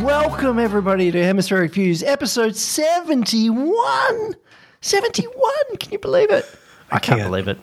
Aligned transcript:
Welcome, 0.00 0.60
everybody, 0.60 1.10
to 1.10 1.18
Hemispheric 1.24 1.72
Views, 1.74 2.04
episode 2.04 2.54
71. 2.54 4.36
71. 4.80 5.52
Can 5.80 5.90
you 5.90 5.98
believe 5.98 6.30
it? 6.30 6.44
I, 6.92 7.00
can't, 7.00 7.18
can't. 7.18 7.28
believe 7.28 7.48
it. 7.48 7.58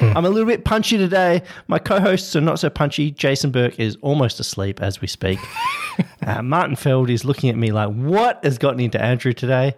I'm 0.00 0.24
a 0.24 0.30
little 0.30 0.46
bit 0.48 0.64
punchy 0.64 0.98
today. 0.98 1.42
My 1.68 1.78
co 1.78 2.00
hosts 2.00 2.34
are 2.36 2.40
not 2.40 2.58
so 2.58 2.68
punchy. 2.70 3.10
Jason 3.12 3.50
Burke 3.50 3.78
is 3.78 3.96
almost 4.02 4.40
asleep 4.40 4.80
as 4.82 5.00
we 5.00 5.06
speak. 5.08 5.38
uh, 6.26 6.42
Martin 6.42 6.76
Feld 6.76 7.08
is 7.10 7.24
looking 7.24 7.50
at 7.50 7.56
me 7.56 7.70
like, 7.72 7.90
what 7.94 8.44
has 8.44 8.58
gotten 8.58 8.80
into 8.80 9.00
Andrew 9.00 9.32
today? 9.32 9.74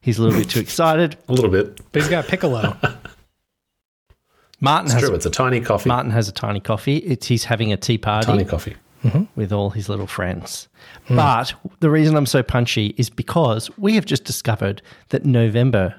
He's 0.00 0.18
a 0.18 0.22
little 0.22 0.38
bit 0.38 0.50
too 0.50 0.60
excited. 0.68 1.16
A 1.28 1.32
little 1.32 1.50
bit. 1.50 1.80
But 1.92 2.02
he's 2.02 2.10
got 2.10 2.26
piccolo. 2.26 2.76
Martin 4.60 4.86
It's 4.86 4.94
has 4.94 5.02
true. 5.02 5.14
It's 5.14 5.26
a 5.26 5.30
tiny 5.30 5.60
coffee. 5.60 5.88
Martin 5.88 6.10
has 6.12 6.28
a 6.28 6.32
tiny 6.32 6.60
coffee. 6.60 6.98
It's 6.98 7.26
he's 7.26 7.44
having 7.44 7.72
a 7.72 7.76
tea 7.76 7.98
party 7.98 8.26
Tiny 8.26 8.44
coffee. 8.44 8.76
with 9.34 9.52
all 9.52 9.70
his 9.70 9.88
little 9.88 10.06
friends. 10.06 10.68
But 11.08 11.52
the 11.80 11.90
reason 11.90 12.16
I'm 12.16 12.26
so 12.26 12.42
punchy 12.44 12.94
is 12.96 13.10
because 13.10 13.70
we 13.76 13.94
have 13.96 14.04
just 14.04 14.24
discovered 14.24 14.80
that 15.08 15.24
November 15.24 15.94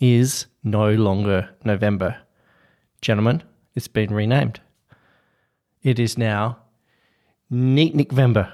is 0.00 0.46
no 0.62 0.92
longer 0.92 1.48
November. 1.64 2.16
Gentlemen, 3.04 3.42
it's 3.74 3.86
been 3.86 4.14
renamed. 4.14 4.60
It 5.82 5.98
is 5.98 6.16
now 6.16 6.56
Neat 7.50 7.94
Nickvember. 7.94 8.50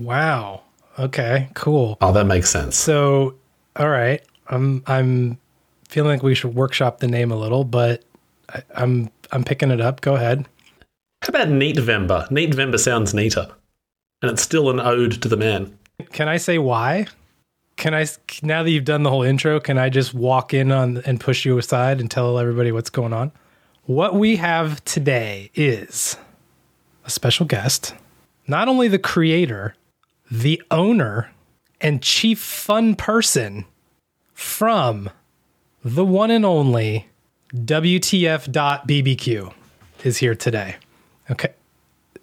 wow. 0.00 0.62
Okay, 0.98 1.50
cool. 1.54 1.96
Oh, 2.00 2.10
that 2.12 2.24
makes 2.24 2.50
sense. 2.50 2.74
So, 2.76 3.36
all 3.76 3.88
right. 3.88 4.20
I'm 4.48 4.82
I'm 4.88 5.38
feeling 5.88 6.10
like 6.10 6.24
we 6.24 6.34
should 6.34 6.56
workshop 6.56 6.98
the 6.98 7.06
name 7.06 7.30
a 7.30 7.36
little, 7.36 7.62
but 7.62 8.02
I, 8.48 8.62
I'm 8.74 9.08
I'm 9.30 9.44
picking 9.44 9.70
it 9.70 9.80
up. 9.80 10.00
Go 10.00 10.16
ahead. 10.16 10.48
How 11.22 11.28
about 11.28 11.48
Neat 11.50 11.76
Vember? 11.76 12.28
Neat 12.28 12.54
Vember 12.54 12.80
sounds 12.80 13.14
neater. 13.14 13.46
And 14.20 14.32
it's 14.32 14.42
still 14.42 14.68
an 14.68 14.80
ode 14.80 15.22
to 15.22 15.28
the 15.28 15.36
man. 15.36 15.78
Can 16.10 16.28
I 16.28 16.38
say 16.38 16.58
why? 16.58 17.06
Can 17.76 17.94
I 17.94 18.06
now 18.42 18.64
that 18.64 18.70
you've 18.70 18.84
done 18.84 19.04
the 19.04 19.10
whole 19.10 19.22
intro, 19.22 19.60
can 19.60 19.78
I 19.78 19.90
just 19.90 20.12
walk 20.12 20.52
in 20.54 20.72
on 20.72 21.02
and 21.06 21.20
push 21.20 21.44
you 21.44 21.56
aside 21.58 22.00
and 22.00 22.10
tell 22.10 22.36
everybody 22.40 22.72
what's 22.72 22.90
going 22.90 23.12
on? 23.12 23.30
What 23.86 24.14
we 24.14 24.36
have 24.36 24.84
today 24.84 25.50
is 25.54 26.16
a 27.04 27.10
special 27.10 27.46
guest, 27.46 27.94
not 28.48 28.66
only 28.66 28.88
the 28.88 28.98
creator, 28.98 29.76
the 30.28 30.60
owner, 30.72 31.30
and 31.80 32.02
chief 32.02 32.40
fun 32.40 32.96
person 32.96 33.64
from 34.34 35.08
the 35.84 36.04
one 36.04 36.32
and 36.32 36.44
only 36.44 37.06
WTF.BBQ 37.54 39.54
is 40.02 40.16
here 40.16 40.34
today. 40.34 40.74
Okay. 41.30 41.52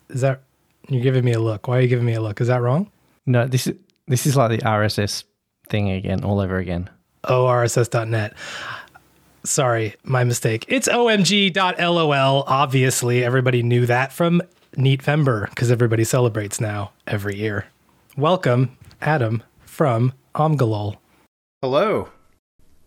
Is 0.10 0.20
that 0.20 0.42
you're 0.90 1.02
giving 1.02 1.24
me 1.24 1.32
a 1.32 1.40
look? 1.40 1.70
Why 1.70 1.78
are 1.78 1.82
you 1.82 1.88
giving 1.88 2.06
me 2.06 2.16
a 2.16 2.22
look? 2.22 2.42
Is 2.42 2.50
that 2.50 2.62
wrong? 2.62 2.92
No, 3.26 3.48
this 3.48 3.68
is 3.68 3.76
this 4.06 4.26
is 4.26 4.36
like 4.36 4.50
the 4.50 4.66
RSS 4.66 5.24
thing 5.70 5.92
again, 5.92 6.26
all 6.26 6.42
over 6.42 6.58
again. 6.58 6.90
ORSS.net. 7.30 8.34
Sorry, 9.46 9.96
my 10.04 10.24
mistake. 10.24 10.66
It's 10.70 10.88
OMG.lol. 10.88 12.44
Obviously, 12.48 13.24
everybody 13.26 13.62
knew 13.62 13.86
that 13.86 14.14
from 14.14 14.42
Neatvember 14.78 15.50
because 15.50 15.70
everybody 15.70 16.06
celebrates 16.06 16.62
now 16.62 16.92
every 17.06 17.36
year. 17.36 17.66
Welcome, 18.16 18.78
Adam 19.02 19.44
from 19.66 20.14
Omgalol. 20.34 20.98
Hello. 21.62 22.10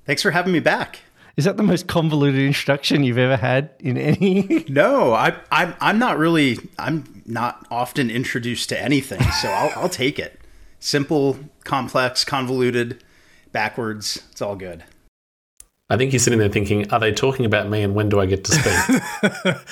Thanks 0.07 0.23
for 0.23 0.31
having 0.31 0.53
me 0.53 0.61
back. 0.61 1.01
Is 1.37 1.45
that 1.45 1.59
the 1.59 1.63
most 1.63 1.87
convoluted 1.89 2.41
introduction 2.41 3.05
you've 3.05 3.19
ever 3.19 3.37
had 3.37 3.71
in 3.81 3.99
any? 3.99 4.65
No, 4.71 5.13
I, 5.13 5.37
I'm 5.53 5.75
I'm 5.81 5.99
not 5.99 6.17
really 6.17 6.57
I'm 6.79 7.23
not 7.27 7.67
often 7.71 8.09
introduced 8.09 8.71
to 8.71 8.81
anything, 8.81 9.21
so 9.43 9.49
I'll, 9.49 9.73
I'll 9.83 9.89
take 9.91 10.19
it. 10.19 10.41
Simple, 10.81 11.37
complex, 11.65 12.25
convoluted, 12.25 13.03
backwards. 13.53 14.23
It's 14.33 14.41
all 14.41 14.57
good. 14.57 14.85
I 15.89 15.97
think 15.97 16.11
he's 16.13 16.25
sitting 16.25 16.39
there 16.39 16.49
thinking, 16.49 16.91
are 16.93 16.99
they 16.99 17.13
talking 17.13 17.47
about 17.47 17.69
me 17.69 17.83
and 17.83 17.95
when 17.95 18.09
do 18.09 18.21
I 18.21 18.27
get 18.27 18.45
to 18.45 18.53
speak? 18.53 19.57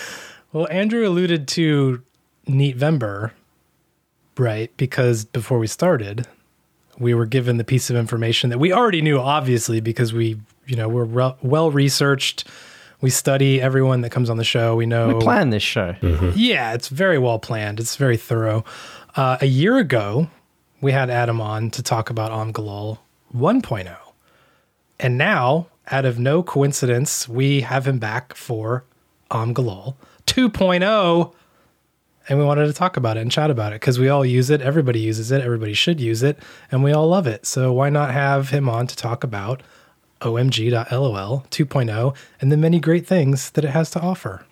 Well, 0.54 0.68
Andrew 0.70 1.04
alluded 1.04 1.48
to 1.48 2.00
Neat 2.46 2.78
Neatvember, 2.78 3.32
right? 4.38 4.70
Because 4.76 5.24
before 5.24 5.58
we 5.58 5.66
started, 5.66 6.28
we 6.96 7.12
were 7.12 7.26
given 7.26 7.56
the 7.56 7.64
piece 7.64 7.90
of 7.90 7.96
information 7.96 8.50
that 8.50 8.58
we 8.58 8.72
already 8.72 9.02
knew, 9.02 9.18
obviously, 9.18 9.80
because 9.80 10.12
we, 10.12 10.40
you 10.64 10.76
know, 10.76 10.88
we're 10.88 11.04
re- 11.06 11.34
well 11.42 11.72
researched. 11.72 12.46
We 13.00 13.10
study 13.10 13.60
everyone 13.60 14.02
that 14.02 14.10
comes 14.10 14.30
on 14.30 14.36
the 14.36 14.44
show. 14.44 14.76
We 14.76 14.86
know 14.86 15.08
We 15.16 15.20
plan 15.24 15.50
this 15.50 15.64
show. 15.64 15.96
Yeah, 16.36 16.72
it's 16.74 16.86
very 16.86 17.18
well 17.18 17.40
planned. 17.40 17.80
It's 17.80 17.96
very 17.96 18.16
thorough. 18.16 18.64
Uh, 19.16 19.38
a 19.40 19.46
year 19.46 19.76
ago, 19.78 20.28
we 20.80 20.92
had 20.92 21.10
Adam 21.10 21.40
on 21.40 21.72
to 21.72 21.82
talk 21.82 22.10
about 22.10 22.30
Omgalol 22.30 22.98
1.0. 23.36 23.96
And 25.00 25.18
now, 25.18 25.66
out 25.90 26.04
of 26.04 26.18
no 26.18 26.42
coincidence, 26.42 27.28
we 27.28 27.60
have 27.62 27.86
him 27.86 27.98
back 27.98 28.34
for 28.34 28.84
Omgalol 29.30 29.94
2.0. 30.26 31.34
And 32.26 32.38
we 32.38 32.44
wanted 32.44 32.66
to 32.66 32.72
talk 32.72 32.96
about 32.96 33.18
it 33.18 33.20
and 33.20 33.30
chat 33.30 33.50
about 33.50 33.72
it 33.72 33.80
because 33.80 33.98
we 33.98 34.08
all 34.08 34.24
use 34.24 34.48
it. 34.48 34.62
Everybody 34.62 35.00
uses 35.00 35.30
it. 35.30 35.42
Everybody 35.42 35.74
should 35.74 36.00
use 36.00 36.22
it. 36.22 36.38
And 36.72 36.82
we 36.82 36.92
all 36.92 37.06
love 37.06 37.26
it. 37.26 37.44
So 37.44 37.72
why 37.72 37.90
not 37.90 38.12
have 38.12 38.48
him 38.48 38.68
on 38.68 38.86
to 38.86 38.96
talk 38.96 39.24
about 39.24 39.62
OMG.lol 40.22 41.46
2.0 41.48 42.16
and 42.40 42.50
the 42.50 42.56
many 42.56 42.80
great 42.80 43.06
things 43.06 43.50
that 43.50 43.64
it 43.64 43.70
has 43.70 43.90
to 43.90 44.00
offer? 44.00 44.46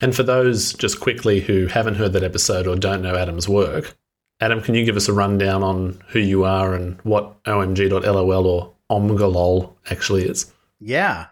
and 0.00 0.16
for 0.16 0.22
those 0.22 0.72
just 0.72 1.00
quickly 1.00 1.40
who 1.40 1.66
haven't 1.66 1.96
heard 1.96 2.12
that 2.14 2.24
episode 2.24 2.66
or 2.66 2.76
don't 2.76 3.02
know 3.02 3.16
Adam's 3.16 3.48
work, 3.48 3.96
Adam, 4.40 4.62
can 4.62 4.74
you 4.74 4.84
give 4.84 4.96
us 4.96 5.08
a 5.08 5.12
rundown 5.12 5.62
on 5.62 6.02
who 6.08 6.18
you 6.18 6.44
are 6.44 6.74
and 6.74 6.98
what 7.02 7.42
OMG.lol 7.44 8.46
or 8.46 8.72
Omgalol 8.90 9.74
actually 9.90 10.24
is? 10.24 10.50
Yeah. 10.80 11.26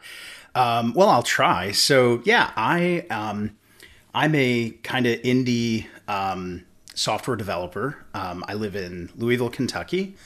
Um, 0.55 0.93
well, 0.95 1.09
I'll 1.09 1.23
try. 1.23 1.73
So 1.73 2.23
yeah, 2.25 2.53
I 2.57 3.07
um, 3.11 3.57
I'm 4.15 4.35
a 4.35 4.71
kind 4.83 5.07
of 5.07 5.21
indie 5.23 5.87
um, 6.09 6.65
software 6.95 7.37
developer. 7.37 8.05
Um, 8.15 8.45
I 8.49 8.55
live 8.55 8.75
in 8.75 9.11
Louisville, 9.17 9.51
Kentucky, 9.51 10.17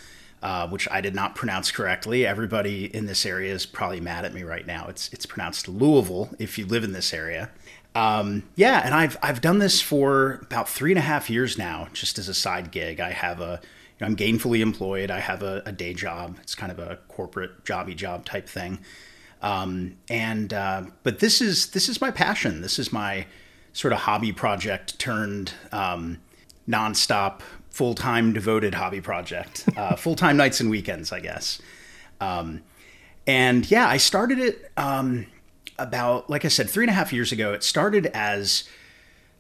uh, 0.43 0.69
which 0.69 0.89
I 0.91 1.01
did 1.01 1.15
not 1.15 1.35
pronounce 1.35 1.71
correctly. 1.71 2.27
Everybody 2.27 2.87
in 2.87 3.07
this 3.07 3.27
area 3.27 3.53
is 3.53 3.67
probably 3.67 4.01
mad 4.01 4.25
at 4.25 4.33
me 4.33 4.43
right 4.43 4.67
now. 4.67 4.87
It's 4.89 5.13
it's 5.13 5.27
pronounced 5.27 5.69
Louisville 5.69 6.31
if 6.39 6.59
you 6.59 6.67
live 6.67 6.85
in 6.85 6.93
this 6.93 7.13
area. 7.13 7.51
Um, 7.95 8.45
yeah, 8.57 8.81
and 8.85 8.95
I've 8.95 9.19
I've 9.23 9.41
done 9.41 9.59
this 9.59 9.81
for 9.83 10.41
about 10.43 10.69
three 10.69 10.93
and 10.93 10.99
a 10.99 11.03
half 11.03 11.29
years 11.29 11.59
now, 11.59 11.89
just 11.93 12.19
as 12.19 12.29
a 12.29 12.35
side 12.35 12.71
gig. 12.71 13.01
I 13.01 13.11
have 13.11 13.41
a 13.41 13.61
you 13.63 13.69
know, 14.01 14.07
I'm 14.07 14.17
gainfully 14.17 14.61
employed. 14.61 15.11
I 15.11 15.21
have 15.21 15.43
a, 15.43 15.63
a 15.67 15.73
day 15.73 15.93
job. 15.93 16.39
It's 16.41 16.55
kind 16.55 16.73
of 16.73 16.79
a 16.79 16.99
corporate 17.09 17.65
jobby 17.65 17.95
job 17.95 18.25
type 18.25 18.49
thing. 18.49 18.79
Um, 19.43 19.97
and 20.09 20.53
uh, 20.55 20.85
but 21.03 21.19
this 21.19 21.41
is 21.41 21.71
this 21.71 21.89
is 21.89 22.01
my 22.01 22.11
passion. 22.11 22.63
This 22.63 22.79
is 22.79 22.93
my 22.93 23.27
sort 23.73 23.93
of 23.93 24.01
hobby 24.01 24.33
project 24.33 24.99
turned 24.99 25.53
um, 25.73 26.19
nonstop, 26.69 27.41
full 27.71 27.95
time 27.95 28.33
devoted 28.33 28.75
hobby 28.75 29.01
project. 29.01 29.69
Uh, 29.77 29.97
full 29.97 30.15
time 30.15 30.37
nights 30.37 30.61
and 30.61 30.71
weekends, 30.71 31.13
I 31.13 31.21
guess. 31.21 31.61
Um, 32.21 32.63
and 33.27 33.69
yeah, 33.71 33.89
I 33.89 33.97
started 33.97 34.39
it 34.39 34.71
um, 34.77 35.27
about, 35.79 36.29
like 36.29 36.45
I 36.45 36.49
said, 36.49 36.69
three 36.69 36.85
and 36.85 36.91
a 36.91 36.93
half 36.93 37.13
years 37.13 37.33
ago. 37.33 37.53
It 37.53 37.65
started 37.65 38.07
as 38.07 38.65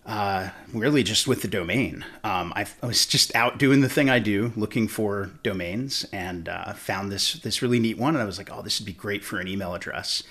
uh, 0.04 0.50
really 0.72 1.02
just 1.02 1.28
with 1.28 1.42
the 1.42 1.48
domain. 1.48 2.04
Um, 2.24 2.52
I, 2.56 2.66
I 2.82 2.86
was 2.86 3.06
just 3.06 3.34
out 3.36 3.58
doing 3.58 3.82
the 3.82 3.88
thing 3.88 4.10
I 4.10 4.18
do, 4.18 4.52
looking 4.56 4.88
for 4.88 5.30
domains, 5.42 6.04
and 6.12 6.48
uh, 6.48 6.72
found 6.72 7.12
this 7.12 7.34
this 7.34 7.62
really 7.62 7.78
neat 7.78 7.98
one. 7.98 8.14
And 8.14 8.22
I 8.22 8.26
was 8.26 8.38
like, 8.38 8.50
"Oh, 8.52 8.62
this 8.62 8.80
would 8.80 8.86
be 8.86 8.92
great 8.92 9.24
for 9.24 9.38
an 9.38 9.46
email 9.46 9.74
address," 9.74 10.22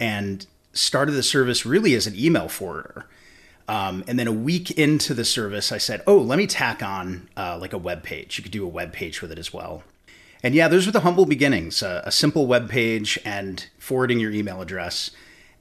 and 0.00 0.46
started 0.72 1.12
the 1.12 1.22
service 1.22 1.66
really 1.66 1.94
as 1.94 2.06
an 2.06 2.16
email 2.16 2.48
forwarder. 2.48 3.06
Um, 3.68 4.02
and 4.08 4.18
then 4.18 4.26
a 4.26 4.32
week 4.32 4.70
into 4.72 5.14
the 5.14 5.24
service, 5.24 5.72
I 5.72 5.78
said, 5.78 6.02
"Oh, 6.06 6.18
let 6.18 6.38
me 6.38 6.46
tack 6.46 6.82
on 6.82 7.28
uh, 7.36 7.58
like 7.58 7.74
a 7.74 7.78
web 7.78 8.02
page. 8.02 8.38
You 8.38 8.42
could 8.42 8.52
do 8.52 8.64
a 8.64 8.68
web 8.68 8.94
page 8.94 9.20
with 9.20 9.30
it 9.30 9.38
as 9.38 9.52
well." 9.52 9.82
And 10.42 10.54
yeah, 10.54 10.68
those 10.68 10.86
were 10.86 10.92
the 10.92 11.00
humble 11.00 11.26
beginnings: 11.26 11.82
a 11.82 12.10
simple 12.10 12.46
web 12.46 12.70
page 12.70 13.18
and 13.26 13.66
forwarding 13.78 14.20
your 14.20 14.32
email 14.32 14.62
address 14.62 15.10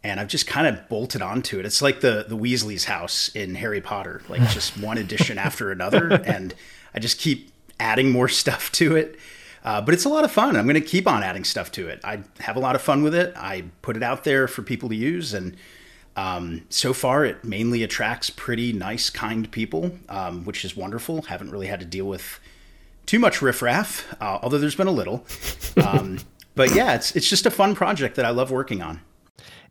and 0.04 0.20
I've 0.20 0.28
just 0.28 0.48
kind 0.48 0.68
of 0.68 0.90
bolted 0.90 1.22
onto 1.22 1.60
it. 1.60 1.66
It's 1.66 1.82
like 1.82 2.02
the 2.02 2.26
the 2.28 2.38
Weasley's 2.38 2.86
house 2.86 3.30
in 3.36 3.56
Harry 3.56 3.82
Potter, 3.82 4.22
like 4.30 4.42
just 4.50 4.78
one 4.78 4.98
addition 4.98 5.38
after 5.38 5.72
another, 5.72 6.12
and 6.26 6.54
I 6.94 7.00
just 7.00 7.20
keep 7.20 7.52
adding 7.80 8.12
more 8.12 8.28
stuff 8.42 8.72
to 8.74 8.96
it. 8.96 9.18
Uh, 9.64 9.80
but 9.80 9.94
it's 9.94 10.06
a 10.06 10.10
lot 10.10 10.24
of 10.24 10.32
fun. 10.32 10.56
I'm 10.56 10.66
going 10.66 10.74
to 10.74 10.82
keep 10.82 11.08
on 11.08 11.22
adding 11.22 11.44
stuff 11.44 11.72
to 11.74 11.88
it. 11.88 12.00
I 12.04 12.22
have 12.40 12.56
a 12.56 12.60
lot 12.60 12.76
of 12.76 12.82
fun 12.82 13.04
with 13.04 13.14
it. 13.14 13.32
I 13.38 13.66
put 13.84 13.96
it 13.96 14.02
out 14.02 14.24
there 14.24 14.48
for 14.48 14.64
people 14.64 14.90
to 14.90 14.96
use, 14.96 15.34
and 15.34 15.56
Um, 16.18 16.66
so 16.70 16.94
far, 16.94 17.24
it 17.26 17.44
mainly 17.46 17.84
attracts 17.84 18.30
pretty 18.30 18.74
nice, 18.74 19.10
kind 19.10 19.50
people, 19.50 19.92
um, 20.10 20.44
which 20.46 20.66
is 20.66 20.76
wonderful. 20.76 21.22
Haven't 21.24 21.52
really 21.52 21.68
had 21.68 21.80
to 21.80 21.86
deal 21.86 22.06
with 22.06 22.40
too 23.06 23.18
much 23.20 23.42
riffraff, 23.42 24.14
uh, 24.20 24.40
although 24.42 24.58
there's 24.58 24.76
been 24.76 24.88
a 24.88 24.92
little. 24.92 25.26
Um, 25.78 26.20
but 26.54 26.76
yeah, 26.76 26.96
it's 26.96 27.16
it's 27.16 27.30
just 27.30 27.46
a 27.46 27.50
fun 27.52 27.76
project 27.76 28.16
that 28.18 28.26
I 28.26 28.30
love 28.32 28.52
working 28.52 28.82
on. 28.82 29.00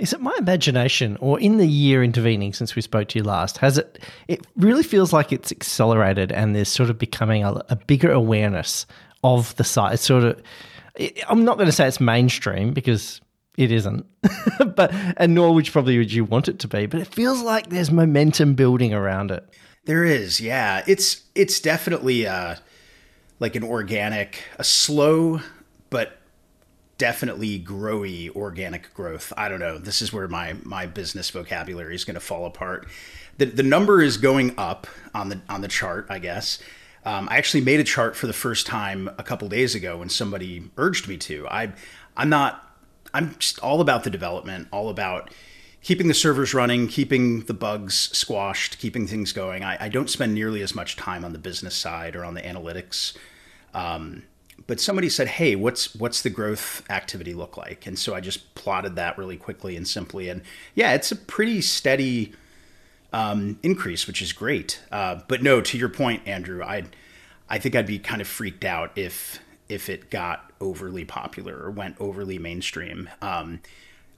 Is 0.00 0.14
it 0.14 0.20
my 0.20 0.34
imagination, 0.38 1.18
or 1.20 1.38
in 1.38 1.58
the 1.58 1.66
year 1.66 2.02
intervening 2.02 2.54
since 2.54 2.74
we 2.74 2.80
spoke 2.80 3.08
to 3.08 3.18
you 3.18 3.22
last, 3.22 3.58
has 3.58 3.76
it? 3.76 3.98
It 4.28 4.46
really 4.56 4.82
feels 4.82 5.12
like 5.12 5.30
it's 5.30 5.52
accelerated, 5.52 6.32
and 6.32 6.56
there's 6.56 6.70
sort 6.70 6.88
of 6.88 6.98
becoming 6.98 7.44
a, 7.44 7.62
a 7.68 7.76
bigger 7.76 8.10
awareness 8.10 8.86
of 9.22 9.54
the 9.56 9.64
site. 9.64 9.94
It's 9.94 10.02
sort 10.02 10.24
of, 10.24 10.42
it, 10.94 11.22
I'm 11.28 11.44
not 11.44 11.58
going 11.58 11.66
to 11.66 11.72
say 11.72 11.86
it's 11.86 12.00
mainstream 12.00 12.72
because 12.72 13.20
it 13.58 13.70
isn't, 13.70 14.06
but 14.74 14.90
and 15.18 15.34
nor 15.34 15.52
would 15.52 15.70
probably 15.70 15.98
would 15.98 16.12
you 16.12 16.24
want 16.24 16.48
it 16.48 16.58
to 16.60 16.68
be. 16.68 16.86
But 16.86 17.00
it 17.00 17.14
feels 17.14 17.42
like 17.42 17.68
there's 17.68 17.90
momentum 17.90 18.54
building 18.54 18.94
around 18.94 19.30
it. 19.30 19.46
There 19.84 20.06
is, 20.06 20.40
yeah. 20.40 20.82
It's 20.86 21.24
it's 21.34 21.60
definitely 21.60 22.26
uh, 22.26 22.56
like 23.38 23.54
an 23.54 23.64
organic, 23.64 24.44
a 24.58 24.64
slow 24.64 25.40
but 25.90 26.19
definitely 27.00 27.58
growy 27.58 28.28
organic 28.36 28.92
growth. 28.92 29.32
I 29.34 29.48
don't 29.48 29.58
know. 29.58 29.78
This 29.78 30.02
is 30.02 30.12
where 30.12 30.28
my 30.28 30.54
my 30.62 30.84
business 30.84 31.30
vocabulary 31.30 31.94
is 31.94 32.04
going 32.04 32.14
to 32.14 32.20
fall 32.20 32.44
apart. 32.44 32.86
The 33.38 33.46
the 33.46 33.62
number 33.62 34.02
is 34.02 34.18
going 34.18 34.54
up 34.58 34.86
on 35.14 35.30
the 35.30 35.40
on 35.48 35.62
the 35.62 35.68
chart, 35.68 36.06
I 36.10 36.18
guess. 36.18 36.58
Um, 37.06 37.26
I 37.30 37.38
actually 37.38 37.62
made 37.62 37.80
a 37.80 37.84
chart 37.84 38.14
for 38.14 38.26
the 38.26 38.34
first 38.34 38.66
time 38.66 39.08
a 39.16 39.22
couple 39.22 39.48
days 39.48 39.74
ago 39.74 39.96
when 39.96 40.10
somebody 40.10 40.70
urged 40.76 41.08
me 41.08 41.16
to. 41.16 41.48
I 41.48 41.72
I'm 42.18 42.28
not. 42.28 42.66
I'm 43.14 43.34
just 43.38 43.58
all 43.60 43.80
about 43.80 44.04
the 44.04 44.10
development, 44.10 44.68
all 44.70 44.90
about 44.90 45.32
keeping 45.82 46.06
the 46.06 46.14
servers 46.14 46.52
running, 46.52 46.86
keeping 46.86 47.40
the 47.44 47.54
bugs 47.54 47.94
squashed, 48.12 48.78
keeping 48.78 49.06
things 49.06 49.32
going. 49.32 49.64
I, 49.64 49.86
I 49.86 49.88
don't 49.88 50.10
spend 50.10 50.34
nearly 50.34 50.60
as 50.60 50.74
much 50.74 50.96
time 50.96 51.24
on 51.24 51.32
the 51.32 51.38
business 51.38 51.74
side 51.74 52.14
or 52.14 52.26
on 52.26 52.34
the 52.34 52.42
analytics. 52.42 53.16
Um, 53.72 54.24
but 54.70 54.78
somebody 54.78 55.08
said, 55.08 55.26
"Hey, 55.26 55.56
what's 55.56 55.96
what's 55.96 56.22
the 56.22 56.30
growth 56.30 56.88
activity 56.88 57.34
look 57.34 57.56
like?" 57.56 57.88
And 57.88 57.98
so 57.98 58.14
I 58.14 58.20
just 58.20 58.54
plotted 58.54 58.94
that 58.94 59.18
really 59.18 59.36
quickly 59.36 59.74
and 59.76 59.86
simply, 59.86 60.28
and 60.28 60.42
yeah, 60.76 60.92
it's 60.92 61.10
a 61.10 61.16
pretty 61.16 61.60
steady 61.60 62.34
um, 63.12 63.58
increase, 63.64 64.06
which 64.06 64.22
is 64.22 64.32
great. 64.32 64.80
Uh, 64.92 65.22
but 65.26 65.42
no, 65.42 65.60
to 65.60 65.76
your 65.76 65.88
point, 65.88 66.22
Andrew, 66.24 66.62
I 66.62 66.84
I 67.48 67.58
think 67.58 67.74
I'd 67.74 67.84
be 67.84 67.98
kind 67.98 68.20
of 68.20 68.28
freaked 68.28 68.64
out 68.64 68.96
if 68.96 69.40
if 69.68 69.88
it 69.88 70.08
got 70.08 70.52
overly 70.60 71.04
popular 71.04 71.56
or 71.60 71.72
went 71.72 71.96
overly 71.98 72.38
mainstream. 72.38 73.10
Um, 73.20 73.62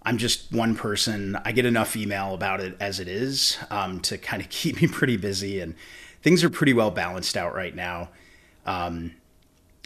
I'm 0.03 0.19
just 0.19 0.53
one 0.53 0.77
person. 0.77 1.35
I 1.47 1.53
get 1.53 1.65
enough 1.65 1.97
email 1.97 2.35
about 2.35 2.61
it 2.61 2.77
as 2.79 3.01
it 3.01 3.09
is 3.09 3.57
um, 3.71 4.01
to 4.01 4.19
kind 4.19 4.43
of 4.43 4.49
keep 4.51 4.83
me 4.83 4.87
pretty 4.87 5.17
busy, 5.17 5.61
and 5.61 5.75
things 6.21 6.45
are 6.45 6.51
pretty 6.51 6.75
well 6.75 6.91
balanced 6.91 7.39
out 7.39 7.55
right 7.55 7.75
now. 7.75 8.11
Um, 8.67 9.15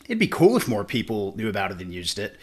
it'd 0.06 0.18
be 0.18 0.28
cool 0.28 0.56
if 0.56 0.66
more 0.68 0.84
people 0.84 1.34
knew 1.36 1.48
about 1.48 1.70
it 1.72 1.80
and 1.80 1.92
used 1.92 2.18
it. 2.18 2.36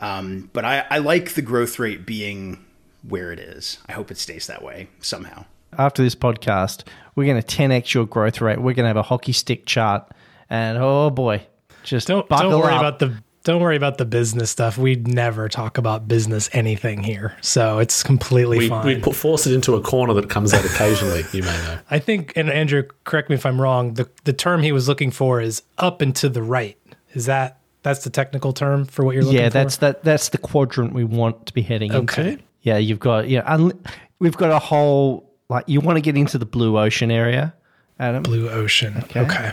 Um, 0.00 0.50
but 0.52 0.64
I, 0.64 0.84
I 0.90 0.98
like 0.98 1.34
the 1.34 1.42
growth 1.42 1.78
rate 1.78 2.06
being 2.06 2.64
where 3.06 3.32
it 3.32 3.38
is. 3.40 3.78
I 3.88 3.92
hope 3.92 4.10
it 4.10 4.18
stays 4.18 4.46
that 4.46 4.62
way 4.62 4.88
somehow. 5.00 5.44
After 5.76 6.02
this 6.02 6.14
podcast, 6.14 6.84
we're 7.14 7.26
going 7.26 7.42
to 7.42 7.56
10x 7.56 7.94
your 7.94 8.06
growth 8.06 8.40
rate. 8.40 8.58
We're 8.58 8.74
going 8.74 8.84
to 8.84 8.88
have 8.88 8.96
a 8.96 9.02
hockey 9.02 9.32
stick 9.32 9.66
chart, 9.66 10.08
and 10.48 10.78
oh 10.78 11.10
boy, 11.10 11.46
just 11.82 12.08
don't 12.08 12.28
buckle 12.28 12.50
don't 12.50 12.60
worry 12.60 12.72
up. 12.74 12.80
about 12.80 12.98
the 13.00 13.14
don't 13.44 13.60
worry 13.62 13.76
about 13.76 13.98
the 13.98 14.04
business 14.04 14.50
stuff. 14.50 14.76
We 14.78 14.96
never 14.96 15.48
talk 15.48 15.78
about 15.78 16.06
business 16.08 16.48
anything 16.52 17.02
here, 17.02 17.36
so 17.40 17.78
it's 17.80 18.02
completely 18.02 18.58
We, 18.58 18.68
fine. 18.68 18.86
we 18.86 18.96
put, 18.98 19.14
force 19.14 19.46
it 19.46 19.52
into 19.54 19.74
a 19.74 19.80
corner 19.80 20.14
that 20.14 20.28
comes 20.30 20.52
out 20.54 20.64
occasionally, 20.64 21.24
you 21.32 21.42
may 21.42 21.52
know. 21.64 21.78
I 21.90 21.98
think, 21.98 22.32
and 22.36 22.50
Andrew, 22.50 22.84
correct 23.04 23.28
me 23.30 23.34
if 23.36 23.44
I'm 23.44 23.60
wrong. 23.60 23.94
The 23.94 24.08
the 24.24 24.32
term 24.32 24.62
he 24.62 24.72
was 24.72 24.88
looking 24.88 25.10
for 25.10 25.40
is 25.40 25.62
up 25.76 26.00
and 26.00 26.14
to 26.16 26.28
the 26.28 26.42
right. 26.42 26.76
Is 27.14 27.26
that 27.26 27.58
that's 27.82 28.04
the 28.04 28.10
technical 28.10 28.52
term 28.52 28.84
for 28.84 29.04
what 29.04 29.14
you're 29.14 29.24
looking 29.24 29.38
at? 29.38 29.42
yeah, 29.42 29.48
for? 29.48 29.52
that's 29.54 29.76
that. 29.78 30.04
That's 30.04 30.28
the 30.30 30.38
quadrant 30.38 30.92
we 30.92 31.04
want 31.04 31.46
to 31.46 31.52
be 31.52 31.62
heading 31.62 31.92
Okay. 31.94 32.30
into. 32.32 32.42
Yeah, 32.62 32.76
you've 32.78 33.00
got 33.00 33.28
yeah. 33.28 33.42
Un- 33.46 33.78
we've 34.18 34.36
got 34.36 34.50
a 34.50 34.58
whole 34.58 35.30
like 35.48 35.64
you 35.68 35.80
want 35.80 35.96
to 35.96 36.00
get 36.02 36.16
into 36.16 36.38
the 36.38 36.46
blue 36.46 36.78
ocean 36.78 37.10
area, 37.10 37.54
Adam. 37.98 38.22
blue 38.22 38.48
ocean. 38.50 39.02
Okay. 39.16 39.52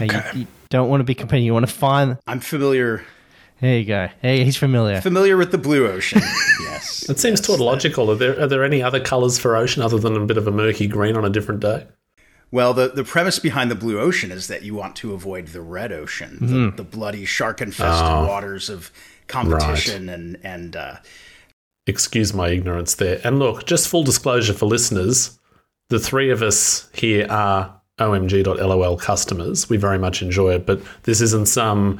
Now, 0.00 0.04
you- 0.04 0.04
okay. 0.06 0.38
You, 0.40 0.46
don't 0.70 0.88
want 0.90 1.00
to 1.00 1.04
be 1.04 1.14
competing. 1.14 1.44
You 1.46 1.54
want 1.54 1.66
to 1.66 1.72
find. 1.72 2.18
I'm 2.26 2.40
familiar 2.40 3.02
There 3.60 3.78
you 3.78 3.84
go. 3.86 4.08
Hey, 4.22 4.44
he's 4.44 4.56
familiar. 4.56 5.00
familiar 5.00 5.36
with 5.38 5.50
the 5.50 5.56
blue 5.58 5.86
ocean. 5.88 6.20
yes. 6.60 7.08
It 7.08 7.18
seems 7.18 7.40
tautological. 7.40 8.10
Are 8.10 8.14
there, 8.14 8.38
are 8.38 8.46
there 8.46 8.62
any 8.64 8.82
other 8.82 9.00
colours 9.00 9.38
for 9.38 9.56
ocean 9.56 9.82
other 9.82 9.98
than 9.98 10.14
a 10.14 10.24
bit 10.26 10.36
of 10.36 10.46
a 10.46 10.50
murky 10.50 10.86
green 10.86 11.16
on 11.16 11.24
a 11.24 11.30
different 11.30 11.60
day? 11.60 11.86
Well, 12.50 12.72
the, 12.72 12.88
the 12.88 13.04
premise 13.04 13.38
behind 13.38 13.70
the 13.70 13.74
blue 13.74 14.00
ocean 14.00 14.30
is 14.30 14.48
that 14.48 14.62
you 14.62 14.74
want 14.74 14.96
to 14.96 15.12
avoid 15.12 15.48
the 15.48 15.60
red 15.60 15.92
ocean, 15.92 16.38
the, 16.40 16.70
the 16.76 16.82
bloody 16.82 17.24
shark 17.26 17.60
infested 17.60 18.06
waters 18.26 18.70
of 18.70 18.90
competition 19.26 20.08
and 20.08 20.38
and 20.42 20.74
uh, 20.76 20.96
Excuse 21.86 22.34
my 22.34 22.48
ignorance 22.50 22.94
there. 22.96 23.18
And 23.24 23.38
look, 23.38 23.64
just 23.66 23.88
full 23.88 24.02
disclosure 24.04 24.52
for 24.52 24.66
listeners, 24.66 25.38
the 25.88 25.98
three 25.98 26.30
of 26.30 26.42
us 26.42 26.88
here 26.94 27.26
are 27.30 27.74
omg.lol 27.98 28.98
customers. 29.00 29.70
We 29.70 29.76
very 29.78 29.98
much 29.98 30.20
enjoy 30.22 30.54
it, 30.54 30.66
but 30.66 30.80
this 31.04 31.20
isn't 31.22 31.46
some 31.48 31.98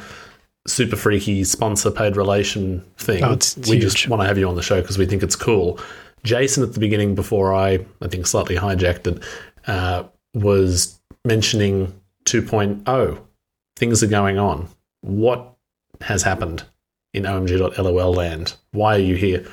super 0.67 0.97
freaky 0.97 1.43
sponsor 1.45 1.91
paid 1.91 2.17
relation 2.17 2.85
thing. 2.99 3.25
Oh, 3.25 3.33
it's- 3.33 3.57
it's 3.57 3.69
we 3.71 3.77
huge. 3.77 3.93
just 3.95 4.09
want 4.09 4.21
to 4.23 4.29
have 4.29 4.37
you 4.37 4.47
on 4.49 4.57
the 4.57 4.63
show 4.63 4.81
because 4.81 4.99
we 4.99 5.07
think 5.07 5.23
it's 5.23 5.37
cool. 5.37 5.81
Jason 6.23 6.63
at 6.63 6.75
the 6.75 6.81
beginning, 6.81 7.15
before 7.15 7.55
I, 7.55 7.79
I 8.03 8.09
think 8.09 8.27
slightly 8.27 8.57
hijacked 8.57 9.07
it, 9.07 9.23
uh, 9.67 10.05
was 10.35 11.01
mentioning 11.25 11.93
2.0. 12.25 13.21
Things 13.77 14.03
are 14.03 14.09
going 14.09 14.39
on. 14.39 14.69
What 15.01 15.55
has 16.01 16.23
happened 16.23 16.65
in 17.15 17.25
omg.lol 17.25 18.15
land? 18.15 18.55
Why 18.73 18.97
are 18.97 19.01
you 19.01 19.17
here? 19.17 19.47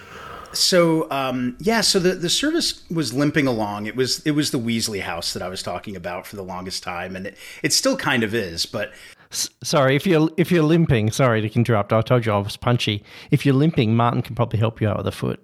So 0.53 1.09
um, 1.11 1.57
yeah, 1.59 1.81
so 1.81 1.99
the, 1.99 2.13
the 2.13 2.29
service 2.29 2.83
was 2.89 3.13
limping 3.13 3.45
along. 3.45 3.87
It 3.87 3.95
was 3.95 4.19
it 4.25 4.31
was 4.31 4.51
the 4.51 4.57
Weasley 4.57 5.01
house 5.01 5.33
that 5.33 5.41
I 5.41 5.49
was 5.49 5.61
talking 5.61 5.95
about 5.95 6.25
for 6.25 6.37
the 6.37 6.43
longest 6.43 6.81
time, 6.81 7.15
and 7.15 7.27
it, 7.27 7.37
it 7.61 7.73
still 7.73 7.97
kind 7.97 8.23
of 8.23 8.33
is. 8.33 8.65
But 8.65 8.93
S- 9.31 9.49
sorry 9.63 9.95
if 9.95 10.07
you're 10.07 10.29
if 10.37 10.51
you're 10.51 10.63
limping. 10.63 11.11
Sorry 11.11 11.47
to 11.47 11.55
interrupt. 11.55 11.91
I 11.91 12.01
told 12.01 12.25
you 12.25 12.31
I 12.31 12.37
was 12.37 12.57
punchy. 12.57 13.03
If 13.31 13.45
you're 13.45 13.55
limping, 13.55 13.95
Martin 13.95 14.21
can 14.21 14.35
probably 14.35 14.59
help 14.59 14.79
you 14.79 14.87
out 14.87 14.97
with 14.97 15.07
a 15.07 15.11
foot. 15.11 15.43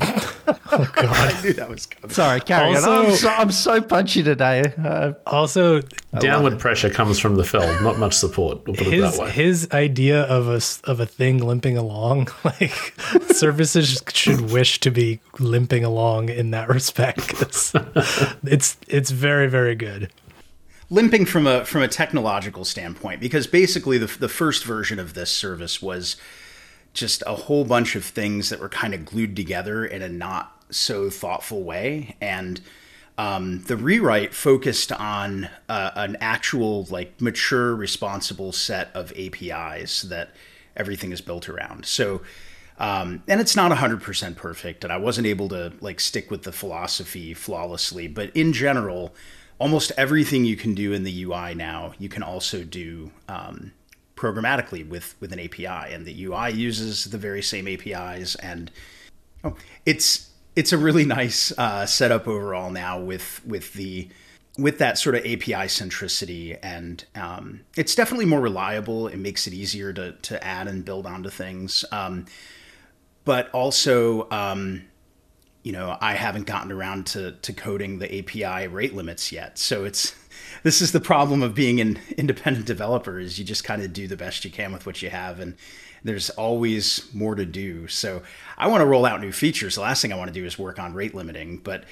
I 0.66 1.40
knew 1.42 1.52
that 1.54 1.68
was 1.68 1.86
coming. 1.86 2.10
Sorry, 2.14 2.40
carry 2.40 2.74
Also- 2.74 2.90
on. 2.90 3.06
I'm 3.06 3.12
so, 3.16 3.28
I'm 3.28 3.50
so 3.50 3.80
punchy 3.80 4.22
today. 4.22 4.72
Uh, 4.82 5.12
Also, 5.26 5.80
Downward 6.18 6.58
pressure 6.58 6.90
comes 6.90 7.18
from 7.18 7.36
the 7.36 7.44
feld, 7.44 7.80
not 7.82 7.98
much 7.98 8.14
support. 8.14 8.66
We'll 8.66 8.76
put 8.76 8.86
it 8.88 8.92
his 8.92 9.16
that 9.16 9.22
way. 9.24 9.30
his 9.30 9.68
idea 9.72 10.22
of 10.22 10.48
a 10.48 10.56
s- 10.56 10.80
of 10.84 11.00
a 11.00 11.06
thing 11.06 11.38
limping 11.38 11.76
along, 11.76 12.28
like 12.44 12.94
services 13.32 14.02
should 14.12 14.50
wish 14.50 14.80
to 14.80 14.90
be 14.90 15.20
limping 15.38 15.84
along 15.84 16.28
in 16.28 16.50
that 16.50 16.68
respect. 16.68 17.28
'cause 17.28 17.72
it's 18.44 18.76
it's 18.88 19.10
very 19.10 19.46
very 19.48 19.74
good. 19.74 20.10
limping 20.90 21.24
from 21.24 21.46
a 21.46 21.64
from 21.64 21.82
a 21.82 21.88
technological 21.88 22.64
standpoint 22.64 23.20
because 23.20 23.46
basically 23.46 23.96
the 23.98 24.06
the 24.18 24.28
first 24.28 24.64
version 24.64 24.98
of 24.98 25.14
this 25.14 25.30
service 25.30 25.80
was 25.80 26.16
just 26.94 27.22
a 27.26 27.34
whole 27.34 27.64
bunch 27.64 27.96
of 27.96 28.04
things 28.04 28.50
that 28.50 28.60
were 28.60 28.68
kind 28.68 28.94
of 28.94 29.04
glued 29.04 29.34
together 29.34 29.84
in 29.84 30.02
a 30.02 30.08
not 30.08 30.64
so 30.70 31.10
thoughtful 31.10 31.62
way. 31.62 32.16
And 32.20 32.60
um, 33.18 33.62
the 33.64 33.76
rewrite 33.76 34.34
focused 34.34 34.92
on 34.92 35.48
uh, 35.68 35.90
an 35.94 36.16
actual 36.20 36.84
like 36.84 37.20
mature 37.20 37.74
responsible 37.74 38.52
set 38.52 38.90
of 38.94 39.12
apis 39.16 40.02
that 40.02 40.34
everything 40.76 41.12
is 41.12 41.20
built 41.20 41.48
around. 41.48 41.86
So 41.86 42.22
um, 42.78 43.22
and 43.28 43.40
it's 43.40 43.54
not 43.54 43.70
100% 43.70 44.36
perfect 44.36 44.82
and 44.82 44.92
i 44.92 44.96
wasn't 44.96 45.26
able 45.26 45.48
to 45.48 45.72
like 45.80 46.00
stick 46.00 46.30
with 46.30 46.42
the 46.42 46.52
philosophy 46.52 47.34
flawlessly 47.34 48.08
but 48.08 48.34
in 48.34 48.52
general 48.52 49.14
almost 49.58 49.92
everything 49.96 50.44
you 50.44 50.56
can 50.56 50.74
do 50.74 50.92
in 50.92 51.04
the 51.04 51.22
ui 51.22 51.54
now 51.54 51.92
you 51.98 52.08
can 52.08 52.22
also 52.22 52.64
do 52.64 53.10
um, 53.28 53.72
programmatically 54.22 54.88
with 54.88 55.16
with 55.18 55.32
an 55.32 55.40
api 55.40 55.66
and 55.66 56.06
the 56.06 56.24
ui 56.24 56.50
uses 56.52 57.06
the 57.06 57.18
very 57.18 57.42
same 57.42 57.66
apis 57.66 58.36
and 58.36 58.70
oh, 59.42 59.56
it's 59.84 60.30
it's 60.54 60.72
a 60.72 60.78
really 60.78 61.04
nice 61.18 61.52
uh, 61.58 61.84
setup 61.84 62.28
overall 62.28 62.70
now 62.70 63.00
with 63.00 63.40
with 63.44 63.72
the 63.72 64.08
with 64.58 64.78
that 64.78 64.98
sort 64.98 65.14
of 65.14 65.22
API 65.22 65.66
centricity, 65.66 66.58
and 66.62 67.06
um, 67.14 67.60
it's 67.74 67.94
definitely 67.94 68.26
more 68.26 68.40
reliable. 68.40 69.08
It 69.08 69.16
makes 69.16 69.46
it 69.46 69.54
easier 69.54 69.94
to 69.94 70.12
to 70.12 70.44
add 70.44 70.68
and 70.68 70.84
build 70.84 71.06
onto 71.06 71.30
things, 71.30 71.86
um, 71.90 72.26
but 73.24 73.50
also 73.52 74.28
um, 74.30 74.82
you 75.62 75.72
know, 75.72 75.96
I 76.00 76.14
haven't 76.14 76.44
gotten 76.44 76.72
around 76.72 77.06
to 77.08 77.32
to 77.32 77.52
coding 77.52 77.98
the 77.98 78.18
API 78.18 78.66
rate 78.68 78.94
limits 78.94 79.32
yet. 79.32 79.58
So 79.58 79.84
it's 79.84 80.14
this 80.62 80.80
is 80.80 80.92
the 80.92 81.00
problem 81.00 81.42
of 81.42 81.54
being 81.54 81.80
an 81.80 81.98
independent 82.16 82.66
developer 82.66 83.18
is 83.18 83.38
you 83.38 83.44
just 83.44 83.64
kind 83.64 83.82
of 83.82 83.92
do 83.92 84.06
the 84.06 84.16
best 84.16 84.44
you 84.44 84.50
can 84.50 84.72
with 84.72 84.86
what 84.86 85.02
you 85.02 85.10
have 85.10 85.40
and 85.40 85.56
there's 86.04 86.30
always 86.30 87.08
more 87.14 87.34
to 87.34 87.46
do. 87.46 87.86
So 87.86 88.22
I 88.58 88.66
want 88.66 88.80
to 88.80 88.86
roll 88.86 89.06
out 89.06 89.20
new 89.20 89.30
features. 89.30 89.76
The 89.76 89.82
last 89.82 90.02
thing 90.02 90.12
I 90.12 90.16
want 90.16 90.28
to 90.28 90.34
do 90.34 90.44
is 90.44 90.58
work 90.58 90.80
on 90.80 90.94
rate 90.94 91.14
limiting, 91.14 91.58
but 91.58 91.84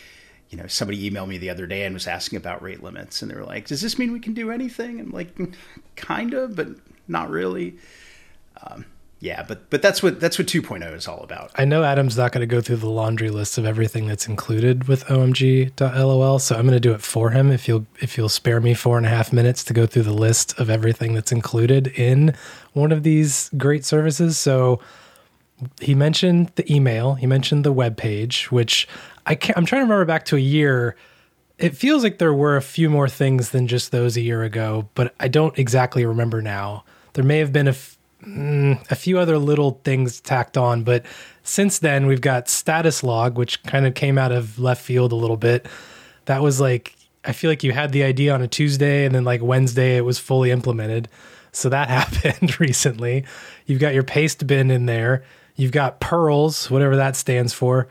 you 0.48 0.58
know, 0.58 0.66
somebody 0.66 1.08
emailed 1.08 1.28
me 1.28 1.38
the 1.38 1.50
other 1.50 1.66
day 1.66 1.84
and 1.84 1.94
was 1.94 2.08
asking 2.08 2.36
about 2.36 2.60
rate 2.60 2.82
limits 2.82 3.22
and 3.22 3.30
they 3.30 3.36
were 3.36 3.44
like, 3.44 3.68
"Does 3.68 3.80
this 3.80 3.98
mean 3.98 4.12
we 4.12 4.18
can 4.18 4.34
do 4.34 4.50
anything?" 4.50 4.98
And 4.98 5.08
I'm 5.08 5.12
like, 5.12 5.32
"Mm, 5.36 5.54
"Kind 5.94 6.34
of, 6.34 6.56
but 6.56 6.68
not 7.06 7.30
really." 7.30 7.78
Um, 8.60 8.84
yeah, 9.20 9.44
but 9.46 9.68
but 9.68 9.82
that's 9.82 10.02
what 10.02 10.18
that's 10.18 10.38
what 10.38 10.48
2.0 10.48 10.96
is 10.96 11.06
all 11.06 11.20
about. 11.20 11.50
I 11.54 11.66
know 11.66 11.84
Adam's 11.84 12.16
not 12.16 12.32
going 12.32 12.40
to 12.40 12.46
go 12.46 12.62
through 12.62 12.76
the 12.76 12.88
laundry 12.88 13.28
list 13.28 13.58
of 13.58 13.66
everything 13.66 14.06
that's 14.06 14.26
included 14.26 14.88
with 14.88 15.04
OMG.lol, 15.04 16.40
so 16.40 16.56
I'm 16.56 16.62
going 16.62 16.72
to 16.72 16.80
do 16.80 16.92
it 16.92 17.02
for 17.02 17.30
him. 17.30 17.52
If 17.52 17.68
you'll 17.68 17.86
if 18.00 18.16
you'll 18.16 18.30
spare 18.30 18.60
me 18.60 18.72
four 18.72 18.96
and 18.96 19.04
a 19.04 19.10
half 19.10 19.30
minutes 19.30 19.62
to 19.64 19.74
go 19.74 19.84
through 19.84 20.04
the 20.04 20.14
list 20.14 20.58
of 20.58 20.70
everything 20.70 21.12
that's 21.12 21.32
included 21.32 21.88
in 21.88 22.34
one 22.72 22.92
of 22.92 23.02
these 23.02 23.50
great 23.58 23.84
services. 23.84 24.38
So 24.38 24.80
he 25.80 25.94
mentioned 25.94 26.52
the 26.54 26.74
email, 26.74 27.14
he 27.14 27.26
mentioned 27.26 27.64
the 27.64 27.72
web 27.72 27.98
page, 27.98 28.50
which 28.50 28.88
I 29.26 29.34
can't, 29.34 29.58
I'm 29.58 29.66
trying 29.66 29.80
to 29.80 29.84
remember 29.84 30.06
back 30.06 30.24
to 30.26 30.36
a 30.36 30.40
year. 30.40 30.96
It 31.58 31.76
feels 31.76 32.02
like 32.02 32.16
there 32.16 32.32
were 32.32 32.56
a 32.56 32.62
few 32.62 32.88
more 32.88 33.08
things 33.08 33.50
than 33.50 33.66
just 33.66 33.92
those 33.92 34.16
a 34.16 34.22
year 34.22 34.42
ago, 34.42 34.88
but 34.94 35.14
I 35.20 35.28
don't 35.28 35.58
exactly 35.58 36.06
remember 36.06 36.40
now. 36.40 36.84
There 37.12 37.24
may 37.24 37.38
have 37.38 37.52
been 37.52 37.66
a 37.66 37.72
f- 37.72 37.98
mm, 38.26 38.90
a 38.90 38.94
few 38.94 39.18
other 39.18 39.38
little 39.38 39.80
things 39.84 40.20
tacked 40.20 40.56
on, 40.56 40.84
but 40.84 41.04
since 41.42 41.78
then 41.78 42.06
we've 42.06 42.20
got 42.20 42.48
status 42.48 43.02
log, 43.02 43.36
which 43.38 43.62
kind 43.64 43.86
of 43.86 43.94
came 43.94 44.18
out 44.18 44.32
of 44.32 44.58
left 44.58 44.82
field 44.82 45.12
a 45.12 45.16
little 45.16 45.36
bit. 45.36 45.66
That 46.26 46.42
was 46.42 46.60
like 46.60 46.96
I 47.24 47.32
feel 47.32 47.50
like 47.50 47.62
you 47.62 47.72
had 47.72 47.92
the 47.92 48.02
idea 48.02 48.34
on 48.34 48.42
a 48.42 48.48
Tuesday, 48.48 49.04
and 49.04 49.14
then 49.14 49.24
like 49.24 49.42
Wednesday 49.42 49.96
it 49.96 50.04
was 50.04 50.18
fully 50.18 50.50
implemented. 50.50 51.08
So 51.52 51.68
that 51.68 51.88
happened 52.22 52.60
recently. 52.60 53.24
You've 53.66 53.80
got 53.80 53.94
your 53.94 54.02
paste 54.02 54.46
bin 54.46 54.70
in 54.70 54.86
there. 54.86 55.24
You've 55.56 55.72
got 55.72 56.00
pearls, 56.00 56.70
whatever 56.70 56.96
that 56.96 57.16
stands 57.16 57.52
for. 57.52 57.88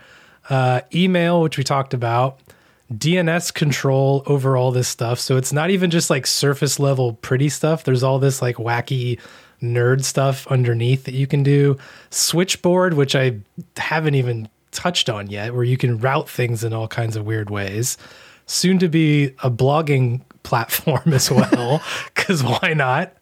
Uh, 0.50 0.82
email, 0.94 1.42
which 1.42 1.58
we 1.58 1.64
talked 1.64 1.94
about. 1.94 2.40
DNS 2.92 3.54
control 3.54 4.24
over 4.26 4.58
all 4.58 4.72
this 4.72 4.88
stuff. 4.88 5.20
So 5.20 5.38
it's 5.38 5.54
not 5.54 5.70
even 5.70 5.92
just 5.92 6.10
like 6.10 6.26
surface 6.26 6.80
level 6.80 7.14
pretty 7.14 7.50
stuff. 7.50 7.84
There's 7.84 8.02
all 8.02 8.18
this 8.18 8.42
like 8.42 8.56
wacky 8.56 9.20
nerd 9.62 10.04
stuff 10.04 10.48
underneath 10.48 11.04
that 11.06 11.14
you 11.14 11.28
can 11.28 11.44
do. 11.44 11.78
Switchboard, 12.10 12.94
which 12.94 13.16
I 13.16 13.40
haven't 13.78 14.16
even 14.16 14.50
touched 14.72 15.10
on 15.10 15.30
yet, 15.30 15.54
where 15.54 15.64
you 15.64 15.78
can 15.78 15.98
route 15.98 16.30
things 16.30 16.64
in 16.64 16.74
all 16.74 16.88
kinds 16.88 17.16
of 17.16 17.26
weird 17.26 17.50
ways. 17.50 17.98
Soon 18.46 18.80
to 18.80 18.88
be 18.88 19.28
a 19.44 19.52
blogging 19.52 20.22
platform 20.44 21.14
as 21.14 21.30
well, 21.30 21.82
because 22.16 22.44
why 22.44 22.74
not? 22.74 23.14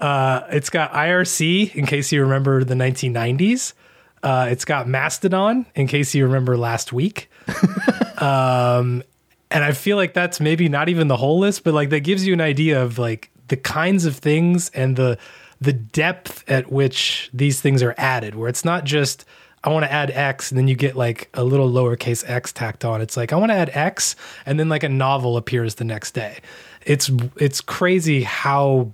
Uh, 0.00 0.42
it's 0.50 0.70
got 0.70 0.92
IRC, 0.92 1.74
in 1.74 1.86
case 1.86 2.12
you 2.12 2.22
remember 2.22 2.64
the 2.64 2.74
1990s. 2.74 3.74
Uh, 4.22 4.48
it's 4.50 4.64
got 4.64 4.86
Mastodon, 4.86 5.66
in 5.74 5.86
case 5.86 6.14
you 6.14 6.24
remember 6.26 6.56
last 6.56 6.92
week. 6.92 7.30
um, 8.18 9.02
and 9.50 9.64
I 9.64 9.72
feel 9.72 9.96
like 9.96 10.14
that's 10.14 10.40
maybe 10.40 10.68
not 10.68 10.88
even 10.88 11.08
the 11.08 11.16
whole 11.16 11.38
list, 11.38 11.64
but 11.64 11.74
like 11.74 11.90
that 11.90 12.00
gives 12.00 12.26
you 12.26 12.32
an 12.32 12.40
idea 12.40 12.82
of 12.82 12.98
like 12.98 13.30
the 13.48 13.56
kinds 13.56 14.04
of 14.04 14.16
things 14.16 14.70
and 14.70 14.96
the 14.96 15.18
the 15.60 15.72
depth 15.72 16.48
at 16.48 16.72
which 16.72 17.30
these 17.32 17.60
things 17.60 17.82
are 17.82 17.94
added. 17.98 18.34
Where 18.34 18.48
it's 18.48 18.64
not 18.64 18.84
just 18.84 19.24
I 19.62 19.68
want 19.68 19.84
to 19.84 19.92
add 19.92 20.10
X 20.10 20.50
and 20.50 20.58
then 20.58 20.68
you 20.68 20.74
get 20.74 20.96
like 20.96 21.28
a 21.34 21.44
little 21.44 21.70
lowercase 21.70 22.28
x 22.28 22.52
tacked 22.52 22.84
on. 22.84 23.02
It's 23.02 23.16
like 23.16 23.32
I 23.32 23.36
want 23.36 23.50
to 23.50 23.56
add 23.56 23.70
X 23.74 24.16
and 24.46 24.58
then 24.58 24.68
like 24.68 24.82
a 24.82 24.88
novel 24.88 25.36
appears 25.36 25.74
the 25.74 25.84
next 25.84 26.12
day. 26.12 26.40
It's 26.86 27.10
it's 27.36 27.60
crazy 27.60 28.22
how 28.22 28.92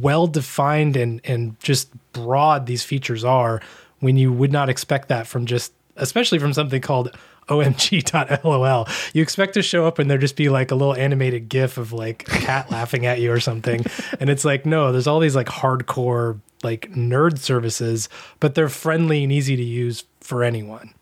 well 0.00 0.26
defined 0.26 0.96
and 0.96 1.20
and 1.24 1.58
just 1.60 1.90
broad 2.12 2.66
these 2.66 2.82
features 2.82 3.24
are 3.24 3.60
when 4.00 4.16
you 4.16 4.32
would 4.32 4.50
not 4.50 4.68
expect 4.68 5.08
that 5.08 5.28
from 5.28 5.46
just 5.46 5.72
especially 5.96 6.38
from 6.38 6.52
something 6.52 6.80
called 6.80 7.16
omg.lol 7.48 8.88
you 9.12 9.22
expect 9.22 9.54
to 9.54 9.62
show 9.62 9.84
up 9.84 9.98
and 9.98 10.10
there 10.10 10.18
just 10.18 10.36
be 10.36 10.48
like 10.48 10.70
a 10.70 10.74
little 10.74 10.94
animated 10.94 11.48
gif 11.48 11.76
of 11.76 11.92
like 11.92 12.22
a 12.28 12.38
cat 12.38 12.70
laughing 12.70 13.04
at 13.04 13.20
you 13.20 13.32
or 13.32 13.40
something. 13.40 13.84
And 14.20 14.30
it's 14.30 14.44
like 14.44 14.64
no 14.64 14.92
there's 14.92 15.06
all 15.06 15.20
these 15.20 15.36
like 15.36 15.48
hardcore 15.48 16.40
like 16.62 16.90
nerd 16.92 17.38
services 17.38 18.08
but 18.38 18.54
they're 18.54 18.68
friendly 18.68 19.24
and 19.24 19.32
easy 19.32 19.56
to 19.56 19.62
use 19.62 20.04
for 20.20 20.44
anyone. 20.44 20.94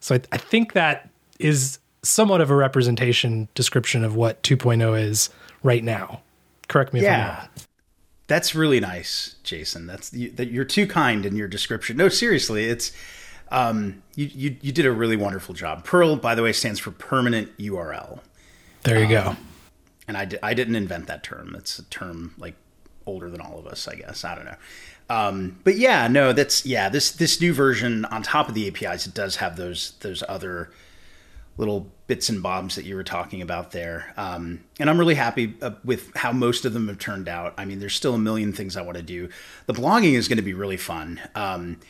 So 0.00 0.16
i, 0.16 0.20
I 0.32 0.36
think 0.36 0.74
that 0.74 1.08
is 1.38 1.78
somewhat 2.02 2.40
of 2.40 2.50
a 2.50 2.54
representation 2.54 3.48
description 3.54 4.04
of 4.04 4.14
what 4.14 4.42
2.0 4.42 5.00
is 5.02 5.30
right 5.62 5.82
now. 5.82 6.20
Correct 6.68 6.92
me 6.92 7.00
if 7.00 7.10
i'm 7.10 7.28
wrong. 7.28 7.48
That's 8.28 8.54
really 8.54 8.78
nice, 8.78 9.36
Jason. 9.42 9.86
That's 9.86 10.12
you, 10.12 10.30
that 10.32 10.50
you're 10.50 10.66
too 10.66 10.86
kind 10.86 11.24
in 11.24 11.34
your 11.34 11.48
description. 11.48 11.96
No, 11.96 12.10
seriously, 12.10 12.66
it's 12.66 12.92
um, 13.50 14.02
you, 14.14 14.26
you 14.26 14.56
you 14.60 14.72
did 14.72 14.86
a 14.86 14.92
really 14.92 15.16
wonderful 15.16 15.54
job. 15.54 15.84
Perl, 15.84 16.16
by 16.16 16.34
the 16.34 16.42
way, 16.42 16.52
stands 16.52 16.80
for 16.80 16.90
permanent 16.90 17.56
URL, 17.58 18.20
there 18.82 19.00
you 19.00 19.08
go 19.08 19.36
and 20.08 20.16
I 20.16 20.24
di- 20.24 20.38
I 20.42 20.54
didn't 20.54 20.74
invent 20.74 21.06
that 21.06 21.22
term. 21.22 21.54
It's 21.56 21.78
a 21.78 21.84
term 21.84 22.34
like 22.38 22.56
older 23.06 23.30
than 23.30 23.40
all 23.40 23.58
of 23.58 23.66
us, 23.66 23.86
I 23.86 23.94
guess. 23.94 24.24
I 24.24 24.34
don't 24.34 24.46
know. 24.46 24.56
Um, 25.10 25.60
but 25.62 25.76
yeah, 25.76 26.08
no, 26.08 26.32
that's 26.32 26.66
yeah. 26.66 26.88
This 26.88 27.12
this 27.12 27.40
new 27.40 27.52
version 27.52 28.06
on 28.06 28.22
top 28.22 28.48
of 28.48 28.54
the 28.54 28.66
APIs, 28.66 29.06
it 29.06 29.14
does 29.14 29.36
have 29.36 29.56
those 29.56 29.92
those 30.00 30.24
other 30.28 30.72
little 31.58 31.90
bits 32.06 32.28
and 32.28 32.42
bobs 32.42 32.76
that 32.76 32.84
you 32.84 32.94
were 32.94 33.04
talking 33.04 33.42
about 33.42 33.72
there. 33.72 34.14
Um, 34.16 34.60
and 34.78 34.88
I'm 34.88 34.96
really 34.96 35.16
happy 35.16 35.54
uh, 35.60 35.72
with 35.84 36.14
how 36.14 36.32
most 36.32 36.64
of 36.64 36.72
them 36.72 36.88
have 36.88 36.98
turned 36.98 37.28
out. 37.28 37.52
I 37.58 37.64
mean, 37.64 37.80
there's 37.80 37.96
still 37.96 38.14
a 38.14 38.18
million 38.18 38.52
things 38.52 38.76
I 38.76 38.82
want 38.82 38.96
to 38.96 39.02
do. 39.02 39.28
The 39.66 39.74
blogging 39.74 40.12
is 40.12 40.28
going 40.28 40.36
to 40.36 40.42
be 40.42 40.54
really 40.54 40.76
fun. 40.76 41.20
Um, 41.34 41.80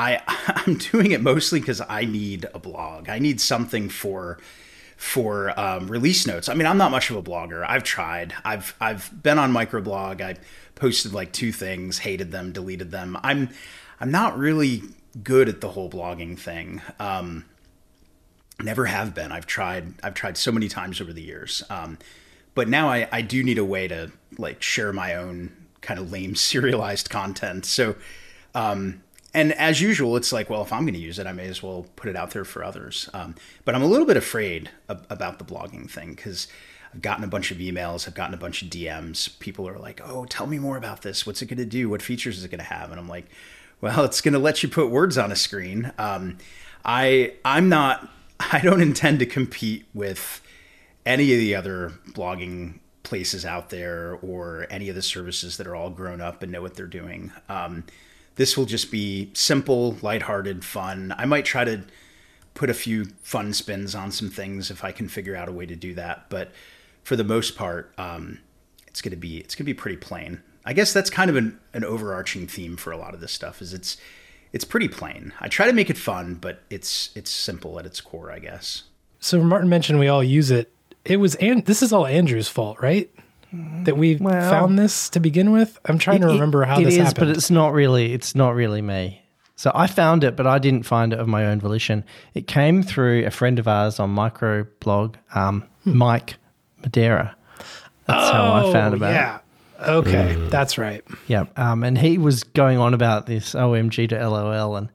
I 0.00 0.22
I'm 0.66 0.76
doing 0.76 1.12
it 1.12 1.20
mostly 1.20 1.60
because 1.60 1.82
I 1.86 2.04
need 2.04 2.46
a 2.54 2.58
blog. 2.58 3.08
I 3.08 3.18
need 3.18 3.40
something 3.40 3.88
for 3.88 4.38
for 4.96 5.58
um, 5.58 5.88
release 5.88 6.26
notes. 6.26 6.48
I 6.48 6.54
mean, 6.54 6.66
I'm 6.66 6.76
not 6.76 6.90
much 6.90 7.10
of 7.10 7.16
a 7.16 7.22
blogger. 7.22 7.64
I've 7.68 7.84
tried. 7.84 8.34
I've 8.44 8.74
I've 8.80 9.22
been 9.22 9.38
on 9.38 9.52
microblog. 9.52 10.20
I 10.20 10.36
posted 10.74 11.12
like 11.12 11.32
two 11.32 11.52
things, 11.52 11.98
hated 11.98 12.32
them, 12.32 12.52
deleted 12.52 12.90
them. 12.90 13.18
I'm 13.22 13.50
I'm 14.00 14.10
not 14.10 14.38
really 14.38 14.82
good 15.22 15.48
at 15.48 15.60
the 15.60 15.70
whole 15.70 15.90
blogging 15.90 16.38
thing. 16.38 16.80
Um, 16.98 17.44
never 18.62 18.86
have 18.86 19.14
been. 19.14 19.32
I've 19.32 19.46
tried. 19.46 19.94
I've 20.02 20.14
tried 20.14 20.36
so 20.36 20.50
many 20.50 20.68
times 20.68 21.00
over 21.00 21.12
the 21.12 21.22
years. 21.22 21.62
Um, 21.68 21.98
but 22.54 22.68
now 22.68 22.88
I, 22.88 23.08
I 23.12 23.22
do 23.22 23.42
need 23.44 23.58
a 23.58 23.64
way 23.64 23.86
to 23.88 24.10
like 24.38 24.62
share 24.62 24.92
my 24.92 25.14
own 25.14 25.54
kind 25.82 26.00
of 26.00 26.10
lame 26.10 26.34
serialized 26.50 27.10
content. 27.10 27.66
So, 27.66 27.96
um, 28.54 29.02
and 29.32 29.52
as 29.52 29.80
usual, 29.80 30.16
it's 30.16 30.32
like, 30.32 30.50
well, 30.50 30.62
if 30.62 30.72
I'm 30.72 30.82
going 30.82 30.94
to 30.94 31.00
use 31.00 31.18
it, 31.18 31.26
I 31.26 31.32
may 31.32 31.46
as 31.46 31.62
well 31.62 31.86
put 31.96 32.08
it 32.08 32.16
out 32.16 32.30
there 32.32 32.44
for 32.44 32.64
others. 32.64 33.08
Um, 33.14 33.34
but 33.64 33.74
I'm 33.74 33.82
a 33.82 33.86
little 33.86 34.06
bit 34.06 34.16
afraid 34.16 34.70
ab- 34.88 35.06
about 35.08 35.38
the 35.38 35.44
blogging 35.44 35.88
thing 35.88 36.14
because 36.14 36.48
I've 36.92 37.02
gotten 37.02 37.22
a 37.22 37.28
bunch 37.28 37.50
of 37.50 37.58
emails, 37.58 38.08
I've 38.08 38.14
gotten 38.14 38.34
a 38.34 38.38
bunch 38.38 38.62
of 38.62 38.68
DMs. 38.68 39.38
People 39.38 39.68
are 39.68 39.78
like, 39.78 40.00
oh, 40.04 40.24
tell 40.24 40.46
me 40.46 40.58
more 40.58 40.76
about 40.76 41.02
this. 41.02 41.26
What's 41.26 41.42
it 41.42 41.46
going 41.46 41.58
to 41.58 41.64
do? 41.64 41.88
What 41.88 42.02
features 42.02 42.38
is 42.38 42.44
it 42.44 42.50
going 42.50 42.58
to 42.58 42.64
have? 42.64 42.90
And 42.90 42.98
I'm 42.98 43.08
like, 43.08 43.26
well, 43.80 44.04
it's 44.04 44.20
going 44.20 44.34
to 44.34 44.40
let 44.40 44.62
you 44.62 44.68
put 44.68 44.90
words 44.90 45.16
on 45.16 45.30
a 45.30 45.36
screen. 45.36 45.92
Um, 45.98 46.38
I 46.84 47.34
I'm 47.44 47.68
not. 47.68 48.08
I 48.52 48.60
don't 48.60 48.80
intend 48.80 49.18
to 49.18 49.26
compete 49.26 49.86
with 49.92 50.40
any 51.04 51.32
of 51.32 51.38
the 51.38 51.54
other 51.54 51.92
blogging 52.08 52.78
places 53.02 53.44
out 53.44 53.70
there 53.70 54.18
or 54.22 54.66
any 54.70 54.88
of 54.88 54.94
the 54.94 55.02
services 55.02 55.56
that 55.58 55.66
are 55.66 55.74
all 55.74 55.90
grown 55.90 56.20
up 56.20 56.42
and 56.42 56.50
know 56.50 56.62
what 56.62 56.74
they're 56.74 56.86
doing. 56.86 57.32
Um, 57.48 57.84
this 58.40 58.56
will 58.56 58.64
just 58.64 58.90
be 58.90 59.30
simple, 59.34 59.98
lighthearted, 60.00 60.64
fun. 60.64 61.14
I 61.18 61.26
might 61.26 61.44
try 61.44 61.62
to 61.62 61.82
put 62.54 62.70
a 62.70 62.74
few 62.74 63.04
fun 63.20 63.52
spins 63.52 63.94
on 63.94 64.10
some 64.10 64.30
things 64.30 64.70
if 64.70 64.82
I 64.82 64.92
can 64.92 65.08
figure 65.08 65.36
out 65.36 65.50
a 65.50 65.52
way 65.52 65.66
to 65.66 65.76
do 65.76 65.92
that. 65.92 66.30
But 66.30 66.50
for 67.02 67.16
the 67.16 67.22
most 67.22 67.54
part, 67.54 67.92
um, 67.98 68.38
it's 68.86 69.02
gonna 69.02 69.16
be 69.16 69.36
it's 69.40 69.54
gonna 69.54 69.66
be 69.66 69.74
pretty 69.74 69.98
plain. 69.98 70.40
I 70.64 70.72
guess 70.72 70.90
that's 70.90 71.10
kind 71.10 71.28
of 71.28 71.36
an, 71.36 71.60
an 71.74 71.84
overarching 71.84 72.46
theme 72.46 72.78
for 72.78 72.92
a 72.92 72.96
lot 72.96 73.12
of 73.12 73.20
this 73.20 73.30
stuff. 73.30 73.60
Is 73.60 73.74
it's 73.74 73.98
it's 74.54 74.64
pretty 74.64 74.88
plain. 74.88 75.34
I 75.38 75.48
try 75.48 75.66
to 75.66 75.74
make 75.74 75.90
it 75.90 75.98
fun, 75.98 76.36
but 76.36 76.62
it's 76.70 77.10
it's 77.14 77.30
simple 77.30 77.78
at 77.78 77.84
its 77.84 78.00
core, 78.00 78.32
I 78.32 78.38
guess. 78.38 78.84
So 79.18 79.42
Martin 79.42 79.68
mentioned 79.68 79.98
we 79.98 80.08
all 80.08 80.24
use 80.24 80.50
it. 80.50 80.72
It 81.04 81.18
was 81.18 81.34
and 81.34 81.66
this 81.66 81.82
is 81.82 81.92
all 81.92 82.06
Andrew's 82.06 82.48
fault, 82.48 82.80
right? 82.80 83.10
That 83.52 83.96
we 83.96 84.16
Well- 84.16 84.48
found 84.50 84.78
this 84.78 85.08
to 85.10 85.20
begin 85.20 85.50
with. 85.50 85.78
I'm 85.86 85.98
trying 85.98 86.20
to 86.20 86.28
remember 86.28 86.64
how 86.64 86.78
it 86.80 86.84
this 86.84 86.94
is, 86.94 86.98
happened. 87.00 87.16
but 87.28 87.36
it's 87.36 87.50
not 87.50 87.72
really. 87.72 88.12
It's 88.12 88.34
not 88.34 88.54
really 88.54 88.80
me. 88.82 89.22
So 89.56 89.70
I 89.74 89.88
found 89.88 90.24
it, 90.24 90.36
but 90.36 90.46
I 90.46 90.58
didn't 90.58 90.84
find 90.84 91.12
it 91.12 91.18
of 91.18 91.28
my 91.28 91.44
own 91.46 91.60
volition. 91.60 92.04
It 92.34 92.46
came 92.46 92.82
through 92.82 93.26
a 93.26 93.30
friend 93.30 93.58
of 93.58 93.68
ours 93.68 93.98
on 94.00 94.14
microblog, 94.14 95.16
um, 95.34 95.64
Hmm. 95.84 95.96
Mike 95.98 96.36
Madeira. 96.82 97.34
That's 98.06 98.30
how 98.30 98.68
I 98.68 98.72
found 98.72 98.94
about 98.94 99.10
Oh, 99.10 99.14
yeah. 99.14 99.36
it. 99.36 99.88
Okay, 99.90 100.36
that's 100.50 100.78
right. 100.78 101.02
Yeah. 101.26 101.44
Um, 101.56 101.84
and 101.84 101.96
he 101.98 102.18
was 102.18 102.42
going 102.44 102.78
on 102.78 102.94
about 102.94 103.26
this 103.26 103.54
OMG 103.54 104.06
to 104.08 104.16
LOL, 104.28 104.76
and 104.76 104.88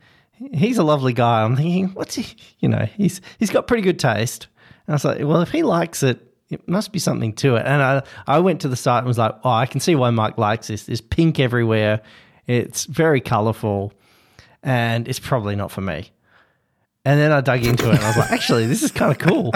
he's 0.53 0.77
a 0.77 0.83
lovely 0.83 1.13
guy. 1.13 1.43
I'm 1.43 1.55
thinking, 1.55 1.89
what's 1.89 2.15
he? 2.15 2.35
You 2.59 2.69
know, 2.69 2.87
he's 2.95 3.21
he's 3.39 3.49
got 3.51 3.67
pretty 3.67 3.83
good 3.83 3.99
taste. 3.99 4.47
And 4.87 4.93
I 4.93 4.95
was 4.95 5.05
like, 5.05 5.19
well, 5.23 5.41
if 5.41 5.49
he 5.51 5.63
likes 5.63 6.01
it, 6.03 6.24
it 6.49 6.67
must 6.67 6.91
be 6.91 6.99
something 6.99 7.33
to 7.33 7.55
it. 7.55 7.65
And 7.65 7.81
I 7.81 8.03
I 8.27 8.39
went 8.39 8.61
to 8.61 8.67
the 8.67 8.75
site 8.75 8.99
and 8.99 9.07
was 9.07 9.17
like, 9.17 9.35
oh, 9.43 9.49
I 9.49 9.65
can 9.65 9.79
see 9.79 9.95
why 9.95 10.09
Mike 10.09 10.37
likes 10.37 10.67
this. 10.67 10.85
There's 10.85 11.01
pink 11.01 11.39
everywhere. 11.39 12.01
It's 12.47 12.85
very 12.85 13.21
colourful, 13.21 13.93
and 14.63 15.07
it's 15.07 15.19
probably 15.19 15.55
not 15.55 15.71
for 15.71 15.81
me. 15.81 16.11
And 17.03 17.19
then 17.19 17.31
I 17.31 17.41
dug 17.41 17.63
into 17.63 17.89
it 17.89 17.95
and 17.95 18.03
I 18.03 18.07
was 18.07 18.17
like, 18.17 18.31
actually, 18.31 18.65
this 18.65 18.81
is 18.81 18.91
kind 18.91 19.11
of 19.11 19.19
cool. 19.19 19.53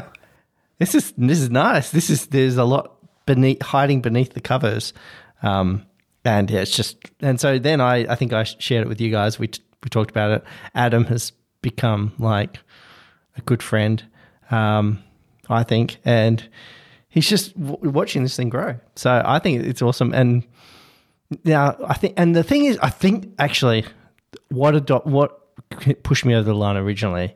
This 0.77 0.95
is 0.95 1.13
this 1.17 1.39
is 1.39 1.49
nice. 1.49 1.91
This 1.91 2.09
is 2.09 2.27
there's 2.27 2.57
a 2.57 2.63
lot 2.63 2.95
beneath 3.25 3.61
hiding 3.61 4.01
beneath 4.01 4.33
the 4.33 4.41
covers. 4.41 4.93
Um, 5.41 5.85
and 6.25 6.49
yeah, 6.49 6.61
it's 6.61 6.75
just 6.75 6.97
and 7.21 7.39
so 7.39 7.59
then 7.59 7.81
I 7.81 8.11
I 8.11 8.15
think 8.15 8.33
I 8.33 8.43
shared 8.43 8.85
it 8.85 8.87
with 8.87 9.01
you 9.01 9.11
guys. 9.11 9.39
We 9.39 9.47
t- 9.47 9.63
we 9.83 9.89
talked 9.89 10.11
about 10.11 10.31
it. 10.31 10.43
Adam 10.75 11.05
has 11.05 11.31
become 11.61 12.13
like 12.19 12.59
a 13.37 13.41
good 13.41 13.63
friend, 13.63 14.03
um, 14.51 15.03
I 15.49 15.63
think, 15.63 15.97
and 16.05 16.47
he's 17.09 17.27
just 17.27 17.59
w- 17.59 17.89
watching 17.91 18.23
this 18.23 18.35
thing 18.35 18.49
grow. 18.49 18.79
So 18.95 19.21
I 19.25 19.39
think 19.39 19.63
it's 19.65 19.81
awesome. 19.81 20.13
And 20.13 20.45
now 21.43 21.75
I 21.87 21.93
think, 21.95 22.13
and 22.17 22.35
the 22.35 22.43
thing 22.43 22.65
is, 22.65 22.77
I 22.81 22.89
think 22.89 23.33
actually, 23.39 23.85
what 24.49 24.75
ado- 24.75 25.01
what 25.03 25.35
pushed 26.03 26.25
me 26.25 26.33
over 26.35 26.43
the 26.43 26.55
line 26.55 26.77
originally 26.77 27.35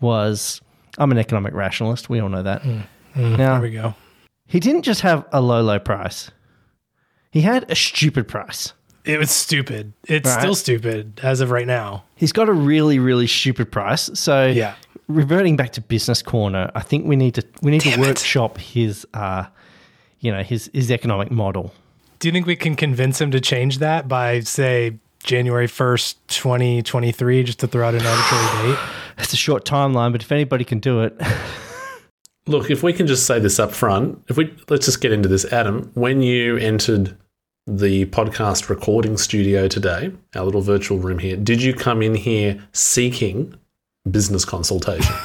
was 0.00 0.60
I'm 0.98 1.10
an 1.10 1.18
economic 1.18 1.54
rationalist. 1.54 2.08
We 2.08 2.20
all 2.20 2.28
know 2.28 2.42
that. 2.42 2.62
Mm, 2.62 2.84
now 3.14 3.36
There 3.54 3.60
we 3.60 3.70
go. 3.70 3.94
he 4.46 4.60
didn't 4.60 4.82
just 4.82 5.00
have 5.02 5.24
a 5.32 5.40
low 5.40 5.60
low 5.62 5.78
price; 5.78 6.30
he 7.30 7.40
had 7.42 7.70
a 7.70 7.74
stupid 7.74 8.28
price. 8.28 8.72
It 9.08 9.18
was 9.18 9.30
stupid. 9.30 9.92
It's 10.06 10.28
Right. 10.28 10.38
still 10.40 10.54
stupid 10.54 11.20
as 11.22 11.40
of 11.40 11.50
right 11.50 11.66
now. 11.66 12.04
He's 12.14 12.30
got 12.32 12.48
a 12.48 12.52
really, 12.52 12.98
really 12.98 13.26
stupid 13.26 13.72
price. 13.72 14.10
So 14.14 14.46
Yeah. 14.46 14.74
reverting 15.08 15.56
back 15.56 15.72
to 15.72 15.80
business 15.80 16.20
corner, 16.22 16.70
I 16.74 16.80
think 16.82 17.06
we 17.06 17.16
need 17.16 17.34
to 17.34 17.42
we 17.62 17.70
need 17.70 17.80
Damn 17.82 17.94
to 17.94 18.04
it. 18.04 18.06
workshop 18.06 18.58
his 18.58 19.06
uh 19.14 19.44
you 20.20 20.30
know, 20.32 20.42
his 20.42 20.70
his 20.74 20.90
economic 20.90 21.30
model. 21.30 21.72
Do 22.18 22.28
you 22.28 22.32
think 22.32 22.46
we 22.46 22.56
can 22.56 22.76
convince 22.76 23.20
him 23.20 23.30
to 23.30 23.40
change 23.40 23.78
that 23.78 24.08
by 24.08 24.40
say 24.40 24.98
January 25.24 25.66
1st, 25.68 26.16
2023 26.28 27.42
just 27.44 27.60
to 27.60 27.66
throw 27.66 27.86
out 27.88 27.94
an 27.94 28.04
arbitrary 28.04 28.46
date? 28.74 28.78
It's 29.18 29.32
a 29.32 29.36
short 29.36 29.64
timeline, 29.64 30.12
but 30.12 30.22
if 30.22 30.30
anybody 30.30 30.64
can 30.64 30.80
do 30.80 31.00
it, 31.02 31.18
Look, 32.46 32.70
if 32.70 32.82
we 32.82 32.92
can 32.94 33.06
just 33.06 33.26
say 33.26 33.38
this 33.38 33.58
up 33.58 33.72
front, 33.72 34.22
if 34.28 34.36
we 34.38 34.54
let's 34.70 34.86
just 34.86 35.00
get 35.02 35.12
into 35.12 35.28
this, 35.28 35.44
Adam. 35.52 35.90
When 35.94 36.22
you 36.22 36.56
entered 36.56 37.14
the 37.68 38.06
podcast 38.06 38.70
recording 38.70 39.18
studio 39.18 39.68
today, 39.68 40.10
our 40.34 40.42
little 40.42 40.62
virtual 40.62 40.98
room 40.98 41.18
here, 41.18 41.36
did 41.36 41.62
you 41.62 41.74
come 41.74 42.00
in 42.00 42.14
here 42.14 42.58
seeking 42.72 43.54
business 44.10 44.44
consultation? 44.44 45.14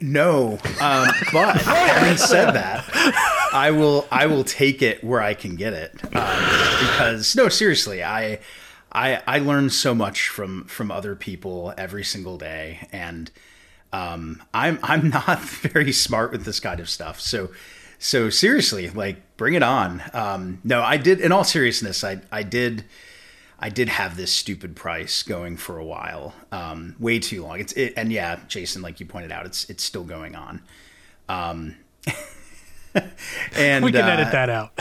No, 0.00 0.52
um, 0.80 1.08
but 1.32 1.56
having 1.56 2.16
said 2.16 2.52
that, 2.52 2.84
I 3.52 3.72
will 3.72 4.06
I 4.12 4.26
will 4.26 4.44
take 4.44 4.80
it 4.80 5.02
where 5.02 5.20
I 5.20 5.34
can 5.34 5.56
get 5.56 5.72
it 5.72 5.92
um, 6.14 6.38
because 6.78 7.34
no, 7.34 7.48
seriously, 7.48 8.02
I 8.02 8.38
I 8.92 9.20
I 9.26 9.40
learn 9.40 9.70
so 9.70 9.92
much 9.92 10.28
from 10.28 10.64
from 10.64 10.92
other 10.92 11.16
people 11.16 11.74
every 11.76 12.04
single 12.04 12.38
day, 12.38 12.86
and 12.92 13.30
um, 13.92 14.40
I'm 14.54 14.78
I'm 14.84 15.08
not 15.08 15.40
very 15.40 15.92
smart 15.92 16.30
with 16.30 16.44
this 16.44 16.60
kind 16.60 16.78
of 16.78 16.88
stuff. 16.88 17.20
So 17.20 17.50
so 18.02 18.30
seriously, 18.30 18.90
like 18.90 19.36
bring 19.36 19.54
it 19.54 19.62
on. 19.62 20.02
Um, 20.12 20.60
no, 20.64 20.82
I 20.82 20.96
did. 20.96 21.20
In 21.20 21.30
all 21.30 21.44
seriousness, 21.44 22.02
I 22.02 22.20
I 22.32 22.42
did. 22.42 22.84
I 23.60 23.68
did 23.68 23.88
have 23.88 24.16
this 24.16 24.32
stupid 24.32 24.74
price 24.74 25.22
going 25.22 25.56
for 25.56 25.78
a 25.78 25.84
while, 25.84 26.34
um, 26.50 26.96
way 26.98 27.20
too 27.20 27.44
long. 27.44 27.60
It's 27.60 27.72
it, 27.74 27.94
and 27.96 28.12
yeah, 28.12 28.40
Jason, 28.48 28.82
like 28.82 28.98
you 28.98 29.06
pointed 29.06 29.30
out, 29.30 29.46
it's 29.46 29.70
it's 29.70 29.84
still 29.84 30.02
going 30.02 30.34
on. 30.34 30.62
Um, 31.28 31.76
and 33.56 33.84
We 33.84 33.92
can 33.92 34.04
uh, 34.04 34.08
edit 34.08 34.32
that 34.32 34.50
out. 34.50 34.76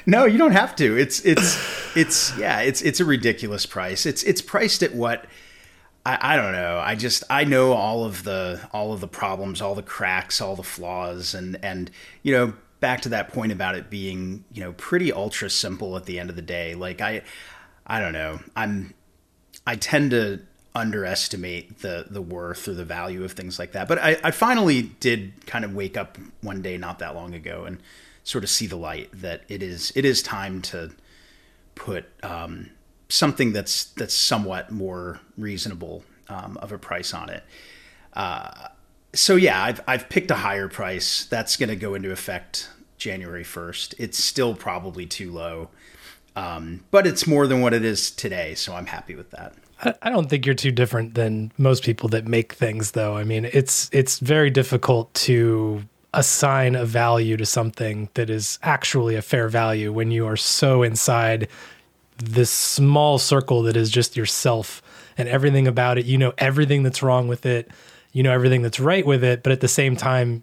no, 0.06 0.24
you 0.24 0.38
don't 0.38 0.50
have 0.50 0.74
to. 0.76 0.98
It's 0.98 1.20
it's 1.20 1.96
it's 1.96 2.36
yeah, 2.36 2.58
it's 2.60 2.82
it's 2.82 2.98
a 2.98 3.04
ridiculous 3.04 3.66
price. 3.66 4.04
It's 4.04 4.24
it's 4.24 4.42
priced 4.42 4.82
at 4.82 4.92
what 4.96 5.26
I, 6.06 6.34
I 6.34 6.36
don't 6.36 6.52
know. 6.52 6.78
I 6.78 6.94
just 6.94 7.24
I 7.28 7.42
know 7.42 7.72
all 7.72 8.04
of 8.04 8.22
the 8.22 8.60
all 8.72 8.92
of 8.92 9.00
the 9.00 9.08
problems, 9.08 9.60
all 9.60 9.74
the 9.74 9.82
cracks, 9.82 10.40
all 10.40 10.54
the 10.54 10.62
flaws, 10.62 11.34
and 11.34 11.58
and 11.64 11.90
you 12.22 12.32
know 12.32 12.52
back 12.78 13.00
to 13.00 13.08
that 13.08 13.32
point 13.32 13.50
about 13.50 13.74
it 13.74 13.90
being 13.90 14.44
you 14.52 14.62
know 14.62 14.72
pretty 14.74 15.12
ultra 15.12 15.50
simple 15.50 15.96
at 15.96 16.04
the 16.04 16.20
end 16.20 16.30
of 16.30 16.36
the 16.36 16.42
day. 16.42 16.76
Like 16.76 17.00
I 17.00 17.22
I 17.84 17.98
don't 17.98 18.12
know. 18.12 18.38
I'm 18.54 18.94
I 19.66 19.74
tend 19.74 20.12
to 20.12 20.40
underestimate 20.76 21.80
the 21.80 22.06
the 22.08 22.22
worth 22.22 22.68
or 22.68 22.74
the 22.74 22.84
value 22.84 23.24
of 23.24 23.32
things 23.32 23.58
like 23.58 23.72
that. 23.72 23.88
But 23.88 23.98
I, 23.98 24.16
I 24.22 24.30
finally 24.30 24.82
did 24.82 25.44
kind 25.46 25.64
of 25.64 25.74
wake 25.74 25.96
up 25.96 26.18
one 26.40 26.62
day 26.62 26.76
not 26.76 27.00
that 27.00 27.16
long 27.16 27.34
ago 27.34 27.64
and 27.64 27.78
sort 28.22 28.44
of 28.44 28.50
see 28.50 28.68
the 28.68 28.76
light 28.76 29.10
that 29.12 29.42
it 29.48 29.60
is 29.60 29.92
it 29.96 30.04
is 30.04 30.22
time 30.22 30.62
to 30.62 30.92
put 31.74 32.04
um, 32.22 32.70
something 33.08 33.52
that's 33.52 33.84
that's 33.84 34.14
somewhat 34.14 34.70
more 34.70 35.20
reasonable 35.36 36.04
um, 36.28 36.56
of 36.62 36.72
a 36.72 36.78
price 36.78 37.14
on 37.14 37.28
it. 37.28 37.44
Uh, 38.12 38.68
so 39.14 39.36
yeah, 39.36 39.62
I've 39.62 39.80
I've 39.86 40.08
picked 40.08 40.30
a 40.30 40.36
higher 40.36 40.68
price. 40.68 41.24
That's 41.26 41.56
going 41.56 41.68
to 41.68 41.76
go 41.76 41.94
into 41.94 42.10
effect 42.10 42.68
January 42.98 43.44
first. 43.44 43.94
It's 43.98 44.22
still 44.22 44.54
probably 44.54 45.06
too 45.06 45.30
low, 45.30 45.68
um, 46.34 46.84
but 46.90 47.06
it's 47.06 47.26
more 47.26 47.46
than 47.46 47.60
what 47.60 47.74
it 47.74 47.84
is 47.84 48.10
today. 48.10 48.54
So 48.54 48.74
I'm 48.74 48.86
happy 48.86 49.14
with 49.14 49.30
that. 49.30 49.54
I- 50.02 50.10
don't 50.10 50.30
think 50.30 50.46
you're 50.46 50.54
too 50.54 50.72
different 50.72 51.14
than 51.14 51.52
most 51.58 51.84
people 51.84 52.08
that 52.10 52.26
make 52.26 52.54
things 52.54 52.92
though. 52.92 53.16
I 53.16 53.24
mean, 53.24 53.44
it's 53.52 53.90
it's 53.92 54.18
very 54.18 54.50
difficult 54.50 55.12
to 55.14 55.82
assign 56.14 56.74
a 56.74 56.86
value 56.86 57.36
to 57.36 57.44
something 57.44 58.08
that 58.14 58.30
is 58.30 58.58
actually 58.62 59.16
a 59.16 59.22
fair 59.22 59.48
value 59.48 59.92
when 59.92 60.10
you 60.10 60.26
are 60.26 60.36
so 60.36 60.82
inside 60.82 61.46
this 62.18 62.50
small 62.50 63.18
circle 63.18 63.62
that 63.62 63.76
is 63.76 63.90
just 63.90 64.16
yourself 64.16 64.82
and 65.18 65.28
everything 65.28 65.66
about 65.66 65.98
it. 65.98 66.06
You 66.06 66.18
know 66.18 66.32
everything 66.38 66.82
that's 66.82 67.02
wrong 67.02 67.28
with 67.28 67.46
it. 67.46 67.70
You 68.12 68.22
know 68.22 68.32
everything 68.32 68.62
that's 68.62 68.80
right 68.80 69.04
with 69.04 69.22
it, 69.22 69.42
but 69.42 69.52
at 69.52 69.60
the 69.60 69.68
same 69.68 69.96
time 69.96 70.42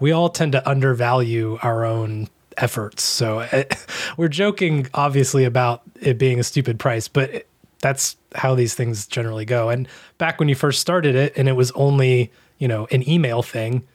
we 0.00 0.12
all 0.12 0.28
tend 0.28 0.52
to 0.52 0.68
undervalue 0.68 1.58
our 1.62 1.84
own 1.84 2.28
efforts. 2.56 3.02
So 3.02 3.46
we're 4.16 4.28
joking, 4.28 4.88
obviously, 4.94 5.44
about 5.44 5.82
it 6.00 6.18
being 6.18 6.40
a 6.40 6.44
stupid 6.44 6.78
price, 6.78 7.08
but 7.08 7.46
that's 7.80 8.16
how 8.34 8.54
these 8.54 8.74
things 8.74 9.06
generally 9.06 9.44
go. 9.44 9.68
And 9.68 9.86
back 10.18 10.40
when 10.40 10.48
you 10.48 10.54
first 10.54 10.80
started 10.80 11.14
it, 11.14 11.32
and 11.36 11.48
it 11.48 11.52
was 11.52 11.70
only 11.72 12.32
you 12.58 12.68
know 12.68 12.86
an 12.90 13.08
email 13.08 13.42
thing, 13.42 13.86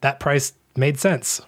that 0.00 0.20
price 0.20 0.52
made 0.76 0.98
sense 0.98 1.40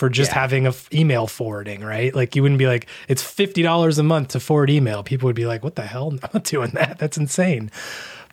for 0.00 0.08
just 0.08 0.30
Yeah. 0.30 0.38
having 0.40 0.64
a 0.66 0.70
f- 0.70 0.88
email 0.92 1.26
forwarding, 1.26 1.82
right? 1.82 2.14
Like 2.14 2.34
you 2.34 2.42
wouldn't 2.42 2.58
be 2.58 2.66
like 2.66 2.86
it's 3.06 3.22
fifty 3.22 3.62
dollars 3.62 3.98
a 3.98 4.02
month 4.02 4.28
to 4.28 4.40
forward 4.40 4.70
email. 4.70 5.02
People 5.02 5.26
would 5.26 5.36
be 5.36 5.46
like, 5.46 5.62
"What 5.62 5.76
the 5.76 5.82
hell? 5.86 6.08
I'm 6.22 6.30
not 6.34 6.44
doing 6.44 6.70
that. 6.70 6.98
That's 6.98 7.18
insane." 7.18 7.70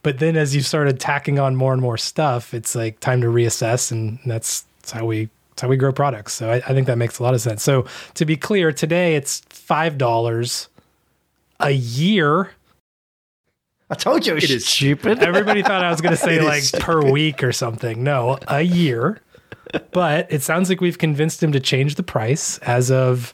But 0.02 0.20
then 0.20 0.38
as 0.38 0.56
you 0.56 0.62
started 0.62 1.00
tacking 1.00 1.38
on 1.40 1.56
more 1.58 1.74
and 1.74 1.82
more 1.82 1.98
stuff, 1.98 2.54
it's 2.54 2.74
like 2.76 3.00
time 3.02 3.20
to 3.22 3.28
reassess, 3.28 3.92
and 3.92 4.20
that's, 4.26 4.64
that's 4.80 4.92
how 4.94 5.06
we 5.06 5.30
that's 5.50 5.62
how 5.64 5.68
we 5.68 5.76
grow 5.76 5.92
products. 5.92 6.34
So 6.34 6.52
I, 6.52 6.56
I 6.58 6.74
think 6.74 6.88
that 6.88 6.98
makes 6.98 7.20
a 7.20 7.24
lot 7.24 7.34
of 7.34 7.42
sense. 7.42 7.62
So 7.64 7.86
to 8.14 8.24
be 8.26 8.38
clear, 8.38 8.72
today 8.72 9.16
it's 9.16 9.42
five 9.50 9.98
dollars 9.98 10.70
a 11.60 11.72
year. 11.72 12.52
I 13.90 13.96
told 13.96 14.26
you 14.26 14.36
it 14.38 14.44
It 14.44 14.50
is- 14.52 14.66
stupid. 14.76 15.20
Everybody 15.20 15.64
thought 15.64 15.84
I 15.84 15.90
was 15.92 16.00
going 16.02 16.16
to 16.16 16.22
say 16.22 16.42
like 16.42 16.60
is 16.64 16.72
per 16.80 17.02
week 17.12 17.44
or 17.44 17.52
something. 17.52 18.04
No, 18.04 18.38
a 18.48 18.62
year. 18.62 19.20
But 19.92 20.32
it 20.32 20.42
sounds 20.42 20.70
like 20.70 20.82
we've 20.82 20.98
convinced 20.98 21.42
him 21.42 21.52
to 21.52 21.60
change 21.60 21.96
the 21.96 22.04
price 22.04 22.58
as 22.60 22.92
of 22.92 23.34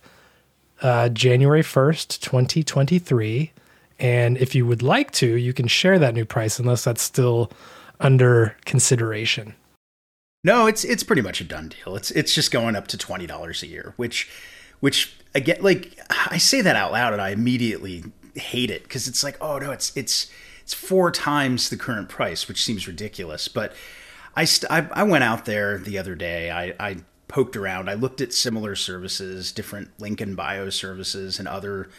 uh, 0.82 1.10
January 1.10 1.62
1st, 1.62 2.19
2023. 2.19 3.52
And 4.00 4.38
if 4.38 4.56
you 4.56 4.65
would 4.65 4.82
like 4.82 5.12
to, 5.12 5.28
you 5.28 5.54
can 5.54 5.67
share 5.67 6.00
that 6.00 6.13
new 6.13 6.26
price 6.26 6.60
unless 6.60 6.84
that's 6.84 7.02
still 7.02 7.52
under 8.00 8.56
consideration. 8.65 9.56
No, 10.43 10.67
it's 10.67 10.84
it's 10.84 11.04
pretty 11.04 11.22
much 11.22 11.39
a 11.39 11.46
done 11.46 11.69
deal. 11.69 11.96
It's 11.96 12.12
it's 12.12 12.36
just 12.36 12.52
going 12.52 12.76
up 12.76 12.88
to 12.88 12.98
twenty 12.98 13.26
dollars 13.26 13.63
a 13.63 13.67
year, 13.67 13.93
which 13.96 14.30
which 14.82 15.15
again, 15.34 15.58
like 15.62 15.98
I 16.10 16.38
say 16.38 16.60
that 16.60 16.76
out 16.76 16.91
loud, 16.91 17.13
and 17.13 17.22
I 17.22 17.30
immediately 17.30 18.04
hate 18.36 18.69
it 18.69 18.84
because 18.84 19.08
it's 19.08 19.24
like, 19.24 19.38
oh 19.39 19.58
no, 19.60 19.72
it's 19.72 19.96
it's 19.96 20.30
it's 20.62 20.74
four 20.74 21.12
times 21.12 21.69
the 21.69 21.78
current 21.78 22.10
price, 22.10 22.50
which 22.50 22.62
seems 22.62 22.88
ridiculous. 22.88 23.48
But 23.48 23.74
I 24.36 24.46
st- 24.46 24.72
I, 24.72 24.88
I 24.91 25.04
went 25.04 25.24
out 25.24 25.46
there 25.46 25.78
the 25.78 25.98
other 25.98 26.15
day. 26.15 26.50
I, 26.52 26.74
I 26.80 26.98
poked 27.28 27.56
around. 27.56 27.89
I 27.89 27.93
looked 27.93 28.22
at 28.22 28.34
similar 28.34 28.76
services, 28.76 29.52
different 29.52 29.89
and 30.00 30.36
bio 30.36 30.69
services, 30.69 31.39
and 31.39 31.48
other 31.48 31.89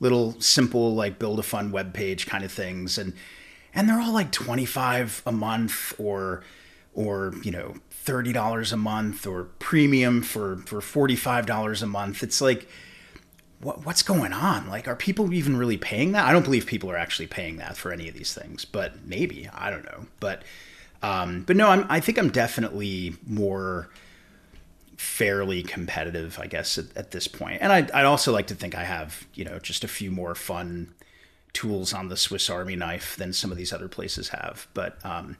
little 0.00 0.40
simple 0.40 0.94
like 0.94 1.18
build 1.18 1.38
a 1.38 1.42
fun 1.42 1.72
web 1.72 1.92
page 1.92 2.26
kind 2.26 2.44
of 2.44 2.52
things, 2.52 2.98
and 2.98 3.14
and 3.74 3.88
they're 3.88 4.00
all 4.00 4.12
like 4.12 4.32
twenty 4.32 4.64
five 4.64 5.22
a 5.26 5.32
month 5.32 5.94
or 5.98 6.42
or 6.94 7.34
you 7.42 7.50
know 7.50 7.74
thirty 7.90 8.32
dollars 8.32 8.72
a 8.72 8.76
month 8.76 9.26
or 9.26 9.44
premium 9.58 10.22
for 10.22 10.58
for 10.66 10.80
forty 10.80 11.16
five 11.16 11.46
dollars 11.46 11.82
a 11.82 11.86
month. 11.86 12.22
It's 12.22 12.40
like 12.40 12.68
what, 13.60 13.84
what's 13.84 14.02
going 14.02 14.32
on? 14.32 14.68
Like, 14.68 14.86
are 14.86 14.96
people 14.96 15.32
even 15.32 15.56
really 15.56 15.76
paying 15.76 16.12
that? 16.12 16.26
I 16.26 16.32
don't 16.32 16.44
believe 16.44 16.66
people 16.66 16.90
are 16.90 16.96
actually 16.96 17.26
paying 17.26 17.56
that 17.56 17.76
for 17.76 17.92
any 17.92 18.08
of 18.08 18.14
these 18.14 18.32
things, 18.32 18.64
but 18.64 19.04
maybe 19.04 19.48
I 19.52 19.70
don't 19.70 19.84
know. 19.84 20.06
But 20.20 20.42
um, 21.02 21.42
but 21.42 21.56
no, 21.56 21.68
I'm, 21.68 21.86
I 21.88 22.00
think 22.00 22.18
I'm 22.18 22.30
definitely 22.30 23.16
more 23.26 23.88
fairly 24.96 25.62
competitive, 25.62 26.38
I 26.40 26.46
guess, 26.46 26.76
at, 26.76 26.96
at 26.96 27.10
this 27.12 27.28
point. 27.28 27.58
And 27.62 27.72
I'd, 27.72 27.90
I'd 27.92 28.04
also 28.04 28.32
like 28.32 28.48
to 28.48 28.54
think 28.54 28.74
I 28.74 28.84
have 28.84 29.26
you 29.34 29.44
know 29.44 29.58
just 29.58 29.84
a 29.84 29.88
few 29.88 30.10
more 30.10 30.34
fun 30.34 30.94
tools 31.52 31.92
on 31.92 32.08
the 32.08 32.16
Swiss 32.16 32.50
Army 32.50 32.76
knife 32.76 33.16
than 33.16 33.32
some 33.32 33.50
of 33.50 33.56
these 33.56 33.72
other 33.72 33.88
places 33.88 34.28
have. 34.28 34.66
But 34.74 35.04
um, 35.04 35.36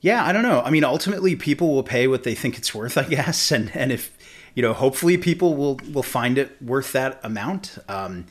yeah, 0.00 0.24
I 0.24 0.32
don't 0.32 0.42
know. 0.42 0.62
I 0.62 0.70
mean, 0.70 0.84
ultimately, 0.84 1.36
people 1.36 1.72
will 1.74 1.82
pay 1.82 2.08
what 2.08 2.24
they 2.24 2.34
think 2.34 2.58
it's 2.58 2.74
worth, 2.74 2.98
I 2.98 3.04
guess, 3.04 3.50
and 3.56 3.74
and 3.74 3.92
if 3.92 4.16
you 4.54 4.62
know, 4.62 4.72
hopefully, 4.72 5.18
people 5.18 5.54
will 5.54 5.78
will 5.92 6.02
find 6.02 6.38
it 6.38 6.60
worth 6.62 6.92
that 6.92 7.20
amount. 7.22 7.78
Um, 7.88 8.26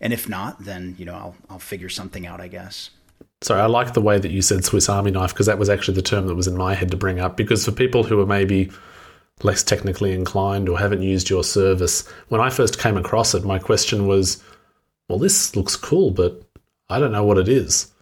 and 0.00 0.12
if 0.12 0.28
not, 0.28 0.64
then 0.64 0.96
you 0.98 1.04
know, 1.04 1.14
I'll 1.14 1.36
I'll 1.50 1.58
figure 1.58 1.88
something 1.88 2.26
out, 2.26 2.40
I 2.40 2.48
guess. 2.48 2.90
Sorry, 3.44 3.60
I 3.60 3.66
like 3.66 3.92
the 3.92 4.00
way 4.00 4.18
that 4.18 4.30
you 4.30 4.40
said 4.40 4.64
Swiss 4.64 4.88
Army 4.88 5.10
knife 5.10 5.34
because 5.34 5.44
that 5.44 5.58
was 5.58 5.68
actually 5.68 5.96
the 5.96 6.02
term 6.02 6.28
that 6.28 6.34
was 6.34 6.48
in 6.48 6.56
my 6.56 6.72
head 6.72 6.90
to 6.92 6.96
bring 6.96 7.20
up. 7.20 7.36
Because 7.36 7.62
for 7.62 7.72
people 7.72 8.02
who 8.02 8.18
are 8.18 8.26
maybe 8.26 8.70
less 9.42 9.62
technically 9.62 10.14
inclined 10.14 10.66
or 10.66 10.78
haven't 10.78 11.02
used 11.02 11.28
your 11.28 11.44
service, 11.44 12.08
when 12.28 12.40
I 12.40 12.48
first 12.48 12.78
came 12.78 12.96
across 12.96 13.34
it, 13.34 13.44
my 13.44 13.58
question 13.58 14.06
was, 14.06 14.42
well, 15.10 15.18
this 15.18 15.54
looks 15.54 15.76
cool, 15.76 16.10
but 16.10 16.42
I 16.88 16.98
don't 16.98 17.12
know 17.12 17.26
what 17.26 17.36
it 17.36 17.46
is. 17.46 17.92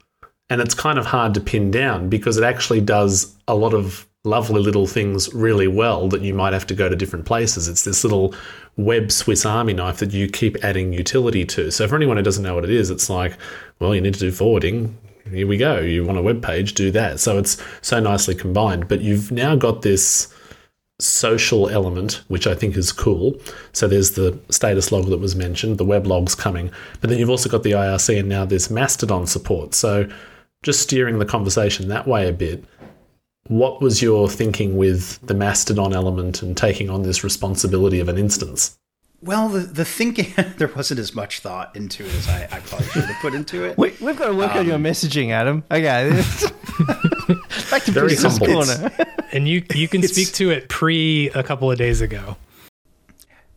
And 0.48 0.60
it's 0.60 0.74
kind 0.74 0.96
of 0.96 1.06
hard 1.06 1.34
to 1.34 1.40
pin 1.40 1.72
down 1.72 2.08
because 2.08 2.36
it 2.36 2.44
actually 2.44 2.80
does 2.80 3.34
a 3.48 3.56
lot 3.56 3.74
of 3.74 4.06
lovely 4.22 4.62
little 4.62 4.86
things 4.86 5.34
really 5.34 5.66
well 5.66 6.08
that 6.10 6.20
you 6.20 6.34
might 6.34 6.52
have 6.52 6.68
to 6.68 6.74
go 6.74 6.88
to 6.88 6.94
different 6.94 7.24
places. 7.24 7.66
It's 7.66 7.82
this 7.82 8.04
little 8.04 8.32
web 8.76 9.10
Swiss 9.10 9.44
Army 9.44 9.72
knife 9.72 9.98
that 9.98 10.12
you 10.12 10.28
keep 10.28 10.62
adding 10.62 10.92
utility 10.92 11.44
to. 11.46 11.72
So 11.72 11.88
for 11.88 11.96
anyone 11.96 12.16
who 12.16 12.22
doesn't 12.22 12.44
know 12.44 12.54
what 12.54 12.62
it 12.62 12.70
is, 12.70 12.90
it's 12.90 13.10
like, 13.10 13.36
well, 13.80 13.92
you 13.92 14.00
need 14.00 14.14
to 14.14 14.20
do 14.20 14.30
forwarding. 14.30 14.96
Here 15.30 15.46
we 15.46 15.56
go. 15.56 15.78
You 15.78 16.04
want 16.04 16.18
a 16.18 16.22
web 16.22 16.42
page, 16.42 16.74
do 16.74 16.90
that. 16.90 17.20
So 17.20 17.38
it's 17.38 17.62
so 17.80 18.00
nicely 18.00 18.34
combined. 18.34 18.88
But 18.88 19.00
you've 19.00 19.30
now 19.30 19.54
got 19.56 19.82
this 19.82 20.32
social 21.02 21.68
element, 21.68 22.22
which 22.28 22.46
I 22.46 22.54
think 22.54 22.76
is 22.76 22.92
cool. 22.92 23.34
So 23.72 23.88
there's 23.88 24.12
the 24.12 24.38
status 24.50 24.92
log 24.92 25.06
that 25.06 25.18
was 25.18 25.34
mentioned, 25.34 25.78
the 25.78 25.84
web 25.84 26.06
logs 26.06 26.34
coming, 26.34 26.70
but 27.00 27.10
then 27.10 27.18
you've 27.18 27.30
also 27.30 27.48
got 27.48 27.62
the 27.64 27.72
IRC 27.72 28.20
and 28.20 28.28
now 28.28 28.44
there's 28.44 28.70
Mastodon 28.70 29.26
support. 29.26 29.74
So 29.74 30.08
just 30.62 30.80
steering 30.80 31.18
the 31.18 31.26
conversation 31.26 31.88
that 31.88 32.06
way 32.06 32.28
a 32.28 32.32
bit. 32.32 32.64
What 33.48 33.82
was 33.82 34.00
your 34.00 34.28
thinking 34.28 34.76
with 34.76 35.18
the 35.26 35.34
Mastodon 35.34 35.92
element 35.92 36.42
and 36.42 36.56
taking 36.56 36.88
on 36.88 37.02
this 37.02 37.24
responsibility 37.24 37.98
of 37.98 38.08
an 38.08 38.16
instance? 38.16 38.78
Well, 39.22 39.48
the, 39.48 39.60
the 39.60 39.84
thinking, 39.84 40.34
there 40.58 40.68
wasn't 40.68 40.98
as 41.00 41.14
much 41.14 41.40
thought 41.40 41.76
into 41.76 42.04
it 42.04 42.12
as 42.14 42.28
I, 42.28 42.48
I 42.50 42.60
probably 42.60 42.88
should 42.88 43.04
have 43.04 43.22
put 43.22 43.34
into 43.34 43.64
it. 43.64 43.78
We, 43.82 43.94
we've 44.00 44.16
got 44.18 44.28
to 44.28 44.34
work 44.34 44.54
on 44.56 44.66
your 44.66 44.78
messaging, 44.78 45.30
Adam. 45.30 45.62
Okay. 45.70 46.10
Back 47.70 47.84
to 47.84 47.92
Very 47.92 48.08
business 48.08 48.38
humble. 48.38 48.64
corner. 48.64 48.92
And 49.32 49.48
you 49.48 49.64
you 49.74 49.88
can 49.88 50.02
speak 50.02 50.32
to 50.34 50.50
it 50.50 50.68
pre 50.68 51.30
a 51.30 51.42
couple 51.42 51.70
of 51.70 51.78
days 51.78 52.00
ago. 52.00 52.36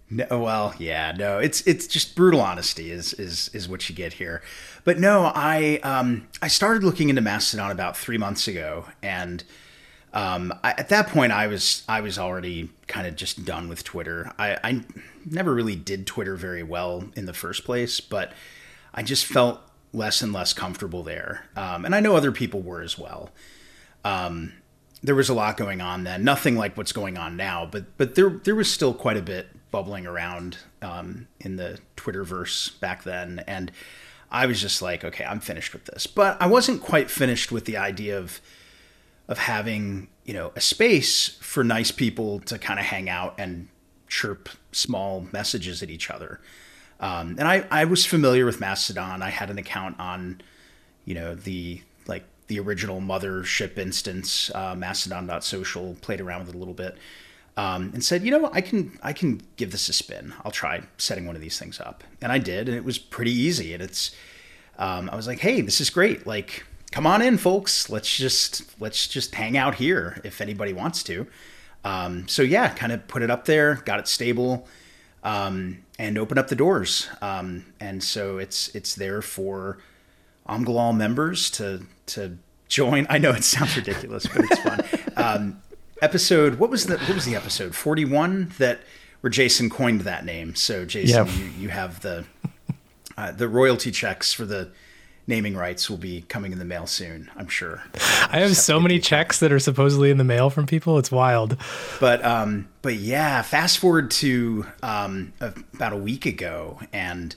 No, 0.09 0.25
well, 0.31 0.73
yeah, 0.77 1.13
no, 1.17 1.39
it's 1.39 1.61
it's 1.61 1.87
just 1.87 2.15
brutal 2.15 2.39
honesty 2.39 2.91
is 2.91 3.13
is 3.13 3.49
is 3.53 3.67
what 3.67 3.89
you 3.89 3.95
get 3.95 4.13
here. 4.13 4.41
But 4.83 4.99
no, 4.99 5.31
I 5.33 5.79
um 5.83 6.27
I 6.41 6.47
started 6.47 6.83
looking 6.83 7.09
into 7.09 7.21
Mastodon 7.21 7.71
about 7.71 7.97
three 7.97 8.17
months 8.17 8.47
ago, 8.47 8.85
and 9.01 9.43
um 10.13 10.53
I, 10.63 10.71
at 10.77 10.89
that 10.89 11.07
point 11.07 11.31
I 11.33 11.47
was 11.47 11.83
I 11.89 12.01
was 12.01 12.17
already 12.19 12.69
kind 12.87 13.07
of 13.07 13.15
just 13.15 13.43
done 13.45 13.67
with 13.67 13.83
Twitter. 13.83 14.31
I 14.37 14.57
I 14.63 14.81
never 15.25 15.53
really 15.53 15.75
did 15.75 16.07
Twitter 16.07 16.35
very 16.35 16.63
well 16.63 17.05
in 17.15 17.25
the 17.25 17.33
first 17.33 17.65
place, 17.65 17.99
but 17.99 18.33
I 18.93 19.03
just 19.03 19.25
felt 19.25 19.61
less 19.93 20.21
and 20.21 20.33
less 20.33 20.53
comfortable 20.53 21.03
there, 21.03 21.45
um, 21.55 21.85
and 21.85 21.95
I 21.95 21.99
know 21.99 22.15
other 22.15 22.31
people 22.31 22.61
were 22.61 22.81
as 22.81 22.97
well 22.97 23.31
there 25.05 25.15
was 25.15 25.29
a 25.29 25.33
lot 25.33 25.57
going 25.57 25.81
on 25.81 26.03
then. 26.03 26.23
Nothing 26.23 26.55
like 26.55 26.75
what's 26.75 26.91
going 26.91 27.17
on 27.17 27.37
now, 27.37 27.65
but 27.65 27.97
but 27.97 28.15
there 28.15 28.29
there 28.29 28.55
was 28.55 28.71
still 28.71 28.93
quite 28.93 29.17
a 29.17 29.21
bit 29.21 29.47
bubbling 29.71 30.07
around 30.07 30.57
um, 30.81 31.27
in 31.39 31.57
the 31.57 31.79
Twitterverse 31.95 32.79
back 32.79 33.03
then, 33.03 33.43
and 33.47 33.71
I 34.31 34.45
was 34.45 34.59
just 34.59 34.81
like, 34.81 35.03
okay, 35.03 35.23
I'm 35.23 35.39
finished 35.39 35.73
with 35.73 35.85
this. 35.85 36.07
But 36.07 36.41
I 36.41 36.47
wasn't 36.47 36.81
quite 36.81 37.11
finished 37.11 37.51
with 37.51 37.65
the 37.65 37.77
idea 37.77 38.17
of 38.17 38.41
of 39.27 39.37
having 39.39 40.07
you 40.23 40.33
know 40.33 40.51
a 40.55 40.61
space 40.61 41.37
for 41.41 41.63
nice 41.63 41.91
people 41.91 42.39
to 42.41 42.57
kind 42.57 42.79
of 42.79 42.85
hang 42.85 43.09
out 43.09 43.35
and 43.37 43.67
chirp 44.15 44.49
small 44.71 45.27
messages 45.31 45.83
at 45.83 45.89
each 45.89 46.09
other. 46.09 46.39
Um, 46.99 47.35
and 47.37 47.47
I, 47.47 47.65
I 47.69 47.83
was 47.85 48.05
familiar 48.05 48.45
with 48.45 48.61
Mastodon. 48.61 49.21
I 49.21 49.29
had 49.29 49.49
an 49.49 49.57
account 49.57 49.99
on, 49.99 50.41
you 51.03 51.13
know, 51.13 51.35
the 51.35 51.81
like 52.07 52.23
the 52.47 52.59
original 52.59 53.01
mothership 53.01 53.77
instance, 53.77 54.49
uh, 54.55 54.75
Mastodon.social. 54.75 55.97
Played 56.01 56.21
around 56.21 56.39
with 56.41 56.49
it 56.49 56.55
a 56.55 56.57
little 56.57 56.73
bit, 56.73 56.97
um, 57.57 57.91
and 57.93 58.03
said, 58.03 58.23
you 58.23 58.31
know, 58.31 58.49
I 58.53 58.61
can 58.61 58.97
I 59.03 59.11
can 59.11 59.41
give 59.57 59.71
this 59.71 59.89
a 59.89 59.93
spin. 59.93 60.33
I'll 60.45 60.51
try 60.51 60.83
setting 60.97 61.25
one 61.27 61.35
of 61.35 61.41
these 61.41 61.59
things 61.59 61.81
up, 61.81 62.03
and 62.21 62.31
I 62.31 62.37
did, 62.37 62.69
and 62.69 62.77
it 62.77 62.85
was 62.85 62.97
pretty 62.97 63.33
easy. 63.33 63.73
And 63.73 63.83
it's, 63.83 64.15
um, 64.77 65.09
I 65.11 65.15
was 65.17 65.27
like, 65.27 65.39
hey, 65.39 65.59
this 65.61 65.81
is 65.81 65.89
great. 65.89 66.25
Like, 66.25 66.63
come 66.91 67.05
on 67.05 67.21
in, 67.21 67.37
folks. 67.37 67.89
Let's 67.89 68.15
just 68.15 68.63
let's 68.79 69.07
just 69.09 69.35
hang 69.35 69.57
out 69.57 69.75
here 69.75 70.21
if 70.23 70.39
anybody 70.39 70.71
wants 70.71 71.03
to. 71.03 71.27
Um, 71.85 72.27
so 72.27 72.41
yeah, 72.41 72.69
kind 72.69 72.91
of 72.91 73.07
put 73.07 73.21
it 73.21 73.29
up 73.29 73.45
there, 73.45 73.75
got 73.85 73.99
it 73.99 74.07
stable, 74.07 74.67
um, 75.23 75.83
and 75.99 76.17
opened 76.17 76.39
up 76.39 76.47
the 76.47 76.55
doors. 76.55 77.07
Um, 77.21 77.67
and 77.79 78.03
so 78.03 78.39
it's 78.39 78.69
it's 78.75 78.95
there 78.95 79.21
for 79.21 79.77
Omgalol 80.49 80.97
members 80.97 81.49
to 81.51 81.83
to 82.07 82.37
join. 82.67 83.05
I 83.09 83.19
know 83.19 83.29
it 83.29 83.43
sounds 83.43 83.77
ridiculous, 83.77 84.25
but 84.25 84.45
it's 84.49 84.59
fun. 84.59 84.81
um, 85.15 85.61
episode 86.01 86.55
what 86.59 86.69
was 86.69 86.87
the 86.87 86.97
what 86.97 87.13
was 87.13 87.25
the 87.25 87.35
episode 87.35 87.75
forty 87.75 88.03
one 88.03 88.51
that 88.57 88.81
where 89.21 89.29
Jason 89.29 89.69
coined 89.69 90.01
that 90.01 90.25
name. 90.25 90.55
So 90.55 90.85
Jason, 90.85 91.27
you 91.37 91.45
you 91.59 91.69
have 91.69 92.01
the 92.01 92.25
uh, 93.15 93.31
the 93.31 93.47
royalty 93.47 93.91
checks 93.91 94.33
for 94.33 94.45
the 94.45 94.71
naming 95.27 95.55
rights 95.55 95.89
will 95.89 95.97
be 95.97 96.21
coming 96.23 96.51
in 96.51 96.59
the 96.59 96.65
mail 96.65 96.85
soon. 96.85 97.29
I'm 97.35 97.47
sure. 97.47 97.83
I 98.29 98.39
have 98.39 98.55
so 98.55 98.79
many 98.79 98.99
checks 98.99 99.39
that 99.39 99.51
are 99.51 99.59
supposedly 99.59 100.11
in 100.11 100.17
the 100.17 100.23
mail 100.23 100.49
from 100.49 100.65
people. 100.67 100.97
It's 100.99 101.11
wild. 101.11 101.57
but 101.99 102.23
um 102.23 102.67
but 102.81 102.95
yeah 102.95 103.41
fast 103.41 103.79
forward 103.79 104.11
to 104.11 104.65
um 104.83 105.33
about 105.73 105.93
a 105.93 105.97
week 105.97 106.25
ago 106.25 106.79
and 106.93 107.35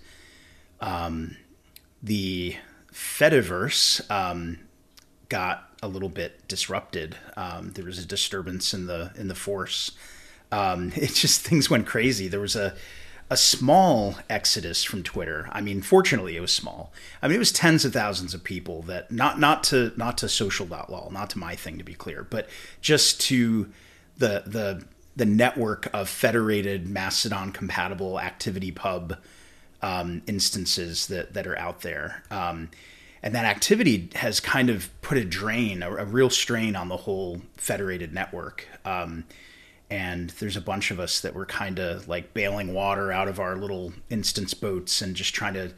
um 0.81 1.37
the 2.03 2.57
fediverse 2.93 4.09
um 4.11 4.59
got 5.29 5.65
a 5.83 5.89
little 5.89 6.09
bit 6.09 6.47
disrupted 6.49 7.17
um 7.37 7.71
there 7.73 7.85
was 7.85 7.99
a 7.99 8.07
disturbance 8.07 8.75
in 8.75 8.87
the 8.87 9.13
in 9.17 9.29
the 9.29 9.35
force 9.35 9.93
um 10.53 10.93
it 10.97 11.15
just 11.15 11.41
things 11.43 11.71
went 11.71 11.87
crazy 11.87 12.29
there 12.29 12.41
was 12.41 12.57
a 12.57 12.75
a 13.31 13.37
small 13.37 14.17
exodus 14.31 14.85
from 14.85 15.03
Twitter. 15.03 15.49
I 15.53 15.61
mean, 15.61 15.83
fortunately, 15.83 16.37
it 16.37 16.41
was 16.41 16.53
small. 16.53 16.93
I 17.23 17.29
mean, 17.29 17.37
it 17.37 17.41
was 17.41 17.53
tens 17.53 17.85
of 17.85 17.93
thousands 17.93 18.33
of 18.35 18.43
people 18.43 18.83
that 18.83 19.11
not 19.11 19.39
not 19.39 19.65
to 19.65 19.93
not 19.97 20.19
to 20.19 20.29
social.lol, 20.29 21.11
not 21.13 21.31
to 21.31 21.39
my 21.39 21.55
thing 21.55 21.79
to 21.79 21.85
be 21.85 21.95
clear, 21.95 22.27
but 22.29 22.49
just 22.81 23.21
to 23.23 23.71
the 24.17 24.45
the 24.47 24.85
the 25.17 25.27
network 25.27 25.93
of 25.93 26.09
federated 26.09 26.89
Mastodon 26.89 27.53
compatible 27.53 28.15
ActivityPub 28.15 29.19
um, 29.83 30.23
instances 30.27 31.09
that 31.09 31.35
that 31.35 31.47
are 31.47 31.59
out 31.59 31.83
there. 31.83 32.23
Um, 32.31 32.71
and 33.23 33.35
that 33.35 33.45
activity 33.45 34.11
has 34.15 34.39
kind 34.39 34.71
of 34.71 34.89
put 35.03 35.19
a 35.19 35.25
drain, 35.25 35.83
a, 35.83 35.93
a 35.93 36.05
real 36.05 36.31
strain 36.31 36.77
on 36.77 36.89
the 36.89 36.97
whole 36.97 37.43
federated 37.57 38.15
network. 38.15 38.67
Um, 38.85 39.25
and 39.91 40.31
there's 40.31 40.57
a 40.57 40.61
bunch 40.61 40.91
of 40.91 41.01
us 41.01 41.21
that 41.21 41.35
were 41.35 41.47
kind 41.47 41.79
of 41.79 42.09
like 42.09 42.35
bailing 42.35 42.75
water 42.75 43.11
out 43.11 43.29
of 43.29 43.41
our 43.41 43.57
little 43.57 43.93
instance 44.11 44.55
boats 44.55 45.01
and 45.01 45.17
just 45.17 45.35
trying 45.35 45.55
to 45.55 45.73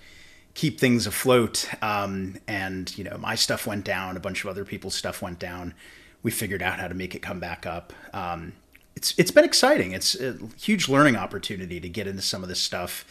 keep 0.55 0.81
things 0.81 1.07
afloat. 1.07 1.69
Um, 1.81 2.37
and 2.49 2.97
you 2.99 3.05
know, 3.05 3.17
my 3.19 3.35
stuff 3.35 3.67
went 3.67 3.85
down, 3.85 4.17
a 4.17 4.21
bunch 4.21 4.45
of 4.45 4.51
other 4.51 4.65
people's 4.65 4.95
stuff 4.95 5.23
went 5.23 5.39
down. 5.39 5.75
We 6.23 6.31
figured 6.31 6.63
out 6.63 6.81
how 6.81 6.89
to 6.89 6.95
make 6.95 7.15
it 7.15 7.23
come 7.23 7.41
back 7.41 7.67
up. 7.67 7.93
Um, 8.13 8.53
it's 8.97 9.15
it's 9.17 9.31
been 9.31 9.45
exciting. 9.45 9.93
It's 9.93 10.15
a 10.19 10.37
huge 10.59 10.89
learning 10.89 11.17
opportunity 11.17 11.81
to 11.81 11.89
get 11.89 12.07
into 12.07 12.23
some 12.23 12.43
of 12.43 12.49
this 12.49 12.61
stuff. 12.61 13.05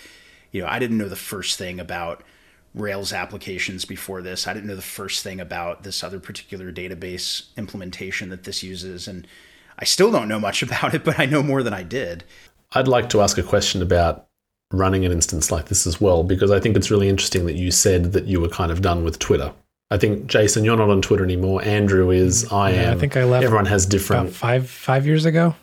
You 0.51 0.61
know, 0.61 0.67
I 0.67 0.79
didn't 0.79 0.97
know 0.97 1.09
the 1.09 1.15
first 1.15 1.57
thing 1.57 1.79
about 1.79 2.23
Rails 2.75 3.13
applications 3.13 3.85
before 3.85 4.21
this. 4.21 4.45
I 4.45 4.53
didn't 4.53 4.67
know 4.67 4.75
the 4.75 4.81
first 4.81 5.23
thing 5.23 5.39
about 5.39 5.83
this 5.83 6.03
other 6.03 6.19
particular 6.19 6.71
database 6.71 7.45
implementation 7.57 8.29
that 8.29 8.43
this 8.43 8.61
uses, 8.61 9.07
and 9.07 9.25
I 9.79 9.85
still 9.85 10.11
don't 10.11 10.27
know 10.27 10.39
much 10.39 10.61
about 10.63 10.93
it, 10.93 11.03
but 11.03 11.19
I 11.19 11.25
know 11.25 11.43
more 11.43 11.63
than 11.63 11.73
I 11.73 11.83
did. 11.83 12.23
I'd 12.73 12.87
like 12.87 13.09
to 13.09 13.21
ask 13.21 13.37
a 13.37 13.43
question 13.43 13.81
about 13.81 14.27
running 14.71 15.05
an 15.05 15.11
instance 15.11 15.51
like 15.51 15.65
this 15.65 15.87
as 15.87 15.99
well, 15.99 16.23
because 16.23 16.51
I 16.51 16.59
think 16.59 16.77
it's 16.77 16.91
really 16.91 17.09
interesting 17.09 17.45
that 17.47 17.55
you 17.55 17.71
said 17.71 18.13
that 18.13 18.25
you 18.25 18.39
were 18.39 18.49
kind 18.49 18.71
of 18.71 18.81
done 18.81 19.03
with 19.03 19.17
Twitter. 19.17 19.51
I 19.91 19.97
think 19.97 20.27
Jason, 20.27 20.63
you're 20.63 20.77
not 20.77 20.89
on 20.89 21.01
Twitter 21.01 21.23
anymore. 21.23 21.63
Andrew 21.63 22.11
is. 22.11 22.51
I 22.51 22.71
Yeah, 22.71 22.91
I 22.91 22.95
think 22.95 23.17
I 23.17 23.23
left 23.23 23.43
Everyone 23.43 23.65
has 23.65 23.85
About 23.85 23.91
different. 23.91 24.33
five 24.33 24.69
five 24.69 25.07
years 25.07 25.25
ago. 25.25 25.55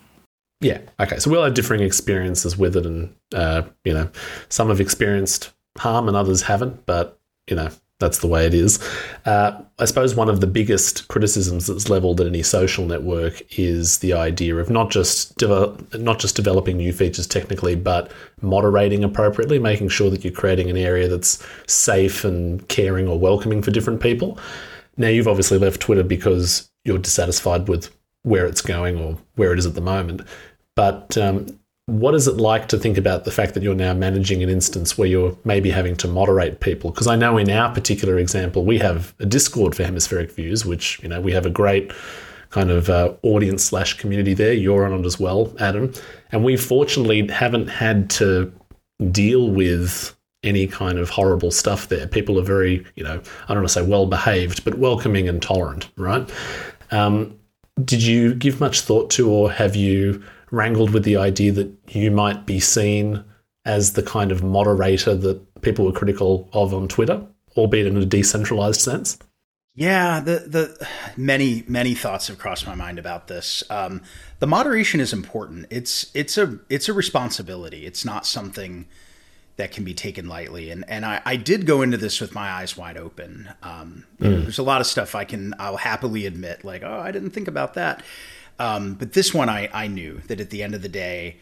Yeah. 0.59 0.79
Okay. 0.99 1.19
So 1.19 1.31
we'll 1.31 1.43
have 1.43 1.53
differing 1.53 1.81
experiences 1.81 2.57
with 2.57 2.75
it, 2.75 2.85
and 2.85 3.15
uh, 3.33 3.61
you 3.85 3.93
know, 3.93 4.09
some 4.49 4.67
have 4.67 4.81
experienced 4.81 5.53
harm 5.77 6.09
and 6.09 6.17
others 6.17 6.41
haven't. 6.41 6.85
But 6.85 7.17
you 7.49 7.55
know, 7.55 7.69
that's 7.99 8.19
the 8.19 8.27
way 8.27 8.45
it 8.45 8.53
is. 8.53 8.79
Uh, 9.25 9.59
I 9.79 9.85
suppose 9.85 10.13
one 10.13 10.29
of 10.29 10.39
the 10.39 10.47
biggest 10.47 11.07
criticisms 11.07 11.67
that's 11.67 11.89
leveled 11.89 12.21
at 12.21 12.27
any 12.27 12.43
social 12.43 12.85
network 12.85 13.41
is 13.57 13.99
the 13.99 14.13
idea 14.13 14.55
of 14.57 14.69
not 14.69 14.91
just 14.91 15.35
develop, 15.37 15.93
not 15.95 16.19
just 16.19 16.35
developing 16.35 16.77
new 16.77 16.93
features 16.93 17.25
technically, 17.25 17.75
but 17.75 18.11
moderating 18.41 19.03
appropriately, 19.03 19.57
making 19.57 19.89
sure 19.89 20.11
that 20.11 20.23
you're 20.23 20.33
creating 20.33 20.69
an 20.69 20.77
area 20.77 21.07
that's 21.07 21.43
safe 21.65 22.23
and 22.23 22.67
caring 22.67 23.07
or 23.07 23.19
welcoming 23.19 23.61
for 23.61 23.71
different 23.71 24.01
people. 24.01 24.37
Now, 24.97 25.07
you've 25.07 25.27
obviously 25.27 25.57
left 25.57 25.81
Twitter 25.81 26.03
because 26.03 26.69
you're 26.83 26.97
dissatisfied 26.97 27.67
with 27.67 27.89
where 28.23 28.45
it's 28.45 28.61
going 28.61 28.99
or 28.99 29.17
where 29.35 29.53
it 29.53 29.59
is 29.59 29.65
at 29.65 29.75
the 29.75 29.81
moment. 29.81 30.21
But 30.75 31.17
um, 31.17 31.59
what 31.87 32.13
is 32.13 32.27
it 32.27 32.35
like 32.35 32.67
to 32.67 32.77
think 32.77 32.97
about 32.97 33.23
the 33.23 33.31
fact 33.31 33.53
that 33.53 33.63
you're 33.63 33.73
now 33.73 33.93
managing 33.93 34.43
an 34.43 34.49
instance 34.49 34.97
where 34.97 35.07
you're 35.07 35.35
maybe 35.45 35.71
having 35.71 35.95
to 35.95 36.07
moderate 36.07 36.59
people? 36.59 36.91
Because 36.91 37.07
I 37.07 37.15
know 37.15 37.37
in 37.37 37.49
our 37.49 37.73
particular 37.73 38.19
example, 38.19 38.65
we 38.65 38.77
have 38.79 39.15
a 39.19 39.25
Discord 39.25 39.73
for 39.73 39.83
Hemispheric 39.83 40.31
Views, 40.33 40.65
which 40.65 41.01
you 41.01 41.07
know 41.07 41.21
we 41.21 41.31
have 41.31 41.45
a 41.45 41.49
great 41.49 41.91
kind 42.49 42.71
of 42.71 42.89
uh, 42.89 43.13
audience 43.23 43.63
slash 43.63 43.93
community 43.93 44.33
there. 44.33 44.51
You're 44.51 44.85
on 44.85 44.99
it 44.99 45.05
as 45.05 45.17
well, 45.17 45.53
Adam, 45.61 45.93
and 46.33 46.43
we 46.43 46.57
fortunately 46.57 47.25
haven't 47.29 47.67
had 47.67 48.09
to 48.11 48.51
deal 49.09 49.49
with 49.49 50.13
any 50.43 50.67
kind 50.67 50.99
of 50.99 51.09
horrible 51.09 51.51
stuff 51.51 51.87
there. 51.87 52.05
People 52.05 52.37
are 52.37 52.43
very, 52.43 52.85
you 52.95 53.03
know, 53.03 53.21
I 53.45 53.53
don't 53.53 53.59
want 53.59 53.67
to 53.69 53.73
say 53.73 53.81
well 53.81 54.05
behaved, 54.05 54.65
but 54.65 54.77
welcoming 54.77 55.29
and 55.29 55.41
tolerant, 55.41 55.89
right? 55.95 56.29
Um, 56.91 57.39
did 57.85 58.03
you 58.03 58.33
give 58.33 58.59
much 58.59 58.81
thought 58.81 59.09
to, 59.11 59.29
or 59.29 59.49
have 59.51 59.73
you? 59.73 60.21
Wrangled 60.51 60.91
with 60.91 61.03
the 61.03 61.17
idea 61.17 61.51
that 61.51 61.71
you 61.89 62.11
might 62.11 62.45
be 62.45 62.59
seen 62.59 63.23
as 63.65 63.93
the 63.93 64.03
kind 64.03 64.31
of 64.31 64.43
moderator 64.43 65.13
that 65.15 65.61
people 65.61 65.85
were 65.85 65.91
critical 65.91 66.49
of 66.53 66.73
on 66.73 66.87
Twitter, 66.87 67.25
albeit 67.57 67.87
in 67.87 67.97
a 67.97 68.05
decentralized 68.05 68.81
sense? 68.81 69.17
Yeah, 69.75 70.21
the 70.21 70.39
the 70.39 70.87
many 71.15 71.63
many 71.67 71.93
thoughts 71.93 72.29
have 72.29 72.39
crossed 72.39 72.65
my 72.65 72.73
mind 72.73 72.97
about 72.97 73.27
this. 73.27 73.63
Um, 73.69 74.01
the 74.39 74.47
moderation 74.47 74.99
is 74.99 75.13
important. 75.13 75.67
It's 75.69 76.09
it's 76.15 76.35
a 76.35 76.57
it's 76.67 76.89
a 76.89 76.93
responsibility. 76.93 77.85
It's 77.85 78.03
not 78.03 78.25
something 78.25 78.87
that 79.57 79.71
can 79.71 79.83
be 79.83 79.93
taken 79.93 80.27
lightly. 80.27 80.71
And 80.71 80.83
and 80.87 81.05
I, 81.05 81.21
I 81.25 81.35
did 81.35 81.67
go 81.67 81.83
into 81.83 81.97
this 81.97 82.19
with 82.19 82.33
my 82.33 82.49
eyes 82.49 82.75
wide 82.75 82.97
open. 82.97 83.49
Um, 83.61 84.05
mm. 84.19 84.43
There's 84.43 84.57
a 84.57 84.63
lot 84.63 84.81
of 84.81 84.87
stuff 84.87 85.13
I 85.13 85.25
can 85.25 85.53
I'll 85.59 85.77
happily 85.77 86.25
admit, 86.25 86.63
like 86.63 86.81
oh 86.81 86.99
I 86.99 87.11
didn't 87.11 87.31
think 87.31 87.47
about 87.47 87.75
that. 87.75 88.01
Um, 88.59 88.95
but 88.95 89.13
this 89.13 89.33
one, 89.33 89.49
I, 89.49 89.69
I 89.73 89.87
knew 89.87 90.21
that 90.27 90.39
at 90.39 90.49
the 90.49 90.63
end 90.63 90.73
of 90.73 90.81
the 90.81 90.89
day, 90.89 91.37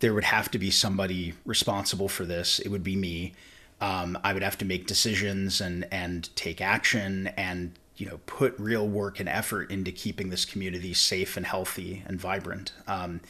there 0.00 0.14
would 0.14 0.24
have 0.24 0.50
to 0.50 0.58
be 0.58 0.70
somebody 0.70 1.34
responsible 1.44 2.08
for 2.08 2.24
this. 2.24 2.58
It 2.58 2.68
would 2.68 2.84
be 2.84 2.96
me. 2.96 3.32
Um, 3.80 4.18
I 4.24 4.32
would 4.32 4.42
have 4.42 4.58
to 4.58 4.64
make 4.64 4.86
decisions 4.86 5.60
and 5.60 5.86
and 5.90 6.34
take 6.36 6.60
action 6.60 7.28
and 7.36 7.72
you 7.96 8.06
know 8.06 8.20
put 8.26 8.58
real 8.58 8.86
work 8.86 9.20
and 9.20 9.28
effort 9.28 9.70
into 9.70 9.92
keeping 9.92 10.30
this 10.30 10.44
community 10.44 10.94
safe 10.94 11.36
and 11.36 11.46
healthy 11.46 12.02
and 12.06 12.20
vibrant. 12.20 12.72
Um, 12.86 13.20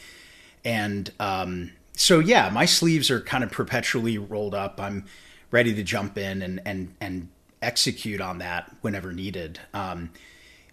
and 0.63 1.11
um, 1.19 1.71
so 1.93 2.19
yeah, 2.19 2.49
my 2.49 2.65
sleeves 2.65 3.09
are 3.11 3.21
kind 3.21 3.43
of 3.43 3.51
perpetually 3.51 4.17
rolled 4.17 4.55
up. 4.55 4.79
I'm 4.79 5.05
ready 5.51 5.73
to 5.75 5.83
jump 5.83 6.17
in 6.17 6.41
and 6.41 6.61
and 6.65 6.95
and 6.99 7.29
execute 7.61 8.21
on 8.21 8.39
that 8.39 8.71
whenever 8.81 9.11
needed. 9.11 9.59
Um, 9.73 10.11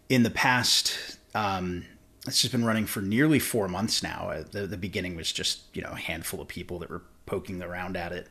in 0.08 0.22
the 0.22 0.30
past, 0.30 1.18
um, 1.34 1.86
it's 2.26 2.40
just 2.40 2.52
been 2.52 2.64
running 2.64 2.86
for 2.86 3.00
nearly 3.00 3.38
four 3.38 3.68
months 3.68 4.02
now. 4.02 4.30
Uh, 4.30 4.44
the, 4.50 4.66
the 4.66 4.76
beginning 4.76 5.16
was 5.16 5.32
just 5.32 5.62
you 5.74 5.82
know 5.82 5.90
a 5.92 5.96
handful 5.96 6.40
of 6.40 6.48
people 6.48 6.78
that 6.80 6.90
were 6.90 7.02
poking 7.26 7.62
around 7.62 7.96
at 7.96 8.12
it, 8.12 8.28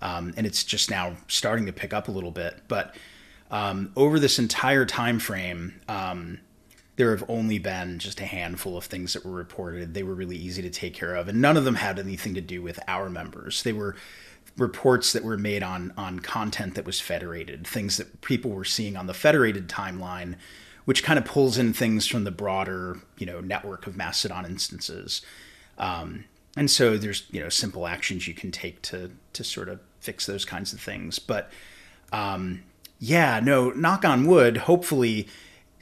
um, 0.00 0.32
and 0.36 0.46
it's 0.46 0.62
just 0.64 0.90
now 0.90 1.16
starting 1.28 1.66
to 1.66 1.72
pick 1.72 1.92
up 1.92 2.08
a 2.08 2.12
little 2.12 2.30
bit. 2.30 2.60
But 2.68 2.94
um, 3.50 3.92
over 3.96 4.18
this 4.18 4.38
entire 4.38 4.86
time 4.86 5.18
frame, 5.18 5.80
um, 5.88 6.38
there 6.96 7.10
have 7.10 7.24
only 7.28 7.58
been 7.58 7.98
just 7.98 8.20
a 8.20 8.24
handful 8.24 8.76
of 8.76 8.84
things 8.84 9.12
that 9.14 9.24
were 9.24 9.32
reported. 9.32 9.94
They 9.94 10.02
were 10.04 10.14
really 10.14 10.36
easy 10.36 10.62
to 10.62 10.70
take 10.70 10.94
care 10.94 11.14
of, 11.16 11.28
and 11.28 11.40
none 11.40 11.56
of 11.56 11.64
them 11.64 11.76
had 11.76 11.98
anything 11.98 12.34
to 12.34 12.40
do 12.40 12.62
with 12.62 12.78
our 12.86 13.10
members. 13.10 13.62
They 13.62 13.72
were 13.72 13.96
reports 14.56 15.12
that 15.14 15.24
were 15.24 15.38
made 15.38 15.62
on 15.62 15.92
on 15.96 16.20
content 16.20 16.76
that 16.76 16.84
was 16.84 17.00
federated, 17.00 17.66
things 17.66 17.96
that 17.96 18.20
people 18.20 18.52
were 18.52 18.64
seeing 18.64 18.96
on 18.96 19.06
the 19.06 19.14
federated 19.14 19.68
timeline 19.68 20.36
which 20.84 21.02
kind 21.02 21.18
of 21.18 21.24
pulls 21.24 21.58
in 21.58 21.72
things 21.72 22.06
from 22.06 22.24
the 22.24 22.30
broader, 22.30 22.98
you 23.18 23.26
know, 23.26 23.40
network 23.40 23.86
of 23.86 23.96
Mastodon 23.96 24.44
instances. 24.44 25.22
Um, 25.78 26.24
and 26.56 26.70
so 26.70 26.98
there's, 26.98 27.24
you 27.30 27.40
know, 27.40 27.48
simple 27.48 27.86
actions 27.86 28.28
you 28.28 28.34
can 28.34 28.50
take 28.50 28.82
to 28.82 29.10
to 29.32 29.44
sort 29.44 29.68
of 29.68 29.80
fix 30.00 30.26
those 30.26 30.44
kinds 30.44 30.72
of 30.72 30.80
things. 30.80 31.18
But 31.18 31.50
um, 32.12 32.62
yeah, 32.98 33.40
no, 33.40 33.70
knock 33.70 34.04
on 34.04 34.26
wood, 34.26 34.58
hopefully 34.58 35.28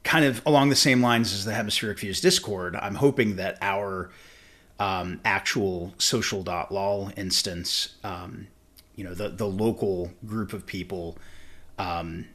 kind 0.04 0.24
of 0.24 0.42
along 0.46 0.70
the 0.70 0.76
same 0.76 1.02
lines 1.02 1.32
as 1.32 1.44
the 1.44 1.52
Hemispheric 1.52 1.98
Views 1.98 2.20
Discord, 2.20 2.76
I'm 2.76 2.94
hoping 2.94 3.36
that 3.36 3.58
our 3.60 4.10
um, 4.78 5.20
actual 5.24 5.94
social.lol 5.98 7.12
instance, 7.16 7.96
um, 8.02 8.46
you 8.96 9.04
know, 9.04 9.14
the, 9.14 9.28
the 9.28 9.46
local 9.46 10.10
group 10.26 10.52
of 10.52 10.64
people 10.64 11.18
um, 11.78 12.26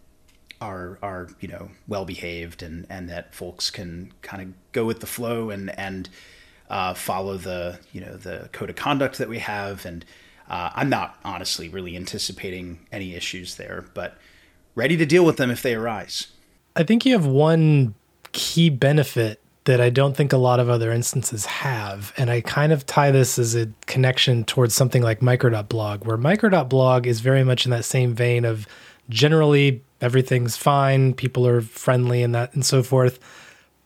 are 0.62 0.98
are 1.02 1.30
you 1.40 1.48
know 1.48 1.70
well 1.88 2.06
behaved 2.06 2.64
and 2.64 2.86
and 2.90 3.10
that 3.10 3.34
folks 3.34 3.70
can 3.70 4.12
kind 4.22 4.42
of 4.42 4.54
go 4.72 4.86
with 4.86 5.00
the 5.00 5.08
flow 5.08 5.50
and 5.50 5.78
and 5.78 6.10
uh, 6.70 6.94
follow 6.94 7.38
the 7.38 7.80
you 7.92 8.02
know 8.02 8.16
the 8.16 8.50
code 8.52 8.70
of 8.70 8.76
conduct 8.76 9.18
that 9.18 9.30
we 9.30 9.40
have 9.40 9.86
and 9.86 10.06
uh, 10.50 10.70
I'm 10.76 10.90
not 10.90 11.18
honestly 11.24 11.70
really 11.70 11.96
anticipating 11.96 12.80
any 12.92 13.14
issues 13.14 13.56
there 13.56 13.86
but 13.94 14.18
ready 14.76 14.98
to 14.98 15.06
deal 15.06 15.26
with 15.26 15.38
them 15.38 15.50
if 15.50 15.62
they 15.62 15.74
arise. 15.74 16.28
I 16.76 16.84
think 16.84 17.06
you 17.06 17.14
have 17.14 17.26
one 17.26 17.96
key 18.34 18.70
benefit 18.70 19.42
that 19.66 19.82
I 19.82 19.90
don't 19.90 20.16
think 20.16 20.32
a 20.32 20.38
lot 20.38 20.60
of 20.60 20.70
other 20.70 20.92
instances 20.92 21.46
have. 21.46 22.14
And 22.18 22.30
I 22.30 22.42
kind 22.42 22.72
of 22.72 22.86
tie 22.86 23.12
this 23.12 23.40
as 23.40 23.56
a 23.56 23.68
connection 23.88 24.44
towards 24.44 24.76
something 24.76 25.02
like 25.02 25.22
micro.blog, 25.22 26.06
where 26.06 26.18
micro.blog 26.18 27.08
is 27.08 27.20
very 27.20 27.44
much 27.44 27.66
in 27.66 27.72
that 27.72 27.86
same 27.86 28.14
vein 28.14 28.46
of 28.46 28.68
generally 29.10 29.84
everything's 30.02 30.58
fine, 30.58 31.14
people 31.14 31.48
are 31.48 31.62
friendly 31.62 32.24
and 32.24 32.36
that 32.36 32.54
and 32.54 32.66
so 32.66 32.84
forth. 32.84 33.20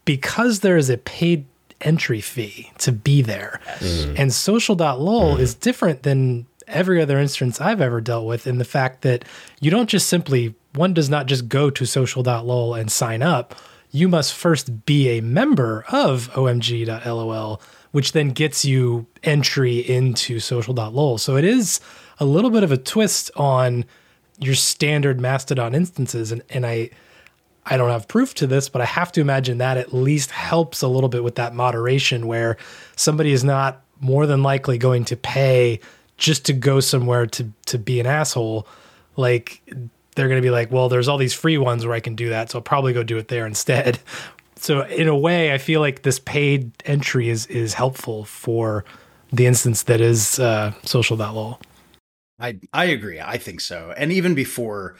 Because 0.05 0.61
there 0.61 0.77
is 0.77 0.89
a 0.89 0.97
paid 0.97 1.45
entry 1.81 2.21
fee 2.21 2.71
to 2.79 2.91
be 2.91 3.21
there. 3.21 3.59
Mm. 3.79 4.19
And 4.19 4.33
social.lol 4.33 5.35
mm. 5.35 5.39
is 5.39 5.53
different 5.53 6.03
than 6.03 6.45
every 6.67 7.01
other 7.01 7.17
instance 7.19 7.59
I've 7.59 7.81
ever 7.81 8.01
dealt 8.01 8.25
with 8.25 8.47
in 8.47 8.57
the 8.57 8.65
fact 8.65 9.01
that 9.01 9.25
you 9.59 9.71
don't 9.71 9.89
just 9.89 10.07
simply 10.07 10.55
one 10.75 10.93
does 10.93 11.09
not 11.09 11.25
just 11.25 11.49
go 11.49 11.69
to 11.69 11.85
social.lol 11.85 12.75
and 12.75 12.91
sign 12.91 13.21
up. 13.21 13.55
You 13.91 14.07
must 14.07 14.35
first 14.35 14.85
be 14.85 15.09
a 15.09 15.21
member 15.21 15.83
of 15.89 16.29
omg.lol, 16.33 17.61
which 17.91 18.11
then 18.11 18.29
gets 18.29 18.63
you 18.63 19.07
entry 19.23 19.79
into 19.79 20.39
social.lol. 20.39 21.17
So 21.17 21.37
it 21.37 21.43
is 21.43 21.79
a 22.19 22.25
little 22.25 22.51
bit 22.51 22.63
of 22.63 22.71
a 22.71 22.77
twist 22.77 23.31
on 23.35 23.85
your 24.39 24.55
standard 24.55 25.19
Mastodon 25.19 25.75
instances. 25.75 26.31
And, 26.31 26.41
and 26.49 26.65
I, 26.65 26.89
I 27.65 27.77
don't 27.77 27.89
have 27.89 28.07
proof 28.07 28.33
to 28.35 28.47
this, 28.47 28.69
but 28.69 28.81
I 28.81 28.85
have 28.85 29.11
to 29.13 29.21
imagine 29.21 29.59
that 29.59 29.77
at 29.77 29.93
least 29.93 30.31
helps 30.31 30.81
a 30.81 30.87
little 30.87 31.09
bit 31.09 31.23
with 31.23 31.35
that 31.35 31.53
moderation 31.53 32.27
where 32.27 32.57
somebody 32.95 33.31
is 33.31 33.43
not 33.43 33.81
more 33.99 34.25
than 34.25 34.41
likely 34.43 34.77
going 34.77 35.05
to 35.05 35.17
pay 35.17 35.79
just 36.17 36.45
to 36.45 36.53
go 36.53 36.79
somewhere 36.79 37.25
to 37.27 37.51
to 37.67 37.77
be 37.77 37.99
an 37.99 38.05
asshole. 38.05 38.67
Like 39.15 39.61
they're 40.15 40.27
going 40.27 40.41
to 40.41 40.45
be 40.45 40.51
like, 40.51 40.71
well, 40.71 40.89
there's 40.89 41.07
all 41.07 41.17
these 41.17 41.33
free 41.33 41.57
ones 41.57 41.85
where 41.85 41.95
I 41.95 41.99
can 41.99 42.15
do 42.15 42.29
that, 42.29 42.49
so 42.49 42.59
I'll 42.59 42.63
probably 42.63 42.93
go 42.93 43.03
do 43.03 43.17
it 43.17 43.27
there 43.27 43.45
instead. 43.45 43.99
So 44.61 44.81
in 44.81 45.07
a 45.07 45.15
way, 45.15 45.53
I 45.53 45.57
feel 45.57 45.79
like 45.79 46.01
this 46.01 46.19
paid 46.19 46.71
entry 46.83 47.29
is 47.29 47.45
is 47.45 47.73
helpful 47.73 48.25
for 48.25 48.83
the 49.31 49.45
instance 49.45 49.83
that 49.83 50.01
is 50.01 50.37
uh, 50.37 50.73
social.lol. 50.83 51.61
I 52.39 52.59
I 52.73 52.85
agree. 52.85 53.19
I 53.19 53.37
think 53.37 53.61
so. 53.61 53.93
And 53.97 54.11
even 54.11 54.33
before 54.33 54.95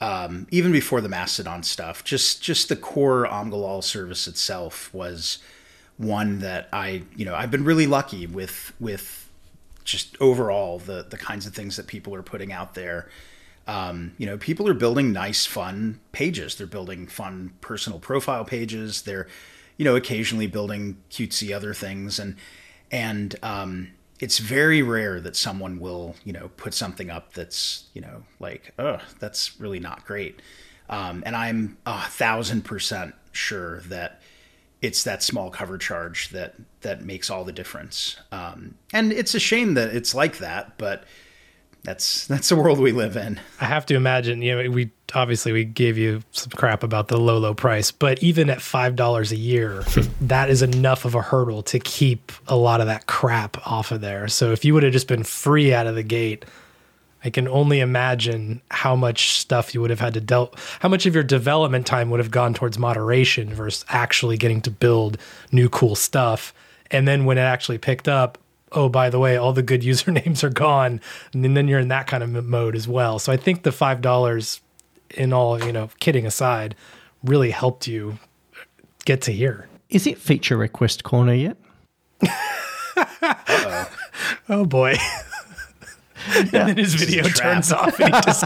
um, 0.00 0.46
even 0.50 0.72
before 0.72 1.00
the 1.00 1.08
Mastodon 1.08 1.62
stuff, 1.62 2.04
just 2.04 2.42
just 2.42 2.68
the 2.68 2.76
core 2.76 3.26
Omgalol 3.26 3.82
service 3.84 4.26
itself 4.28 4.92
was 4.94 5.38
one 5.98 6.40
that 6.40 6.68
I 6.72 7.04
you 7.16 7.24
know 7.24 7.34
I've 7.34 7.50
been 7.50 7.64
really 7.64 7.86
lucky 7.86 8.26
with 8.26 8.72
with 8.80 9.28
just 9.84 10.16
overall 10.20 10.78
the 10.80 11.06
the 11.08 11.18
kinds 11.18 11.46
of 11.46 11.54
things 11.54 11.76
that 11.76 11.86
people 11.88 12.14
are 12.14 12.22
putting 12.22 12.52
out 12.52 12.74
there. 12.74 13.08
Um, 13.66 14.14
you 14.18 14.26
know, 14.26 14.38
people 14.38 14.68
are 14.68 14.74
building 14.74 15.12
nice, 15.12 15.46
fun 15.46 16.00
pages. 16.12 16.56
They're 16.56 16.66
building 16.66 17.06
fun 17.06 17.52
personal 17.62 17.98
profile 17.98 18.44
pages. 18.44 19.02
They're, 19.02 19.28
you 19.78 19.84
know, 19.84 19.96
occasionally 19.96 20.48
building 20.48 20.98
cutesy 21.10 21.54
other 21.54 21.74
things, 21.74 22.18
and 22.18 22.36
and 22.90 23.36
um, 23.42 23.92
it's 24.24 24.38
very 24.38 24.80
rare 24.80 25.20
that 25.20 25.36
someone 25.36 25.78
will, 25.78 26.14
you 26.24 26.32
know, 26.32 26.48
put 26.56 26.72
something 26.72 27.10
up 27.10 27.34
that's, 27.34 27.88
you 27.92 28.00
know, 28.00 28.22
like, 28.40 28.72
oh, 28.78 28.98
that's 29.18 29.60
really 29.60 29.78
not 29.78 30.06
great. 30.06 30.40
Um, 30.88 31.22
and 31.26 31.36
I'm 31.36 31.76
a 31.84 32.00
thousand 32.08 32.62
percent 32.62 33.14
sure 33.32 33.80
that 33.80 34.22
it's 34.80 35.04
that 35.04 35.22
small 35.22 35.50
cover 35.50 35.76
charge 35.76 36.30
that 36.30 36.54
that 36.80 37.04
makes 37.04 37.28
all 37.28 37.44
the 37.44 37.52
difference. 37.52 38.16
Um, 38.32 38.76
and 38.94 39.12
it's 39.12 39.34
a 39.34 39.38
shame 39.38 39.74
that 39.74 39.94
it's 39.94 40.14
like 40.14 40.38
that, 40.38 40.78
but 40.78 41.04
that's 41.84 42.26
that's 42.26 42.48
the 42.48 42.56
world 42.56 42.80
we 42.80 42.92
live 42.92 43.14
in. 43.16 43.38
I 43.60 43.66
have 43.66 43.84
to 43.86 43.94
imagine, 43.94 44.40
you 44.40 44.62
know, 44.62 44.70
we 44.70 44.90
obviously 45.14 45.52
we 45.52 45.64
gave 45.64 45.98
you 45.98 46.22
some 46.32 46.50
crap 46.50 46.82
about 46.82 47.08
the 47.08 47.18
low 47.18 47.36
low 47.38 47.54
price, 47.54 47.90
but 47.90 48.22
even 48.22 48.48
at 48.48 48.62
five 48.62 48.96
dollars 48.96 49.30
a 49.32 49.36
year, 49.36 49.84
that 50.22 50.48
is 50.48 50.62
enough 50.62 51.04
of 51.04 51.14
a 51.14 51.20
hurdle 51.20 51.62
to 51.64 51.78
keep 51.78 52.32
a 52.48 52.56
lot 52.56 52.80
of 52.80 52.86
that 52.86 53.06
crap 53.06 53.58
off 53.66 53.92
of 53.92 54.00
there. 54.00 54.28
So 54.28 54.50
if 54.50 54.64
you 54.64 54.72
would 54.72 54.82
have 54.82 54.92
just 54.94 55.08
been 55.08 55.24
free 55.24 55.74
out 55.74 55.86
of 55.86 55.94
the 55.94 56.02
gate, 56.02 56.46
I 57.22 57.28
can 57.28 57.46
only 57.48 57.80
imagine 57.80 58.62
how 58.70 58.96
much 58.96 59.32
stuff 59.32 59.74
you 59.74 59.82
would 59.82 59.90
have 59.90 60.00
had 60.00 60.14
to 60.14 60.20
deal, 60.20 60.54
how 60.80 60.88
much 60.88 61.04
of 61.04 61.14
your 61.14 61.24
development 61.24 61.86
time 61.86 62.08
would 62.10 62.20
have 62.20 62.30
gone 62.30 62.54
towards 62.54 62.78
moderation 62.78 63.52
versus 63.52 63.84
actually 63.88 64.38
getting 64.38 64.62
to 64.62 64.70
build 64.70 65.18
new 65.52 65.68
cool 65.68 65.96
stuff. 65.96 66.54
And 66.90 67.06
then 67.06 67.26
when 67.26 67.36
it 67.36 67.42
actually 67.42 67.78
picked 67.78 68.08
up, 68.08 68.38
oh, 68.74 68.88
by 68.88 69.08
the 69.08 69.18
way, 69.18 69.36
all 69.36 69.52
the 69.52 69.62
good 69.62 69.82
usernames 69.92 70.42
are 70.42 70.50
gone. 70.50 71.00
And 71.32 71.56
then 71.56 71.68
you're 71.68 71.80
in 71.80 71.88
that 71.88 72.06
kind 72.06 72.22
of 72.22 72.44
mode 72.44 72.76
as 72.76 72.86
well. 72.86 73.18
So 73.18 73.32
I 73.32 73.36
think 73.36 73.62
the 73.62 73.70
$5 73.70 74.60
in 75.10 75.32
all, 75.32 75.62
you 75.62 75.72
know, 75.72 75.88
kidding 76.00 76.26
aside, 76.26 76.74
really 77.22 77.50
helped 77.50 77.86
you 77.86 78.18
get 79.04 79.22
to 79.22 79.32
here. 79.32 79.68
Is 79.90 80.06
it 80.06 80.18
feature 80.18 80.56
request 80.56 81.04
corner 81.04 81.34
yet? 81.34 81.56
oh 84.48 84.64
boy. 84.66 84.96
and 86.36 86.48
then 86.48 86.76
his 86.76 86.94
video 86.94 87.24
turns 87.24 87.70
off 87.72 87.98
and 88.00 88.14
he 88.14 88.20
just 88.22 88.44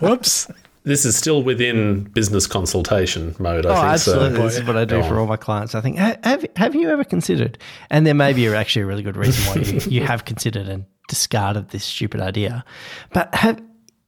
whoops. 0.00 0.48
This 0.86 1.04
is 1.04 1.16
still 1.16 1.42
within 1.42 2.04
business 2.04 2.46
consultation 2.46 3.34
mode, 3.40 3.66
I 3.66 3.70
oh, 3.70 3.74
think. 3.74 3.86
absolutely. 3.86 4.36
So. 4.36 4.42
This 4.44 4.56
is 4.58 4.64
what 4.64 4.76
I 4.76 4.84
do 4.84 5.02
for 5.02 5.18
all 5.18 5.26
my 5.26 5.36
clients. 5.36 5.74
I 5.74 5.80
think, 5.80 5.98
have, 5.98 6.46
have 6.54 6.76
you 6.76 6.88
ever 6.90 7.02
considered, 7.02 7.58
and 7.90 8.06
there 8.06 8.14
may 8.14 8.32
be 8.32 8.46
actually 8.46 8.82
a 8.82 8.86
really 8.86 9.02
good 9.02 9.16
reason 9.16 9.44
why 9.46 9.66
you, 9.66 9.80
you 9.90 10.06
have 10.06 10.24
considered 10.24 10.68
and 10.68 10.86
discarded 11.08 11.70
this 11.70 11.84
stupid 11.84 12.20
idea, 12.20 12.64
but 13.12 13.34
have, 13.34 13.60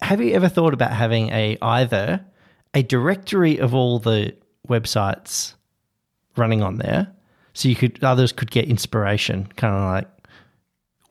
have 0.02 0.20
you 0.20 0.32
ever 0.34 0.48
thought 0.48 0.72
about 0.72 0.92
having 0.92 1.30
a 1.30 1.58
either 1.60 2.24
a 2.74 2.82
directory 2.84 3.58
of 3.58 3.74
all 3.74 3.98
the 3.98 4.36
websites 4.68 5.54
running 6.36 6.62
on 6.62 6.76
there 6.76 7.10
so 7.54 7.68
you 7.68 7.74
could 7.74 8.02
others 8.04 8.30
could 8.30 8.50
get 8.52 8.66
inspiration 8.66 9.46
kind 9.56 9.74
of 9.74 9.82
like 9.82 10.08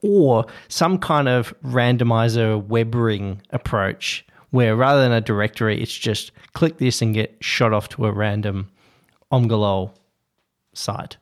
or 0.01 0.45
some 0.69 0.97
kind 0.97 1.27
of 1.27 1.53
randomizer 1.61 2.63
web 2.67 2.95
ring 2.95 3.41
approach 3.49 4.25
where 4.51 4.75
rather 4.75 5.01
than 5.01 5.11
a 5.11 5.21
directory, 5.21 5.81
it's 5.81 5.93
just 5.93 6.31
click 6.53 6.77
this 6.77 7.01
and 7.01 7.13
get 7.13 7.35
shot 7.41 7.73
off 7.73 7.89
to 7.89 8.05
a 8.05 8.11
random 8.11 8.69
Omgalol 9.31 9.93
site. 10.73 11.17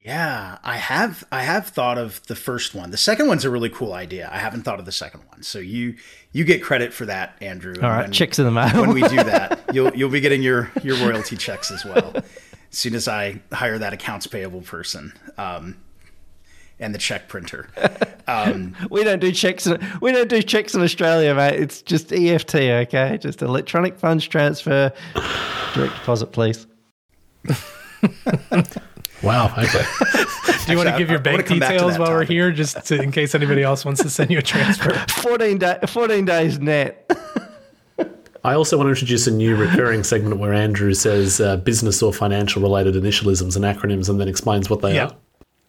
Yeah, 0.00 0.58
I 0.64 0.78
have 0.78 1.22
I 1.30 1.42
have 1.42 1.68
thought 1.68 1.96
of 1.96 2.26
the 2.26 2.34
first 2.34 2.74
one. 2.74 2.90
The 2.90 2.96
second 2.96 3.28
one's 3.28 3.44
a 3.44 3.50
really 3.50 3.68
cool 3.68 3.92
idea. 3.92 4.28
I 4.32 4.38
haven't 4.38 4.62
thought 4.62 4.80
of 4.80 4.84
the 4.84 4.92
second 4.92 5.22
one. 5.28 5.44
So 5.44 5.60
you 5.60 5.94
you 6.32 6.44
get 6.44 6.60
credit 6.60 6.92
for 6.92 7.06
that, 7.06 7.36
Andrew. 7.40 7.74
All 7.80 7.88
right, 7.88 8.02
when, 8.02 8.12
checks 8.12 8.40
in 8.40 8.44
the 8.44 8.50
mail. 8.50 8.80
when 8.80 8.94
we 8.94 9.02
do 9.02 9.16
that, 9.22 9.60
you'll 9.72 9.94
you'll 9.94 10.10
be 10.10 10.20
getting 10.20 10.42
your 10.42 10.72
your 10.82 10.96
royalty 10.96 11.36
checks 11.36 11.70
as 11.70 11.84
well. 11.84 12.14
As 12.16 12.24
soon 12.78 12.96
as 12.96 13.06
I 13.06 13.40
hire 13.52 13.78
that 13.78 13.92
accounts 13.92 14.26
payable 14.26 14.62
person. 14.62 15.12
Um, 15.38 15.76
and 16.82 16.94
the 16.94 16.98
check 16.98 17.28
printer. 17.28 17.68
Um, 18.28 18.76
we 18.88 19.02
don't 19.02 19.18
do 19.18 19.32
checks. 19.32 19.66
In, 19.66 19.84
we 20.00 20.12
don't 20.12 20.28
do 20.28 20.42
checks 20.42 20.76
in 20.76 20.80
Australia, 20.80 21.34
mate. 21.34 21.58
It's 21.58 21.82
just 21.82 22.12
EFT, 22.12 22.54
okay? 22.54 23.18
Just 23.20 23.42
electronic 23.42 23.98
funds 23.98 24.24
transfer, 24.24 24.92
direct 25.74 25.94
deposit, 25.96 26.28
please. 26.28 26.68
wow. 29.24 29.52
Okay. 29.58 29.82
do 30.64 30.72
you 30.72 30.78
want 30.78 30.88
to 30.88 30.94
give 30.96 31.10
your 31.10 31.18
bank 31.18 31.48
details 31.48 31.98
while 31.98 32.06
topic. 32.06 32.10
we're 32.10 32.24
here, 32.24 32.52
just 32.52 32.86
to, 32.86 33.02
in 33.02 33.10
case 33.10 33.34
anybody 33.34 33.64
else 33.64 33.84
wants 33.84 34.00
to 34.02 34.08
send 34.08 34.30
you 34.30 34.38
a 34.38 34.42
transfer? 34.42 34.94
14, 35.08 35.58
day, 35.58 35.78
14 35.88 36.24
days 36.24 36.60
net. 36.60 37.10
I 38.44 38.54
also 38.54 38.76
want 38.76 38.86
to 38.86 38.90
introduce 38.90 39.26
a 39.26 39.32
new 39.32 39.56
recurring 39.56 40.04
segment 40.04 40.38
where 40.38 40.54
Andrew 40.54 40.94
says 40.94 41.40
uh, 41.40 41.56
business 41.56 42.00
or 42.04 42.12
financial 42.12 42.62
related 42.62 42.94
initialisms 42.94 43.56
and 43.56 43.64
acronyms 43.64 44.08
and 44.08 44.20
then 44.20 44.28
explains 44.28 44.70
what 44.70 44.80
they 44.80 45.00
are. 45.00 45.12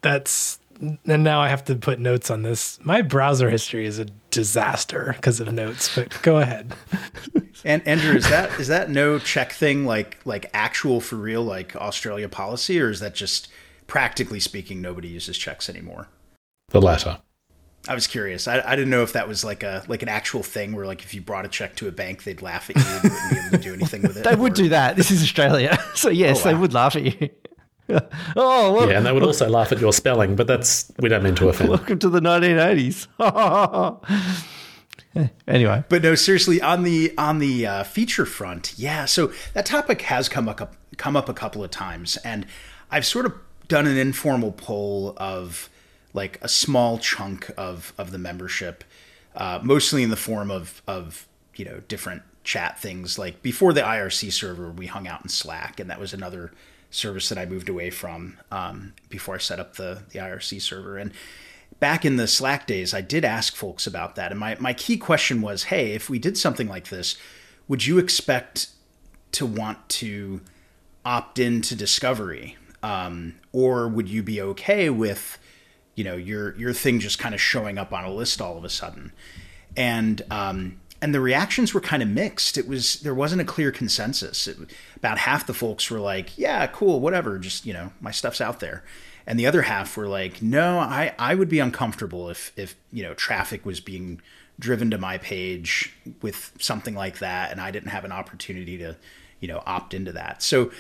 That's 0.02 0.60
and 1.06 1.24
now 1.24 1.40
I 1.40 1.48
have 1.50 1.64
to 1.66 1.76
put 1.76 2.00
notes 2.00 2.30
on 2.30 2.42
this. 2.42 2.80
My 2.84 3.02
browser 3.02 3.50
history 3.50 3.86
is 3.86 4.00
a 4.00 4.06
disaster 4.32 5.14
because 5.16 5.40
of 5.40 5.52
notes. 5.54 5.96
But 5.96 6.20
go 6.22 6.40
ahead. 6.40 6.74
and 7.66 7.86
Andrew, 7.88 8.16
is 8.16 8.30
that 8.30 8.60
is 8.60 8.68
that 8.68 8.90
no 8.90 9.20
check 9.20 9.54
thing 9.54 9.86
like 9.86 10.20
like 10.26 10.50
actual 10.54 11.02
for 11.02 11.16
real 11.16 11.44
like 11.44 11.76
Australia 11.76 12.30
policy, 12.30 12.80
or 12.80 12.90
is 12.90 13.00
that 13.00 13.16
just 13.16 13.48
practically 13.88 14.40
speaking 14.40 14.82
nobody 14.82 15.08
uses 15.08 15.38
checks 15.38 15.70
anymore? 15.70 16.08
The 16.70 16.82
latter. 16.82 17.20
I 17.88 17.96
was 17.96 18.08
curious. 18.08 18.48
I, 18.48 18.62
I 18.66 18.78
didn't 18.78 18.92
know 18.92 19.04
if 19.04 19.14
that 19.14 19.28
was 19.28 19.44
like 19.44 19.62
a 19.62 19.84
like 19.88 20.04
an 20.04 20.10
actual 20.10 20.42
thing 20.42 20.74
where 20.74 20.86
like 20.86 21.04
if 21.04 21.14
you 21.14 21.22
brought 21.22 21.46
a 21.46 21.50
check 21.50 21.76
to 21.78 21.88
a 21.90 21.92
bank, 21.92 22.24
they'd 22.24 22.42
laugh 22.42 22.70
at 22.70 22.78
you 22.78 22.82
and 22.82 23.04
wouldn't 23.04 23.30
be 23.30 23.38
able 23.38 23.50
to 23.52 23.58
do 23.58 23.74
anything 23.74 24.02
with 24.04 24.18
it. 24.18 24.24
they 24.24 24.34
or... 24.34 24.38
would 24.38 24.54
do 24.54 24.70
that. 24.70 24.96
This 24.96 25.12
is 25.12 25.22
Australia, 25.22 25.78
so 25.96 26.10
yes, 26.10 26.42
oh, 26.42 26.46
wow. 26.46 26.52
they 26.52 26.60
would 26.60 26.74
laugh 26.74 26.96
at 26.96 27.04
you. 27.04 27.30
oh, 28.36 28.74
well, 28.74 28.90
yeah, 28.90 28.98
and 28.98 29.06
they 29.06 29.12
would 29.12 29.24
also 29.24 29.50
laugh 29.50 29.72
at 29.72 29.80
your 29.80 29.92
spelling, 29.92 30.36
but 30.36 30.48
that's 30.48 30.92
we 31.00 31.10
don't 31.10 31.24
mean 31.24 31.36
to 31.36 31.50
offend. 31.50 31.70
Welcome 31.70 32.00
to 32.00 32.10
the 32.10 32.22
1980s. 32.22 33.08
anyway, 35.48 35.84
but 35.90 36.02
no, 36.02 36.16
seriously, 36.16 36.62
on 36.62 36.84
the 36.84 37.14
on 37.18 37.40
the 37.40 37.68
uh, 37.68 37.84
feature 37.84 38.26
front, 38.26 38.74
yeah. 38.78 39.04
So 39.06 39.34
that 39.54 39.66
topic 39.66 40.04
has 40.04 40.30
come 40.30 40.48
up 40.48 40.76
come 40.98 41.18
up 41.18 41.28
a 41.28 41.34
couple 41.34 41.64
of 41.64 41.72
times, 41.72 42.16
and 42.18 42.46
I've 42.90 43.06
sort 43.06 43.26
of 43.26 43.34
done 43.68 43.86
an 43.86 43.98
informal 43.98 44.54
poll 44.54 45.14
of 45.18 45.70
like 46.14 46.40
a 46.42 46.48
small 46.48 46.98
chunk 47.00 47.52
of 47.58 47.94
of 47.98 48.12
the 48.12 48.18
membership, 48.18 48.86
uh, 49.36 49.60
mostly 49.62 50.04
in 50.04 50.10
the 50.10 50.16
form 50.16 50.50
of 50.52 50.82
of 50.88 51.28
you 51.56 51.66
know 51.66 51.82
different 51.90 52.22
chat 52.46 52.80
things. 52.80 53.20
Like 53.20 53.42
before 53.42 53.74
the 53.74 53.82
IRC 53.82 54.32
server, 54.32 54.72
we 54.72 54.86
hung 54.86 55.06
out 55.06 55.22
in 55.22 55.28
Slack, 55.28 55.82
and 55.82 55.90
that 55.90 56.00
was 56.00 56.14
another 56.14 56.54
service 56.94 57.30
that 57.30 57.38
I 57.38 57.46
moved 57.46 57.70
away 57.70 57.90
from 57.90 58.38
um, 58.52 58.94
before 59.10 59.36
I 59.36 59.40
set 59.40 59.60
up 59.60 59.76
the, 59.76 60.04
the 60.12 60.20
IRC 60.20 60.62
server. 60.62 60.98
And 60.98 61.12
back 61.80 62.06
in 62.06 62.18
the 62.18 62.28
Slack 62.28 62.68
days, 62.68 62.94
I 62.94 63.02
did 63.02 63.26
ask 63.26 63.56
folks 63.56 63.88
about 63.88 64.16
that. 64.16 64.32
And 64.32 64.40
my, 64.40 64.56
my 64.60 64.74
key 64.74 64.98
question 64.98 65.42
was 65.42 65.64
hey, 65.64 65.94
if 65.94 66.10
we 66.10 66.20
did 66.20 66.38
something 66.38 66.68
like 66.68 66.90
this, 66.90 67.18
would 67.68 67.86
you 67.86 67.98
expect 67.98 68.68
to 69.34 69.46
want 69.46 69.90
to 69.90 70.42
opt 71.04 71.40
into 71.40 71.76
discovery? 71.76 72.58
Um, 72.84 73.36
or 73.52 73.88
would 73.88 74.10
you 74.10 74.22
be 74.22 74.42
okay 74.42 74.90
with, 74.90 75.40
you 75.96 76.04
know, 76.04 76.16
your 76.16 76.56
your 76.58 76.74
thing 76.74 77.00
just 77.00 77.18
kind 77.18 77.34
of 77.34 77.42
showing 77.42 77.78
up 77.78 77.94
on 77.94 78.04
a 78.04 78.12
list 78.12 78.42
all 78.42 78.58
of 78.58 78.64
a 78.64 78.70
sudden? 78.70 79.14
And 79.76 80.22
um, 80.30 80.80
and 81.04 81.14
the 81.14 81.20
reactions 81.20 81.74
were 81.74 81.82
kind 81.82 82.02
of 82.02 82.08
mixed. 82.08 82.58
It 82.58 82.66
was 82.66 83.02
there 83.02 83.14
wasn't 83.14 83.42
a 83.42 83.46
clear 83.46 83.74
consensus. 83.74 84.48
It, 84.48 84.58
about 84.96 85.18
half 85.18 85.46
the 85.46 85.54
folks 85.54 85.92
were 85.92 86.00
like, 86.00 86.38
"Yeah, 86.38 86.66
cool, 86.68 87.02
whatever, 87.02 87.38
just 87.38 87.66
you 87.66 87.74
know, 87.74 87.92
my 88.00 88.12
stuff's 88.12 88.40
out 88.40 88.62
there," 88.62 88.86
and 89.28 89.38
the 89.38 89.46
other 89.46 89.64
half 89.64 89.98
were 89.98 90.08
like, 90.08 90.42
"No, 90.42 90.80
I 90.80 91.14
I 91.20 91.36
would 91.36 91.50
be 91.50 91.60
uncomfortable 91.60 92.30
if 92.30 92.54
if 92.56 92.78
you 92.94 93.04
know 93.04 93.14
traffic 93.16 93.66
was 93.66 93.82
being 93.82 94.22
driven 94.58 94.90
to 94.92 94.98
my 94.98 95.18
page 95.18 95.94
with 96.22 96.54
something 96.58 96.96
like 96.96 97.20
that, 97.20 97.52
and 97.52 97.60
I 97.60 97.70
didn't 97.70 97.90
have 97.90 98.06
an 98.06 98.14
opportunity 98.14 98.78
to 98.78 98.96
you 99.42 99.50
know 99.50 99.62
opt 99.66 99.94
into 99.94 100.14
that." 100.14 100.42
So. 100.42 100.72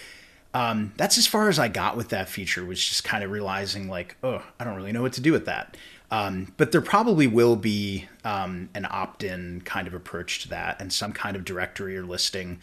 Um, 0.56 0.94
that's 0.98 1.18
as 1.18 1.26
far 1.26 1.50
as 1.50 1.58
I 1.58 1.68
got 1.68 1.98
with 1.98 2.10
that 2.10 2.30
feature 2.30 2.64
was 2.64 2.78
just 2.78 3.04
kind 3.04 3.24
of 3.24 3.32
realizing 3.32 3.90
like, 3.90 4.16
oh, 4.22 4.44
I 4.60 4.64
don't 4.64 4.76
really 4.76 4.92
know 4.92 5.02
what 5.02 5.14
to 5.14 5.22
do 5.22 5.32
with 5.32 5.48
that. 5.48 5.76
Um, 6.14 6.54
but 6.58 6.72
there 6.72 6.80
probably 6.80 7.26
will 7.26 7.56
be 7.56 8.08
um, 8.24 8.70
an 8.76 8.86
opt-in 8.88 9.62
kind 9.62 9.88
of 9.88 9.96
approach 9.96 10.44
to 10.44 10.50
that, 10.50 10.80
and 10.80 10.94
some 10.94 11.12
kind 11.12 11.36
of 11.36 11.44
directory 11.44 11.98
or 11.98 12.04
listing. 12.04 12.60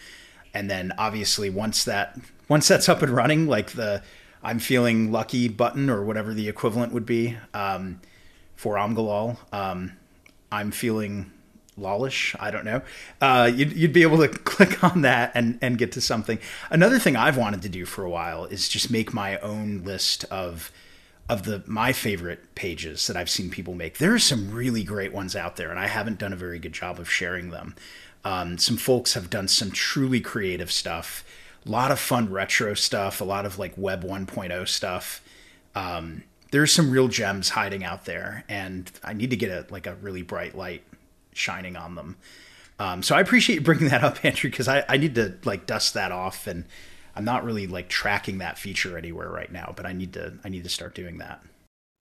And 0.55 0.71
then 0.71 0.93
obviously 0.97 1.51
once 1.51 1.83
that 1.83 2.17
once 2.49 2.69
that's 2.69 2.89
up 2.89 3.03
and 3.03 3.11
running, 3.11 3.49
like 3.49 3.73
the 3.73 4.05
I'm 4.41 4.61
feeling 4.61 5.11
lucky 5.11 5.49
button 5.49 5.91
or 5.91 6.05
whatever 6.05 6.33
the 6.33 6.49
equivalent 6.49 6.93
would 6.93 7.05
be 7.05 7.39
um, 7.53 8.01
for 8.55 8.77
Omgalol, 8.77 9.37
um, 9.53 9.95
I'm 10.53 10.71
feeling 10.71 11.33
lawlish. 11.77 12.37
I 12.39 12.53
don't 12.53 12.65
know. 12.65 12.83
Uh, 13.21 13.51
you'd, 13.53 13.73
you'd 13.73 13.93
be 13.93 14.03
able 14.03 14.19
to 14.19 14.29
click 14.45 14.85
on 14.85 15.03
that 15.03 15.33
and, 15.35 15.59
and 15.61 15.77
get 15.77 15.91
to 15.93 16.01
something. 16.01 16.39
Another 16.71 17.01
thing 17.01 17.17
I've 17.17 17.37
wanted 17.37 17.63
to 17.63 17.69
do 17.69 17.85
for 17.85 18.05
a 18.05 18.11
while 18.11 18.45
is 18.45 18.69
just 18.69 18.93
make 18.93 19.13
my 19.13 19.39
own 19.39 19.83
list 19.83 20.25
of 20.31 20.71
of 21.29 21.45
the 21.45 21.63
my 21.67 21.93
favorite 21.93 22.55
pages 22.55 23.07
that 23.07 23.17
I've 23.17 23.31
seen 23.31 23.51
people 23.51 23.75
make. 23.75 23.99
There 23.99 24.15
are 24.15 24.19
some 24.19 24.51
really 24.51 24.83
great 24.83 25.13
ones 25.13 25.37
out 25.37 25.57
there, 25.57 25.71
and 25.71 25.79
I 25.79 25.87
haven't 25.87 26.19
done 26.19 26.33
a 26.33 26.37
very 26.37 26.59
good 26.59 26.73
job 26.73 26.99
of 26.99 27.11
sharing 27.11 27.51
them. 27.51 27.77
Um, 28.25 28.59
some 28.59 28.77
folks 28.77 29.15
have 29.15 29.31
done 29.31 29.49
some 29.49 29.71
truly 29.71 30.21
creative 30.21 30.71
stuff, 30.71 31.25
a 31.65 31.71
lot 31.71 31.91
of 31.91 31.99
fun 31.99 32.31
retro 32.31 32.75
stuff, 32.75 33.21
a 33.21 33.25
lot 33.25 33.47
of 33.47 33.59
like 33.59 33.73
Web 33.77 34.05
1.0 34.05 34.69
stuff. 34.69 35.23
Um, 35.75 36.25
there's 36.51 36.73
some 36.73 36.91
real 36.91 37.09
gems 37.09 37.51
hiding 37.51 37.85
out 37.85 38.05
there, 38.05 38.45
and 38.49 38.91
I 39.05 39.13
need 39.13 39.31
to 39.31 39.37
get 39.37 39.51
a 39.51 39.73
like 39.73 39.87
a 39.87 39.95
really 39.97 40.23
bright 40.23 40.57
light 40.57 40.83
shining 41.33 41.77
on 41.77 41.95
them. 41.95 42.17
Um, 42.79 43.03
so 43.03 43.15
I 43.15 43.21
appreciate 43.21 43.57
you 43.57 43.61
bringing 43.61 43.89
that 43.89 44.03
up, 44.03 44.25
Andrew, 44.25 44.51
because 44.51 44.67
I, 44.67 44.85
I 44.89 44.97
need 44.97 45.15
to 45.15 45.35
like 45.45 45.67
dust 45.67 45.95
that 45.95 46.13
off 46.13 46.47
and 46.47 46.65
I'm 47.15 47.25
not 47.25 47.45
really 47.45 47.67
like 47.67 47.89
tracking 47.89 48.39
that 48.39 48.59
feature 48.59 48.97
anywhere 48.97 49.29
right 49.31 49.51
now, 49.51 49.73
but 49.77 49.87
I 49.87 49.93
need 49.93 50.13
to 50.15 50.35
I 50.45 50.49
need 50.49 50.65
to 50.65 50.71
start 50.71 50.95
doing 50.95 51.19
that. 51.19 51.43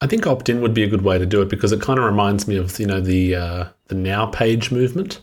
I 0.02 0.08
think 0.08 0.26
opt-in 0.26 0.62
would 0.62 0.74
be 0.74 0.84
a 0.84 0.88
good 0.88 1.02
way 1.02 1.18
to 1.18 1.26
do 1.26 1.42
it 1.42 1.50
because 1.50 1.74
it 1.74 1.82
kind 1.82 2.00
of 2.00 2.06
reminds 2.06 2.48
me 2.48 2.56
of 2.56 2.80
you 2.80 2.86
know 2.88 3.02
the 3.02 3.36
uh, 3.36 3.66
the 3.88 3.96
now 3.96 4.26
page 4.28 4.72
movement, 4.72 5.22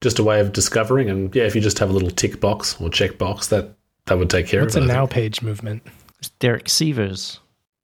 just 0.00 0.18
a 0.18 0.24
way 0.24 0.40
of 0.40 0.52
discovering. 0.52 1.10
And 1.10 1.34
yeah, 1.34 1.44
if 1.44 1.54
you 1.54 1.60
just 1.60 1.78
have 1.78 1.90
a 1.90 1.92
little 1.92 2.10
tick 2.10 2.40
box 2.40 2.80
or 2.80 2.88
check 2.88 3.18
box, 3.18 3.48
that 3.48 3.76
that 4.06 4.18
would 4.18 4.30
take 4.30 4.46
care 4.46 4.62
What's 4.62 4.76
of 4.76 4.84
it. 4.84 4.88
a 4.88 4.92
I 4.92 4.94
now 4.94 5.06
page 5.06 5.42
movement? 5.42 5.82
It's 6.18 6.30
Derek 6.30 6.66
Sivers. 6.66 7.38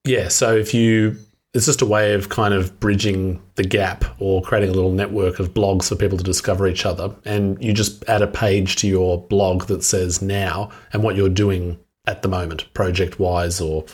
Yeah, 0.05 0.29
so 0.29 0.57
if 0.57 0.73
you 0.75 1.17
it's 1.55 1.67
just 1.67 1.83
a 1.83 1.87
way 1.87 2.15
of 2.15 2.31
kind 2.31 2.55
of 2.55 2.79
bridging 2.81 3.43
the 3.57 3.63
gap 3.63 4.05
or 4.19 4.41
creating 4.41 4.71
a 4.71 4.73
little 4.73 4.93
network 4.93 5.39
of 5.39 5.53
blogs 5.53 5.89
for 5.89 5.97
people 5.97 6.17
to 6.17 6.25
discover 6.25 6.67
each 6.67 6.87
other. 6.87 7.15
And 7.25 7.63
you 7.63 7.75
just 7.75 8.09
add 8.09 8.23
a 8.23 8.27
page 8.27 8.77
to 8.77 8.89
your 8.89 9.21
blog 9.21 9.65
that 9.65 9.85
says 9.85 10.23
now 10.23 10.71
and 10.93 11.03
what 11.03 11.15
you're 11.15 11.29
doing 11.29 11.79
at 12.07 12.23
the 12.23 12.29
moment, 12.29 12.73
project 12.73 13.19
wise 13.19 13.61
or 13.61 13.85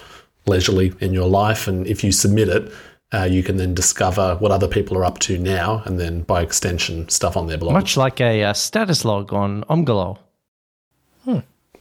leisurely 0.47 0.95
in 1.01 1.13
your 1.13 1.29
life. 1.29 1.67
And 1.67 1.87
if 1.87 2.05
you 2.05 2.13
submit 2.13 2.49
it, 2.49 2.73
uh, 3.13 3.29
you 3.29 3.43
can 3.43 3.57
then 3.57 3.75
discover 3.75 4.37
what 4.37 4.53
other 4.53 4.69
people 4.69 4.97
are 4.97 5.05
up 5.05 5.19
to 5.21 5.37
now 5.39 5.83
and 5.85 5.99
then 5.99 6.23
by 6.23 6.43
extension 6.43 7.09
stuff 7.09 7.37
on 7.37 7.49
their 7.49 7.59
blog. 7.59 7.73
Much 7.73 7.97
like 7.97 8.21
a, 8.21 8.45
uh 8.45 8.53
status 8.53 9.05
log 9.05 9.33
on 9.33 9.65
Omgalol, 9.65 10.19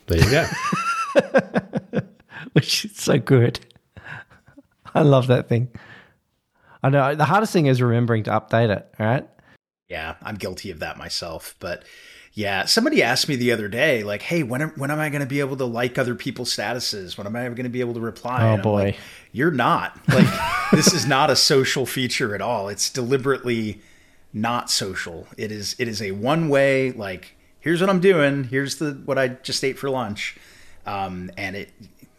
there 0.08 0.20
you 0.20 0.32
go. 0.32 0.48
which 2.54 2.86
is 2.86 2.96
so 2.96 3.20
good. 3.20 3.60
I 4.98 5.02
love 5.04 5.28
that 5.28 5.48
thing. 5.50 5.70
I 6.84 6.90
know 6.90 7.16
the 7.16 7.26
hardest 7.26 7.54
thing 7.54 7.66
is 7.66 7.82
remembering 7.82 8.24
to 8.24 8.32
update 8.32 8.70
it, 8.70 8.94
right? 9.00 9.28
Yeah, 9.90 10.16
I'm 10.22 10.36
guilty 10.36 10.72
of 10.72 10.80
that 10.80 10.98
myself. 10.98 11.56
But 11.60 11.84
yeah, 12.34 12.66
somebody 12.66 13.02
asked 13.02 13.28
me 13.28 13.36
the 13.36 13.52
other 13.52 13.68
day, 13.68 14.04
like, 14.04 14.22
"Hey, 14.22 14.44
when 14.44 14.62
am, 14.62 14.70
when 14.76 14.92
am 14.92 15.00
I 15.00 15.10
going 15.10 15.22
to 15.22 15.28
be 15.28 15.40
able 15.40 15.58
to 15.58 15.66
like 15.66 15.98
other 15.98 16.14
people's 16.14 16.56
statuses? 16.56 17.18
When 17.18 17.26
am 17.26 17.36
I 17.36 17.44
going 17.50 17.64
to 17.64 17.70
be 17.70 17.80
able 17.80 17.96
to 17.96 18.00
reply?" 18.00 18.58
Oh, 18.58 18.62
boy. 18.62 18.84
like, 18.84 18.98
you're 19.32 19.52
not. 19.52 20.00
Like, 20.08 20.28
this 20.72 20.94
is 20.94 21.06
not 21.06 21.30
a 21.30 21.36
social 21.36 21.86
feature 21.86 22.36
at 22.36 22.42
all. 22.42 22.70
It's 22.70 22.90
deliberately 22.90 23.82
not 24.34 24.70
social. 24.70 25.28
It 25.38 25.52
is 25.52 25.76
it 25.80 25.88
is 25.88 26.02
a 26.02 26.12
one 26.12 26.50
way. 26.50 26.92
Like, 26.92 27.36
here's 27.60 27.82
what 27.82 27.90
I'm 27.90 28.02
doing. 28.02 28.46
Here's 28.46 28.76
the 28.76 29.02
what 29.06 29.18
I 29.18 29.30
just 29.30 29.64
ate 29.64 29.80
for 29.80 29.90
lunch, 29.90 30.38
um, 30.86 31.32
and 31.38 31.56
it 31.56 31.72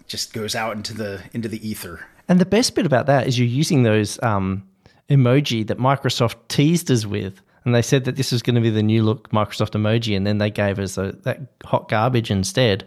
just 0.07 0.33
goes 0.33 0.55
out 0.55 0.74
into 0.76 0.95
the 0.95 1.22
into 1.33 1.49
the 1.49 1.66
ether. 1.68 2.07
And 2.29 2.41
the 2.41 2.47
best 2.47 2.74
bit 2.74 2.87
about 2.87 3.07
that 3.07 3.26
is 3.26 3.39
you're 3.39 3.49
using 3.49 3.83
those 3.83 4.22
um, 4.22 4.68
emoji 5.09 5.66
that 5.66 5.79
Microsoft 5.79 6.37
teased 6.49 6.91
us 6.91 7.07
with. 7.07 7.41
And 7.64 7.74
they 7.74 7.83
said 7.83 8.05
that 8.05 8.16
this 8.16 8.33
was 8.33 8.41
going 8.41 8.55
to 8.55 8.61
be 8.61 8.70
the 8.70 8.83
new 8.83 9.03
look 9.03 9.31
Microsoft 9.31 9.72
emoji, 9.72 10.16
and 10.16 10.26
then 10.26 10.39
they 10.39 10.51
gave 10.51 10.79
us 10.79 10.97
a, 10.97 11.12
that 11.22 11.41
hot 11.64 11.89
garbage 11.89 12.31
instead. 12.31 12.87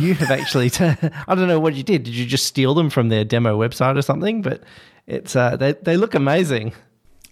You 0.00 0.14
have 0.14 0.30
actually, 0.30 0.70
t- 0.70 0.84
I 0.84 1.34
don't 1.34 1.48
know 1.48 1.60
what 1.60 1.74
you 1.74 1.82
did. 1.82 2.04
Did 2.04 2.14
you 2.14 2.24
just 2.24 2.46
steal 2.46 2.74
them 2.74 2.88
from 2.88 3.08
their 3.08 3.24
demo 3.24 3.58
website 3.58 3.98
or 3.98 4.02
something? 4.02 4.40
But 4.40 4.62
it's 5.06 5.34
uh, 5.34 5.56
they 5.56 5.72
they 5.72 5.96
look 5.96 6.14
amazing. 6.14 6.74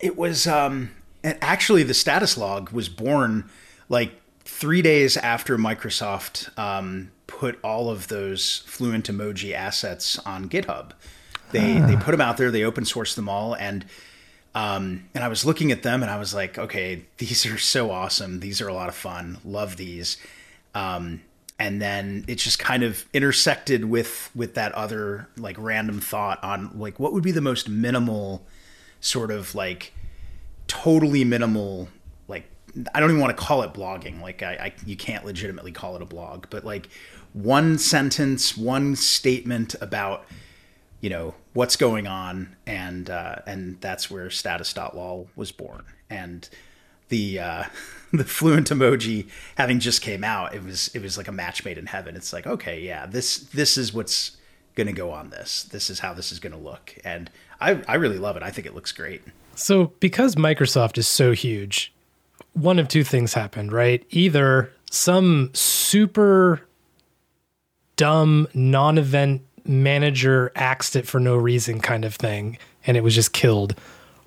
It 0.01 0.16
was 0.16 0.47
um 0.47 0.91
and 1.22 1.39
actually 1.41 1.82
the 1.82 1.95
status 1.95 2.37
log 2.37 2.70
was 2.70 2.89
born 2.89 3.49
like 3.89 4.12
3 4.45 4.82
days 4.82 5.16
after 5.16 5.57
Microsoft 5.57 6.57
um 6.59 7.11
put 7.26 7.59
all 7.62 7.91
of 7.91 8.09
those 8.09 8.64
fluent 8.66 9.07
emoji 9.07 9.53
assets 9.53 10.18
on 10.20 10.49
GitHub. 10.49 10.93
They 11.53 11.78
they 11.78 11.97
put 11.97 12.11
them 12.11 12.20
out 12.20 12.36
there, 12.36 12.51
they 12.51 12.64
open 12.64 12.84
sourced 12.84 13.14
them 13.14 13.28
all 13.28 13.55
and 13.55 13.84
um 14.55 15.05
and 15.14 15.22
I 15.22 15.28
was 15.28 15.44
looking 15.44 15.70
at 15.70 15.82
them 15.82 16.03
and 16.03 16.11
I 16.11 16.18
was 16.18 16.34
like, 16.34 16.59
okay, 16.59 17.05
these 17.18 17.47
are 17.47 17.59
so 17.59 17.90
awesome. 17.90 18.40
These 18.40 18.61
are 18.61 18.68
a 18.68 18.74
lot 18.74 18.88
of 18.88 18.94
fun. 18.94 19.38
Love 19.44 19.76
these. 19.76 20.16
Um 20.74 21.20
and 21.59 21.80
then 21.80 22.24
it 22.28 22.36
just 22.36 22.59
kind 22.59 22.82
of 22.82 23.05
intersected 23.12 23.84
with 23.84 24.30
with 24.34 24.55
that 24.55 24.72
other 24.72 25.28
like 25.36 25.57
random 25.59 26.01
thought 26.01 26.42
on 26.44 26.78
like 26.78 26.99
what 26.99 27.12
would 27.12 27.22
be 27.22 27.32
the 27.32 27.40
most 27.40 27.68
minimal 27.68 28.44
sort 29.01 29.30
of 29.30 29.55
like 29.55 29.92
totally 30.66 31.24
minimal 31.24 31.88
like 32.28 32.49
i 32.94 33.01
don't 33.01 33.11
even 33.11 33.20
want 33.20 33.36
to 33.36 33.42
call 33.42 33.62
it 33.62 33.72
blogging 33.72 34.20
like 34.20 34.42
I, 34.42 34.53
I 34.55 34.72
you 34.84 34.97
can't 34.97 35.24
legitimately 35.24 35.72
call 35.72 35.97
it 35.97 36.03
a 36.03 36.07
blog 36.07 36.47
but 36.51 36.64
like 36.64 36.88
one 37.32 37.78
sentence 37.78 38.57
one 38.57 38.97
statement 38.97 39.74
about 39.80 40.26
you 41.01 41.11
know 41.11 41.34
what's 41.53 41.76
going 41.76 42.07
on 42.07 42.57
and 42.66 43.11
uh, 43.11 43.36
and 43.47 43.80
that's 43.80 44.11
where 44.11 44.30
status.lol 44.30 45.28
was 45.36 45.53
born. 45.53 45.84
And 46.09 46.49
the 47.09 47.38
uh, 47.38 47.64
the 48.12 48.24
fluent 48.24 48.70
emoji 48.70 49.28
having 49.57 49.80
just 49.80 50.03
came 50.03 50.24
out 50.24 50.55
it 50.55 50.62
was 50.64 50.88
it 50.94 51.03
was 51.03 51.16
like 51.16 51.28
a 51.28 51.32
match 51.32 51.64
made 51.64 51.78
in 51.78 51.86
heaven. 51.86 52.16
It's 52.16 52.32
like 52.32 52.47
okay 52.47 52.80
yeah 52.80 53.07
this 53.07 53.38
this 53.38 53.76
is 53.76 53.92
what's 53.92 54.36
going 54.76 54.86
to 54.86 54.92
go 54.92 55.11
on 55.11 55.30
this. 55.30 55.64
This 55.64 55.90
is 55.90 55.99
how 55.99 56.14
this 56.14 56.30
is 56.30 56.38
going 56.38 56.53
to 56.53 56.59
look. 56.59 56.94
And 57.03 57.30
I, 57.61 57.82
I 57.88 57.94
really 57.94 58.18
love 58.18 58.36
it. 58.36 58.42
I 58.42 58.51
think 58.51 58.66
it 58.66 58.74
looks 58.74 58.92
great. 58.92 59.22
So, 59.57 59.92
because 60.01 60.36
Microsoft 60.36 60.99
is 60.99 61.09
so 61.09 61.32
huge, 61.32 61.92
one 62.53 62.78
of 62.78 62.86
two 62.86 63.03
things 63.03 63.32
happened, 63.34 63.72
right? 63.72 64.05
Either 64.11 64.70
some 64.90 65.51
super 65.55 66.61
dumb 67.97 68.47
non 68.53 68.99
event 68.99 69.42
manager 69.68 70.52
axed 70.54 70.96
it 70.96 71.06
for 71.06 71.20
no 71.20 71.36
reason 71.36 71.80
kind 71.80 72.04
of 72.04 72.14
thing, 72.14 72.58
and 72.86 72.96
it 72.96 73.02
was 73.02 73.14
just 73.14 73.32
killed, 73.32 73.74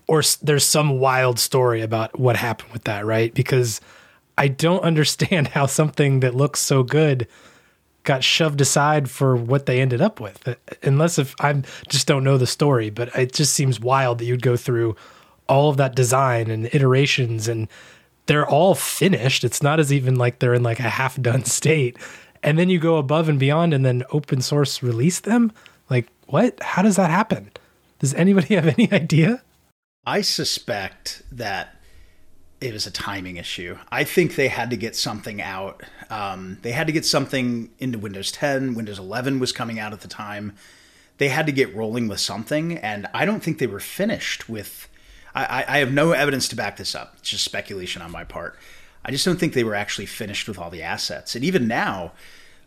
or 0.07 0.21
there's 0.41 0.65
some 0.65 0.99
wild 0.99 1.39
story 1.39 1.81
about 1.81 2.19
what 2.19 2.35
happened 2.35 2.71
with 2.71 2.83
that, 2.85 3.05
right? 3.05 3.33
Because 3.33 3.81
I 4.37 4.47
don't 4.47 4.83
understand 4.83 5.49
how 5.49 5.65
something 5.65 6.21
that 6.21 6.35
looks 6.35 6.59
so 6.59 6.83
good 6.83 7.27
got 8.03 8.23
shoved 8.23 8.61
aside 8.61 9.09
for 9.09 9.35
what 9.35 9.65
they 9.65 9.81
ended 9.81 10.01
up 10.01 10.19
with. 10.19 10.47
Uh, 10.47 10.55
Unless 10.81 11.19
if 11.19 11.35
I 11.39 11.61
just 11.89 12.07
don't 12.07 12.23
know 12.23 12.37
the 12.37 12.47
story, 12.47 12.89
but 12.89 13.13
it 13.15 13.33
just 13.33 13.53
seems 13.53 13.79
wild 13.79 14.19
that 14.19 14.25
you'd 14.25 14.41
go 14.41 14.57
through 14.57 14.95
all 15.47 15.69
of 15.69 15.77
that 15.77 15.95
design 15.95 16.49
and 16.49 16.73
iterations 16.73 17.47
and 17.47 17.67
they're 18.27 18.47
all 18.47 18.75
finished. 18.75 19.43
It's 19.43 19.63
not 19.63 19.79
as 19.79 19.91
even 19.91 20.15
like 20.15 20.39
they're 20.39 20.53
in 20.53 20.63
like 20.63 20.79
a 20.79 20.83
half 20.83 21.19
done 21.21 21.43
state. 21.59 21.97
And 22.43 22.57
then 22.57 22.69
you 22.69 22.79
go 22.79 22.97
above 22.97 23.27
and 23.29 23.39
beyond 23.39 23.73
and 23.73 23.85
then 23.85 24.03
open 24.11 24.41
source 24.41 24.81
release 24.81 25.19
them? 25.19 25.51
Like 25.89 26.07
what? 26.27 26.61
How 26.61 26.81
does 26.81 26.95
that 26.95 27.09
happen? 27.09 27.51
Does 27.99 28.13
anybody 28.13 28.55
have 28.55 28.67
any 28.67 28.91
idea? 28.91 29.41
I 30.05 30.21
suspect 30.21 31.21
that 31.31 31.75
it 32.61 32.73
was 32.73 32.85
a 32.87 32.91
timing 32.91 33.37
issue. 33.37 33.77
I 33.91 34.03
think 34.03 34.35
they 34.35 34.47
had 34.49 34.69
to 34.71 34.77
get 34.77 34.95
something 34.95 35.41
out. 35.41 35.81
Um, 36.09 36.57
they 36.61 36.71
had 36.71 36.87
to 36.87 36.93
get 36.93 37.05
something 37.05 37.69
into 37.79 37.97
Windows 37.97 38.31
10. 38.31 38.73
Windows 38.73 38.99
11 38.99 39.39
was 39.39 39.51
coming 39.51 39.79
out 39.79 39.93
at 39.93 40.01
the 40.01 40.07
time. 40.09 40.53
They 41.19 41.29
had 41.29 41.45
to 41.45 41.51
get 41.51 41.73
rolling 41.75 42.07
with 42.07 42.19
something, 42.19 42.77
and 42.77 43.07
I 43.13 43.25
don't 43.25 43.41
think 43.43 43.59
they 43.59 43.67
were 43.67 43.79
finished 43.79 44.47
with. 44.49 44.87
I, 45.35 45.45
I- 45.63 45.75
I 45.75 45.77
have 45.79 45.91
no 45.93 46.11
evidence 46.11 46.47
to 46.49 46.55
back 46.55 46.77
this 46.77 46.95
up. 46.95 47.15
It's 47.19 47.29
just 47.29 47.43
speculation 47.45 48.01
on 48.01 48.11
my 48.11 48.23
part. 48.23 48.57
I 49.03 49.11
just 49.11 49.25
don't 49.25 49.39
think 49.39 49.53
they 49.53 49.63
were 49.63 49.75
actually 49.75 50.05
finished 50.05 50.47
with 50.47 50.59
all 50.59 50.69
the 50.69 50.83
assets. 50.83 51.35
And 51.35 51.43
even 51.43 51.67
now, 51.67 52.11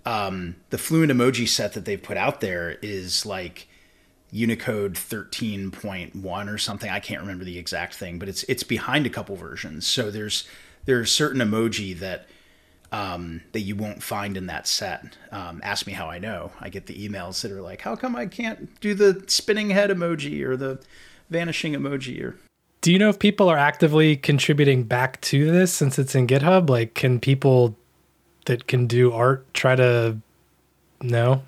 um, 0.05 0.57
the 0.71 0.79
Fluent 0.79 1.13
emoji 1.13 1.49
set 1.49 1.75
that 1.75 1.85
they've 1.85 2.03
put 2.03 2.17
out 2.17 2.41
there 2.41 2.79
is 2.83 3.25
like 3.27 3.69
Unicode 4.31 4.95
13.1 4.95 6.53
or 6.53 6.59
something. 6.59 6.91
I 6.91 7.01
can't 7.01 7.21
remember 7.21 7.45
the 7.45 7.59
exact 7.59 7.95
thing, 7.95 8.19
but 8.19 8.29
it's 8.29 8.43
it's 8.45 8.63
behind 8.63 9.07
a 9.07 9.11
couple 9.11 9.37
versions. 9.37 9.87
So 9.87 10.11
there's 10.11 10.49
there's 10.87 11.13
certain 11.13 11.41
emoji 11.41 11.99
that 11.99 12.27
um, 12.91 13.43
that 13.53 13.61
you 13.61 13.77
won't 13.77 14.03
find 14.03 14.37
in 14.37 14.47
that 14.47 14.67
set. 14.67 15.17
Um, 15.31 15.61
ask 15.63 15.87
me 15.87 15.93
how 15.93 16.09
I 16.09 16.19
know. 16.19 16.53
I 16.61 16.69
get 16.69 16.87
the 16.87 17.09
emails 17.09 17.43
that 17.43 17.53
are 17.53 17.63
like, 17.63 17.83
"How 17.83 17.95
come 17.95 18.17
I 18.17 18.27
can't 18.27 18.81
do 18.81 18.95
the 18.95 19.23
spinning 19.29 19.71
head 19.71 19.91
emoji 19.91 20.43
or 20.43 20.57
the 20.57 20.83
vanishing 21.31 21.75
emoji?" 21.75 22.23
Or 22.25 22.37
Do 22.83 22.93
you 22.93 22.99
know 22.99 23.09
if 23.09 23.21
people 23.21 23.49
are 23.49 23.57
actively 23.57 24.17
contributing 24.17 24.83
back 24.83 25.21
to 25.23 25.51
this 25.53 25.73
since 25.73 26.01
it's 26.01 26.17
in 26.17 26.27
GitHub? 26.27 26.69
Like, 26.69 26.95
can 26.95 27.21
people 27.21 27.77
that 28.47 28.67
can 28.67 28.89
do 28.89 29.13
art 29.13 29.55
try 29.55 29.77
to? 29.77 30.19
No. 31.01 31.45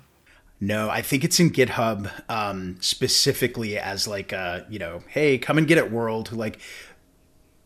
No, 0.61 0.89
I 0.89 1.01
think 1.01 1.25
it's 1.25 1.37
in 1.41 1.51
GitHub 1.51 2.09
um, 2.29 2.77
specifically 2.79 3.77
as 3.77 4.07
like 4.07 4.31
a 4.31 4.65
you 4.69 4.79
know, 4.79 5.03
hey, 5.09 5.37
come 5.37 5.57
and 5.57 5.67
get 5.67 5.77
it, 5.77 5.91
world. 5.91 6.31
Like, 6.31 6.59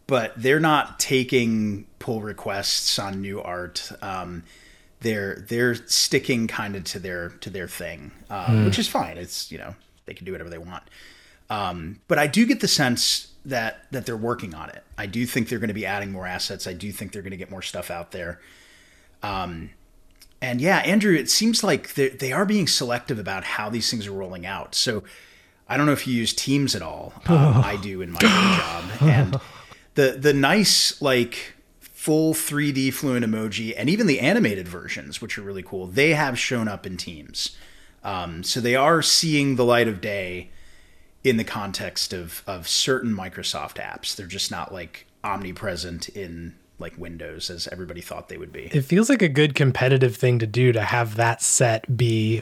but 0.08 0.34
they're 0.36 0.60
not 0.60 1.00
taking 1.00 1.86
pull 2.00 2.22
requests 2.22 2.98
on 2.98 3.22
new 3.22 3.40
art. 3.40 3.92
Um, 4.02 4.44
they're 5.02 5.46
they're 5.48 5.76
sticking 5.76 6.48
kind 6.48 6.76
of 6.76 6.86
to 6.86 7.00
their 7.00 7.30
to 7.42 7.52
their 7.52 7.68
thing, 7.68 8.12
um, 8.32 8.66
which 8.66 8.80
is 8.80 8.88
fine. 8.88 9.20
It's 9.20 9.52
you 9.52 9.60
know 9.60 9.76
they 10.08 10.16
can 10.16 10.26
do 10.26 10.32
whatever 10.32 10.50
they 10.50 10.58
want. 10.58 10.84
Um, 11.50 12.00
but 12.08 12.20
I 12.20 12.28
do 12.28 12.45
get 12.45 12.60
the 12.60 12.68
sense 12.68 13.30
that 13.45 13.86
that 13.91 14.06
they're 14.06 14.18
working 14.18 14.54
on 14.54 14.70
it. 14.70 14.84
I 14.97 15.06
do 15.06 15.26
think 15.26 15.50
they're 15.50 15.60
going 15.60 15.70
to 15.70 15.74
be 15.74 15.86
adding 15.86 16.12
more 16.12 16.28
assets. 16.28 16.68
I 16.68 16.74
do 16.74 16.91
think 16.91 17.12
they're 17.12 17.22
going 17.22 17.32
to 17.32 17.38
get 17.38 17.50
more 17.50 17.62
stuff 17.62 17.89
out 17.89 18.12
there. 18.12 18.39
Um, 19.24 19.72
and 20.41 20.62
yeah, 20.62 20.78
Andrew, 20.80 21.14
it 21.16 21.30
seems 21.30 21.64
like 21.64 21.95
they 21.95 22.10
they 22.10 22.32
are 22.32 22.45
being 22.45 22.68
selective 22.68 23.20
about 23.20 23.43
how 23.43 23.70
these 23.70 23.89
things 23.89 24.08
are 24.08 24.12
rolling 24.12 24.45
out. 24.45 24.76
So 24.76 25.04
I 25.68 25.78
don't 25.78 25.86
know 25.86 25.91
if 25.91 26.08
you 26.08 26.14
use 26.14 26.34
Teams 26.34 26.76
at 26.76 26.82
all. 26.82 27.14
Um, 27.28 27.38
I 27.64 27.78
do 27.78 28.02
in 28.02 28.12
my 28.12 28.20
job, 28.20 28.84
and 29.02 29.39
the 29.95 30.18
the 30.20 30.34
nice 30.34 31.02
like 31.02 31.56
full 31.80 32.34
3D 32.34 32.93
fluent 32.93 33.26
emoji 33.26 33.74
and 33.76 33.89
even 33.89 34.08
the 34.08 34.22
animated 34.22 34.68
versions, 34.68 35.22
which 35.22 35.38
are 35.38 35.41
really 35.41 35.62
cool, 35.62 35.86
they 35.86 36.14
have 36.14 36.39
shown 36.39 36.68
up 36.68 36.86
in 36.86 36.95
Teams. 36.95 37.58
Um, 38.06 38.41
so 38.43 38.62
they 38.62 38.76
are 38.78 39.02
seeing 39.02 39.58
the 39.58 39.66
light 39.66 39.89
of 39.89 40.00
day 40.00 40.50
in 41.24 41.38
the 41.38 41.44
context 41.44 42.14
of 42.14 42.44
of 42.48 42.68
certain 42.68 43.14
Microsoft 43.14 43.76
apps. 43.76 44.16
They're 44.16 44.26
just 44.26 44.52
not 44.52 44.74
like 44.74 45.06
omnipresent 45.24 46.10
in 46.10 46.56
like 46.80 46.98
Windows 46.98 47.50
as 47.50 47.68
everybody 47.68 48.02
thought 48.02 48.30
they 48.30 48.38
would 48.38 48.54
be. 48.54 48.70
It 48.72 48.84
feels 48.84 49.10
like 49.10 49.22
a 49.22 49.28
good 49.28 49.54
competitive 49.54 50.16
thing 50.16 50.40
to 50.40 50.48
do 50.48 50.72
to 50.72 50.82
have 50.82 51.16
that 51.16 51.42
set 51.42 51.98
be 51.98 52.42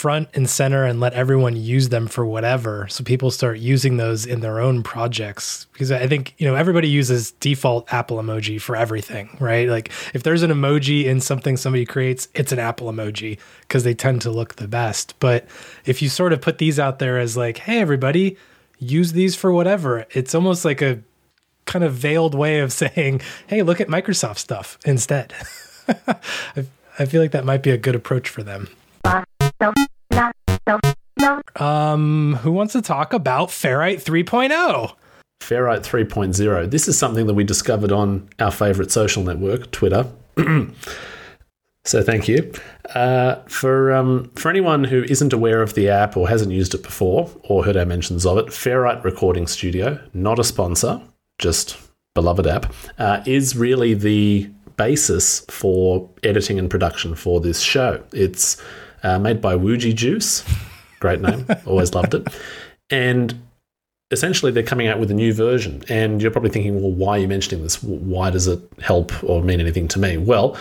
front 0.00 0.30
and 0.32 0.48
center 0.48 0.86
and 0.86 0.98
let 0.98 1.12
everyone 1.12 1.56
use 1.56 1.90
them 1.90 2.06
for 2.08 2.24
whatever. 2.24 2.88
So 2.88 3.04
people 3.04 3.30
start 3.30 3.58
using 3.58 3.98
those 3.98 4.24
in 4.24 4.40
their 4.40 4.58
own 4.58 4.82
projects. 4.82 5.66
Because 5.74 5.92
I 5.92 6.06
think, 6.06 6.34
you 6.38 6.46
know, 6.46 6.54
everybody 6.54 6.88
uses 6.88 7.32
default 7.32 7.92
Apple 7.92 8.16
emoji 8.16 8.58
for 8.58 8.74
everything, 8.74 9.36
right? 9.38 9.68
Like 9.68 9.92
if 10.14 10.22
there's 10.22 10.42
an 10.42 10.50
emoji 10.50 11.04
in 11.04 11.20
something 11.20 11.58
somebody 11.58 11.84
creates, 11.84 12.28
it's 12.34 12.50
an 12.50 12.58
Apple 12.58 12.90
emoji 12.90 13.38
because 13.60 13.84
they 13.84 13.92
tend 13.92 14.22
to 14.22 14.30
look 14.30 14.54
the 14.54 14.66
best. 14.66 15.14
But 15.20 15.46
if 15.84 16.00
you 16.00 16.08
sort 16.08 16.32
of 16.32 16.40
put 16.40 16.56
these 16.56 16.80
out 16.80 16.98
there 16.98 17.18
as 17.18 17.36
like, 17.36 17.58
hey, 17.58 17.80
everybody, 17.80 18.38
use 18.78 19.12
these 19.12 19.36
for 19.36 19.52
whatever, 19.52 20.06
it's 20.12 20.34
almost 20.34 20.64
like 20.64 20.80
a 20.80 21.02
kind 21.66 21.84
of 21.84 21.92
veiled 21.92 22.34
way 22.34 22.60
of 22.60 22.72
saying, 22.82 23.20
hey, 23.48 23.62
look 23.62 23.82
at 23.82 23.88
Microsoft 23.88 24.38
stuff 24.38 24.78
instead. 24.86 25.34
I, 26.98 27.04
feel 27.04 27.20
like 27.20 27.32
that 27.32 27.44
might 27.44 27.62
be 27.62 27.70
a 27.70 27.78
good 27.78 27.94
approach 27.94 28.30
for 28.30 28.42
them. 28.42 28.68
Um, 31.56 32.38
who 32.42 32.52
wants 32.52 32.72
to 32.72 32.82
talk 32.82 33.12
about 33.12 33.48
Ferrite 33.48 34.02
3.0? 34.02 34.94
Ferrite 35.40 35.80
3.0. 35.80 36.70
This 36.70 36.86
is 36.86 36.98
something 36.98 37.26
that 37.26 37.34
we 37.34 37.44
discovered 37.44 37.92
on 37.92 38.28
our 38.38 38.50
favorite 38.50 38.90
social 38.90 39.22
network, 39.22 39.70
Twitter. 39.70 40.06
so 41.84 42.02
thank 42.02 42.28
you. 42.28 42.52
Uh, 42.94 43.36
for 43.46 43.92
um, 43.92 44.30
for 44.36 44.48
anyone 44.48 44.84
who 44.84 45.02
isn't 45.04 45.32
aware 45.32 45.62
of 45.62 45.74
the 45.74 45.88
app 45.88 46.16
or 46.16 46.28
hasn't 46.28 46.52
used 46.52 46.74
it 46.74 46.82
before 46.82 47.30
or 47.44 47.64
heard 47.64 47.76
our 47.76 47.86
mentions 47.86 48.26
of 48.26 48.38
it, 48.38 48.46
Ferrite 48.46 49.02
Recording 49.02 49.46
Studio, 49.46 49.98
not 50.14 50.38
a 50.38 50.44
sponsor, 50.44 51.00
just 51.38 51.78
beloved 52.14 52.46
app, 52.46 52.72
uh, 52.98 53.22
is 53.26 53.56
really 53.56 53.94
the 53.94 54.50
basis 54.76 55.40
for 55.48 56.08
editing 56.22 56.58
and 56.58 56.70
production 56.70 57.14
for 57.14 57.40
this 57.40 57.60
show. 57.60 58.02
It's 58.12 58.62
uh, 59.02 59.18
made 59.18 59.40
by 59.40 59.54
Wooji 59.54 59.94
Juice. 59.94 60.44
Great 61.00 61.20
name. 61.20 61.46
Always 61.66 61.94
loved 61.94 62.14
it. 62.14 62.28
And 62.90 63.40
essentially, 64.10 64.52
they're 64.52 64.62
coming 64.62 64.86
out 64.86 64.98
with 64.98 65.10
a 65.10 65.14
new 65.14 65.32
version. 65.32 65.82
And 65.88 66.20
you're 66.20 66.30
probably 66.30 66.50
thinking, 66.50 66.80
well, 66.80 66.92
why 66.92 67.16
are 67.16 67.18
you 67.18 67.28
mentioning 67.28 67.62
this? 67.62 67.82
Why 67.82 68.30
does 68.30 68.46
it 68.46 68.60
help 68.80 69.12
or 69.24 69.42
mean 69.42 69.60
anything 69.60 69.88
to 69.88 69.98
me? 69.98 70.16
Well, 70.16 70.56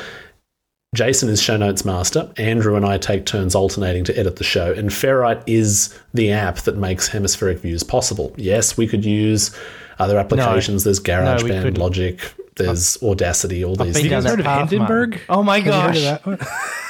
Jason 0.96 1.30
is 1.30 1.42
show 1.42 1.58
notes 1.58 1.86
master. 1.86 2.32
Andrew 2.38 2.76
and 2.76 2.86
I 2.86 2.98
take 2.98 3.26
turns 3.26 3.54
alternating 3.54 4.04
to 4.06 4.18
edit 4.18 4.38
the 4.38 4.44
show. 4.44 4.74
And 4.74 4.90
Ferrite 4.90 5.44
is 5.46 5.98
the 6.14 6.32
app 6.32 6.58
that 6.60 6.78
makes 6.78 7.08
hemispheric 7.08 7.60
views 7.60 7.84
possible. 7.84 8.34
Yes, 8.38 8.76
we 8.76 8.88
could 8.88 9.06
use 9.06 9.56
other 10.00 10.18
applications. 10.18 10.86
No. 10.86 10.90
There's 10.90 11.00
GarageBand, 11.00 11.78
no, 11.78 11.84
Logic, 11.84 12.20
there's 12.56 13.02
Audacity, 13.04 13.64
all 13.64 13.76
these 13.76 13.96
things. 13.96 14.10
Have 14.10 14.24
you 14.24 14.30
heard 14.30 14.40
of 14.40 14.70
Hindenburg? 14.70 15.22
Oh 15.30 15.44
my 15.44 15.62
gosh. 15.62 16.20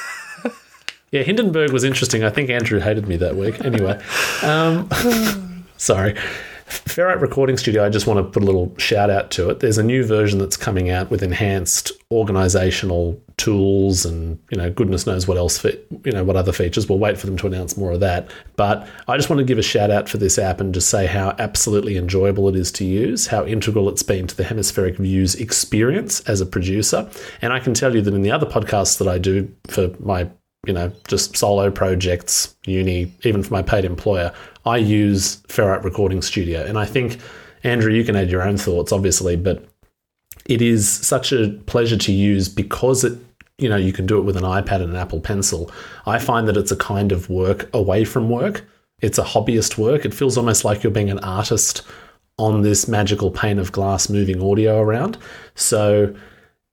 Yeah, 1.10 1.22
Hindenburg 1.22 1.72
was 1.72 1.82
interesting. 1.82 2.22
I 2.22 2.30
think 2.30 2.50
Andrew 2.50 2.78
hated 2.78 3.08
me 3.08 3.16
that 3.16 3.36
week. 3.36 3.64
Anyway, 3.64 4.00
um, 4.42 4.88
sorry. 5.76 6.14
Ferrite 6.70 7.20
Recording 7.20 7.56
Studio, 7.56 7.84
I 7.84 7.88
just 7.88 8.06
want 8.06 8.18
to 8.18 8.30
put 8.30 8.44
a 8.44 8.46
little 8.46 8.72
shout 8.78 9.10
out 9.10 9.32
to 9.32 9.50
it. 9.50 9.58
There's 9.58 9.78
a 9.78 9.82
new 9.82 10.04
version 10.04 10.38
that's 10.38 10.56
coming 10.56 10.88
out 10.88 11.10
with 11.10 11.20
enhanced 11.20 11.90
organizational 12.12 13.20
tools 13.38 14.06
and, 14.06 14.38
you 14.50 14.56
know, 14.56 14.70
goodness 14.70 15.04
knows 15.04 15.26
what 15.26 15.36
else, 15.36 15.58
for, 15.58 15.70
you 16.04 16.12
know, 16.12 16.22
what 16.22 16.36
other 16.36 16.52
features. 16.52 16.88
We'll 16.88 17.00
wait 17.00 17.18
for 17.18 17.26
them 17.26 17.36
to 17.38 17.48
announce 17.48 17.76
more 17.76 17.90
of 17.90 18.00
that. 18.00 18.30
But 18.54 18.86
I 19.08 19.16
just 19.16 19.28
want 19.28 19.38
to 19.38 19.44
give 19.44 19.58
a 19.58 19.62
shout 19.62 19.90
out 19.90 20.08
for 20.08 20.18
this 20.18 20.38
app 20.38 20.60
and 20.60 20.72
just 20.72 20.88
say 20.88 21.06
how 21.06 21.34
absolutely 21.40 21.96
enjoyable 21.96 22.48
it 22.48 22.54
is 22.54 22.70
to 22.72 22.84
use, 22.84 23.26
how 23.26 23.44
integral 23.44 23.88
it's 23.88 24.04
been 24.04 24.28
to 24.28 24.36
the 24.36 24.44
Hemispheric 24.44 24.96
Views 24.96 25.34
experience 25.34 26.20
as 26.20 26.40
a 26.40 26.46
producer. 26.46 27.10
And 27.42 27.52
I 27.52 27.58
can 27.58 27.74
tell 27.74 27.96
you 27.96 28.02
that 28.02 28.14
in 28.14 28.22
the 28.22 28.30
other 28.30 28.46
podcasts 28.46 28.98
that 28.98 29.08
I 29.08 29.18
do 29.18 29.52
for 29.66 29.90
my 29.98 30.30
you 30.66 30.72
know, 30.72 30.92
just 31.08 31.36
solo 31.36 31.70
projects, 31.70 32.54
uni, 32.66 33.12
even 33.24 33.42
for 33.42 33.52
my 33.52 33.62
paid 33.62 33.84
employer, 33.84 34.32
I 34.66 34.76
use 34.76 35.36
Ferrite 35.48 35.84
Recording 35.84 36.20
Studio. 36.20 36.64
And 36.64 36.78
I 36.78 36.84
think, 36.84 37.18
Andrew, 37.64 37.92
you 37.92 38.04
can 38.04 38.16
add 38.16 38.30
your 38.30 38.42
own 38.42 38.58
thoughts, 38.58 38.92
obviously, 38.92 39.36
but 39.36 39.64
it 40.46 40.60
is 40.60 40.88
such 40.88 41.32
a 41.32 41.50
pleasure 41.66 41.96
to 41.96 42.12
use 42.12 42.48
because 42.48 43.04
it, 43.04 43.18
you 43.58 43.68
know, 43.68 43.76
you 43.76 43.92
can 43.92 44.06
do 44.06 44.18
it 44.18 44.22
with 44.22 44.36
an 44.36 44.42
iPad 44.42 44.82
and 44.82 44.90
an 44.90 44.96
Apple 44.96 45.20
Pencil. 45.20 45.70
I 46.06 46.18
find 46.18 46.46
that 46.48 46.56
it's 46.56 46.72
a 46.72 46.76
kind 46.76 47.12
of 47.12 47.30
work 47.30 47.68
away 47.74 48.04
from 48.04 48.28
work. 48.28 48.64
It's 49.00 49.18
a 49.18 49.24
hobbyist 49.24 49.78
work. 49.78 50.04
It 50.04 50.12
feels 50.12 50.36
almost 50.36 50.64
like 50.64 50.82
you're 50.82 50.92
being 50.92 51.10
an 51.10 51.20
artist 51.20 51.82
on 52.38 52.62
this 52.62 52.88
magical 52.88 53.30
pane 53.30 53.58
of 53.58 53.72
glass 53.72 54.08
moving 54.08 54.42
audio 54.42 54.80
around. 54.80 55.18
So, 55.54 56.14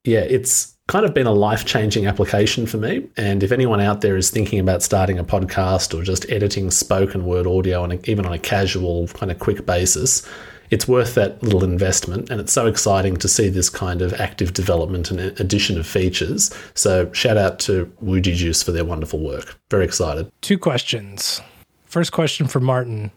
yeah, 0.03 0.21
it's 0.21 0.76
kind 0.87 1.05
of 1.05 1.13
been 1.13 1.27
a 1.27 1.33
life 1.33 1.65
changing 1.65 2.07
application 2.07 2.65
for 2.65 2.77
me. 2.77 3.05
And 3.17 3.43
if 3.43 3.51
anyone 3.51 3.81
out 3.81 4.01
there 4.01 4.15
is 4.15 4.29
thinking 4.29 4.59
about 4.59 4.81
starting 4.81 5.19
a 5.19 5.23
podcast 5.23 5.97
or 5.97 6.01
just 6.01 6.29
editing 6.29 6.71
spoken 6.71 7.25
word 7.25 7.45
audio, 7.45 7.83
on 7.83 7.91
a, 7.91 7.99
even 8.05 8.25
on 8.25 8.33
a 8.33 8.39
casual, 8.39 9.07
kind 9.09 9.31
of 9.31 9.39
quick 9.39 9.65
basis, 9.65 10.27
it's 10.69 10.87
worth 10.87 11.15
that 11.15 11.41
little 11.43 11.63
investment. 11.63 12.29
And 12.29 12.39
it's 12.39 12.53
so 12.53 12.67
exciting 12.67 13.17
to 13.17 13.27
see 13.27 13.49
this 13.49 13.69
kind 13.69 14.01
of 14.01 14.13
active 14.13 14.53
development 14.53 15.11
and 15.11 15.19
addition 15.19 15.77
of 15.77 15.85
features. 15.85 16.53
So, 16.73 17.11
shout 17.13 17.37
out 17.37 17.59
to 17.59 17.91
Wooji 18.03 18.35
Juice 18.35 18.63
for 18.63 18.71
their 18.71 18.85
wonderful 18.85 19.19
work. 19.19 19.59
Very 19.69 19.85
excited. 19.85 20.31
Two 20.41 20.57
questions. 20.57 21.41
First 21.85 22.11
question 22.11 22.47
for 22.47 22.59
Martin. 22.59 23.11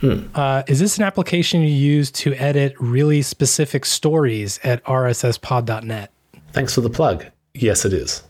Hmm. 0.00 0.26
Uh, 0.34 0.62
is 0.66 0.80
this 0.80 0.98
an 0.98 1.04
application 1.04 1.62
you 1.62 1.68
use 1.68 2.10
to 2.12 2.34
edit 2.34 2.74
really 2.80 3.22
specific 3.22 3.84
stories 3.84 4.58
at 4.64 4.84
rsspod.net? 4.84 6.13
Thanks 6.54 6.72
for 6.72 6.82
the 6.82 6.90
plug. 6.90 7.26
Yes, 7.52 7.84
it 7.84 7.92
is. 7.92 8.22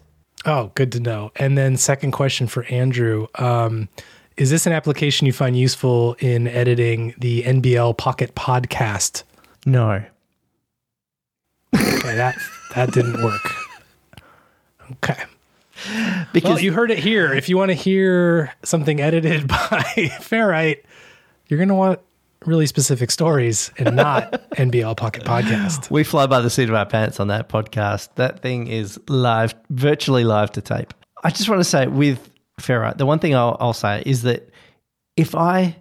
Oh, 0.47 0.73
good 0.75 0.91
to 0.93 1.01
know. 1.01 1.31
And 1.37 1.57
then, 1.59 1.77
second 1.77 2.13
question 2.13 2.47
for 2.47 2.65
Andrew. 2.65 3.27
Um, 3.35 3.91
is 4.39 4.51
this 4.51 4.67
an 4.67 4.73
application 4.73 5.27
you 5.27 5.33
find 5.33 5.57
useful 5.57 6.17
in 6.19 6.49
editing 6.49 7.15
the 7.19 7.43
NBL 7.43 7.97
Pocket 7.99 8.35
podcast? 8.35 9.25
No. 9.67 10.03
Okay, 11.75 12.15
that 12.17 12.37
that 12.75 12.93
didn't 12.93 13.23
work. 13.23 13.55
Okay. 14.93 15.23
Because 16.33 16.51
well, 16.51 16.61
you 16.61 16.73
heard 16.73 16.91
it 16.91 16.99
here. 16.99 17.33
If 17.33 17.49
you 17.49 17.59
want 17.59 17.71
to 17.71 17.75
hear 17.75 18.55
something 18.63 19.01
edited 19.01 19.47
by 19.49 19.83
Ferrite, 20.21 20.83
you're 21.49 21.59
going 21.59 21.69
to 21.69 21.75
want 21.75 22.01
really 22.47 22.67
specific 22.67 23.11
stories 23.11 23.71
and 23.79 23.97
not 23.97 24.33
NBL 24.53 24.97
Pocket 24.97 25.25
Podcast. 25.25 25.91
We 25.91 26.05
fly 26.05 26.27
by 26.27 26.41
the 26.41 26.51
seat 26.51 26.69
of 26.69 26.75
our 26.75 26.87
pants 26.87 27.21
on 27.21 27.29
that 27.29 27.49
podcast. 27.49 28.09
That 28.17 28.41
thing 28.41 28.67
is 28.67 28.99
live, 29.09 29.55
virtually 29.71 30.25
live 30.25 30.53
to 30.53 30.61
tape. 30.61 30.95
I 31.23 31.31
just 31.31 31.49
want 31.49 31.61
to 31.61 31.65
say 31.65 31.87
with 31.87 32.31
Ferrite, 32.61 32.99
the 32.99 33.07
one 33.07 33.19
thing 33.19 33.35
I'll, 33.35 33.57
I'll 33.61 33.73
say 33.73 34.03
is 34.05 34.23
that 34.23 34.51
if 35.17 35.35
I 35.35 35.77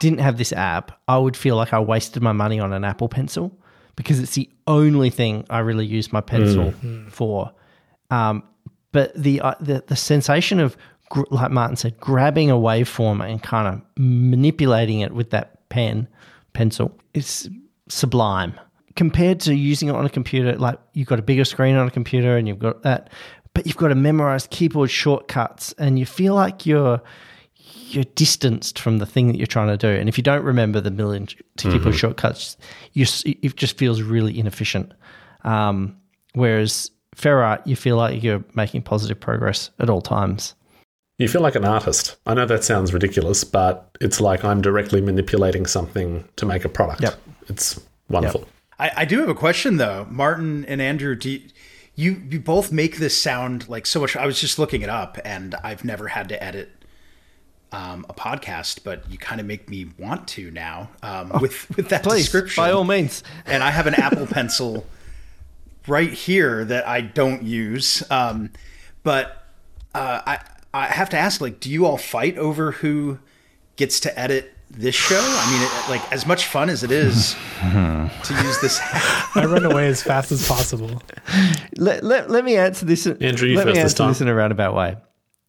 didn't 0.00 0.20
have 0.20 0.36
this 0.36 0.52
app, 0.52 1.00
I 1.08 1.18
would 1.18 1.36
feel 1.36 1.56
like 1.56 1.72
I 1.72 1.80
wasted 1.80 2.22
my 2.22 2.32
money 2.32 2.60
on 2.60 2.72
an 2.72 2.84
Apple 2.84 3.08
Pencil 3.08 3.56
because 3.96 4.18
it's 4.18 4.34
the 4.34 4.50
only 4.66 5.10
thing 5.10 5.46
I 5.50 5.60
really 5.60 5.86
use 5.86 6.12
my 6.12 6.20
pencil 6.20 6.72
mm. 6.72 7.10
for. 7.10 7.52
Um, 8.10 8.42
but 8.92 9.12
the, 9.14 9.40
uh, 9.40 9.54
the 9.60 9.82
the 9.86 9.96
sensation 9.96 10.60
of 10.60 10.76
like 11.30 11.50
Martin 11.50 11.76
said, 11.76 11.98
grabbing 11.98 12.50
a 12.50 12.54
waveform 12.54 13.28
and 13.28 13.42
kind 13.42 13.68
of 13.68 13.82
manipulating 13.96 15.00
it 15.00 15.12
with 15.12 15.30
that 15.30 15.53
pen, 15.74 16.06
pencil, 16.52 16.96
it's 17.14 17.48
sublime. 17.88 18.54
Compared 18.94 19.40
to 19.40 19.56
using 19.56 19.88
it 19.88 19.96
on 19.96 20.06
a 20.06 20.08
computer, 20.08 20.56
like 20.56 20.78
you've 20.92 21.08
got 21.08 21.18
a 21.18 21.22
bigger 21.22 21.44
screen 21.44 21.74
on 21.74 21.88
a 21.88 21.90
computer 21.90 22.36
and 22.36 22.46
you've 22.46 22.60
got 22.60 22.84
that, 22.84 23.10
but 23.54 23.66
you've 23.66 23.76
got 23.76 23.88
to 23.88 23.96
memorize 23.96 24.46
keyboard 24.52 24.88
shortcuts 24.88 25.72
and 25.78 25.98
you 25.98 26.06
feel 26.06 26.34
like 26.34 26.64
you're 26.64 27.02
you're 27.88 28.04
distanced 28.14 28.78
from 28.78 28.98
the 28.98 29.06
thing 29.06 29.26
that 29.28 29.36
you're 29.36 29.48
trying 29.48 29.66
to 29.66 29.76
do. 29.76 29.88
And 29.88 30.08
if 30.08 30.16
you 30.16 30.22
don't 30.22 30.44
remember 30.44 30.80
the 30.80 30.92
million 30.92 31.26
keyboard 31.56 31.82
mm-hmm. 31.82 31.90
shortcuts, 31.92 32.56
you, 32.92 33.04
it 33.24 33.56
just 33.56 33.76
feels 33.76 34.00
really 34.00 34.38
inefficient. 34.38 34.92
Um, 35.42 35.96
whereas 36.34 36.90
Ferrite, 37.16 37.66
you 37.66 37.74
feel 37.74 37.96
like 37.96 38.22
you're 38.22 38.44
making 38.54 38.82
positive 38.82 39.18
progress 39.18 39.70
at 39.80 39.90
all 39.90 40.00
times. 40.00 40.54
You 41.18 41.28
feel 41.28 41.42
like 41.42 41.54
an 41.54 41.64
artist. 41.64 42.16
I 42.26 42.34
know 42.34 42.44
that 42.46 42.64
sounds 42.64 42.92
ridiculous, 42.92 43.44
but 43.44 43.96
it's 44.00 44.20
like 44.20 44.44
I'm 44.44 44.60
directly 44.60 45.00
manipulating 45.00 45.64
something 45.64 46.28
to 46.36 46.46
make 46.46 46.64
a 46.64 46.68
product. 46.68 47.02
Yep. 47.02 47.20
It's 47.48 47.80
wonderful. 48.08 48.40
Yep. 48.40 48.48
I, 48.78 49.02
I, 49.02 49.04
do 49.04 49.20
have 49.20 49.28
a 49.28 49.34
question 49.34 49.76
though, 49.76 50.06
Martin 50.10 50.64
and 50.64 50.82
Andrew. 50.82 51.14
Do 51.14 51.30
you, 51.30 51.42
you, 51.94 52.22
you 52.28 52.40
both 52.40 52.72
make 52.72 52.96
this 52.96 53.20
sound 53.20 53.68
like 53.68 53.86
so 53.86 54.00
much? 54.00 54.16
I 54.16 54.26
was 54.26 54.40
just 54.40 54.58
looking 54.58 54.82
it 54.82 54.88
up, 54.88 55.16
and 55.24 55.54
I've 55.62 55.84
never 55.84 56.08
had 56.08 56.28
to 56.30 56.42
edit 56.42 56.72
um, 57.70 58.04
a 58.08 58.14
podcast, 58.14 58.82
but 58.82 59.08
you 59.08 59.16
kind 59.16 59.40
of 59.40 59.46
make 59.46 59.68
me 59.68 59.86
want 59.98 60.26
to 60.28 60.50
now 60.50 60.90
um, 61.04 61.30
oh, 61.32 61.38
with 61.40 61.76
with 61.76 61.88
that 61.90 62.02
please, 62.02 62.22
description. 62.22 62.62
By 62.62 62.72
all 62.72 62.84
means. 62.84 63.22
And 63.46 63.62
I 63.62 63.70
have 63.70 63.86
an 63.86 63.94
Apple 63.94 64.26
Pencil 64.26 64.84
right 65.86 66.12
here 66.12 66.64
that 66.64 66.88
I 66.88 67.00
don't 67.00 67.42
use. 67.42 68.02
Um, 68.10 68.50
but 69.04 69.44
uh, 69.94 70.20
I 70.26 70.40
I 70.74 70.86
have 70.86 71.08
to 71.10 71.16
ask, 71.16 71.40
like, 71.40 71.60
do 71.60 71.70
you 71.70 71.86
all 71.86 71.96
fight 71.96 72.36
over 72.36 72.72
who 72.72 73.20
gets 73.76 74.00
to 74.00 74.18
edit 74.18 74.52
this 74.68 74.96
show? 74.96 75.20
I 75.20 75.52
mean, 75.52 75.62
it, 75.62 75.88
like, 75.88 76.12
as 76.12 76.26
much 76.26 76.46
fun 76.46 76.68
as 76.68 76.82
it 76.82 76.90
is 76.90 77.36
to 77.60 78.42
use 78.42 78.60
this. 78.60 78.80
I 79.36 79.46
run 79.46 79.64
away 79.64 79.86
as 79.86 80.02
fast 80.02 80.32
as 80.32 80.48
possible. 80.48 81.00
Let, 81.76 82.02
let, 82.02 82.28
let 82.28 82.44
me 82.44 82.56
answer 82.56 82.84
this. 82.84 83.06
Andrew, 83.06 83.48
you 83.48 83.56
let 83.56 83.68
me 83.68 83.72
first 83.72 83.76
this 83.76 83.92
answer 83.92 83.96
time. 83.98 84.08
this 84.08 84.20
in 84.20 84.26
a 84.26 84.34
roundabout 84.34 84.74
way. 84.74 84.96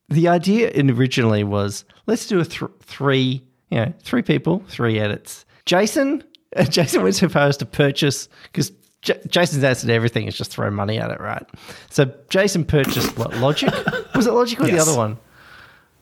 The 0.10 0.28
idea 0.28 0.72
originally 0.76 1.44
was 1.44 1.86
let's 2.06 2.28
do 2.28 2.40
a 2.40 2.46
th- 2.46 2.70
three, 2.82 3.44
you 3.72 3.78
know, 3.80 3.94
three 4.04 4.22
people, 4.22 4.64
three 4.68 5.00
edits. 5.00 5.44
Jason, 5.66 6.24
Jason 6.70 7.02
was 7.02 7.18
supposed 7.18 7.58
to 7.60 7.66
purchase 7.66 8.30
because 8.44 8.72
J- 9.06 9.20
Jason's 9.28 9.64
answer 9.64 9.88
to 9.88 9.94
everything 9.94 10.28
is 10.28 10.36
just 10.38 10.52
throw 10.52 10.70
money 10.70 11.00
at 11.00 11.10
it, 11.12 11.20
right? 11.22 11.46
So 11.90 12.12
Jason 12.30 12.66
purchased 12.66 13.18
what 13.18 13.34
Logic? 13.38 13.72
Was 14.16 14.28
it 14.28 14.34
Logic 14.34 14.60
or 14.60 14.68
Yes. 14.68 14.74
the 14.86 14.92
other 14.92 14.98
one? 14.98 15.18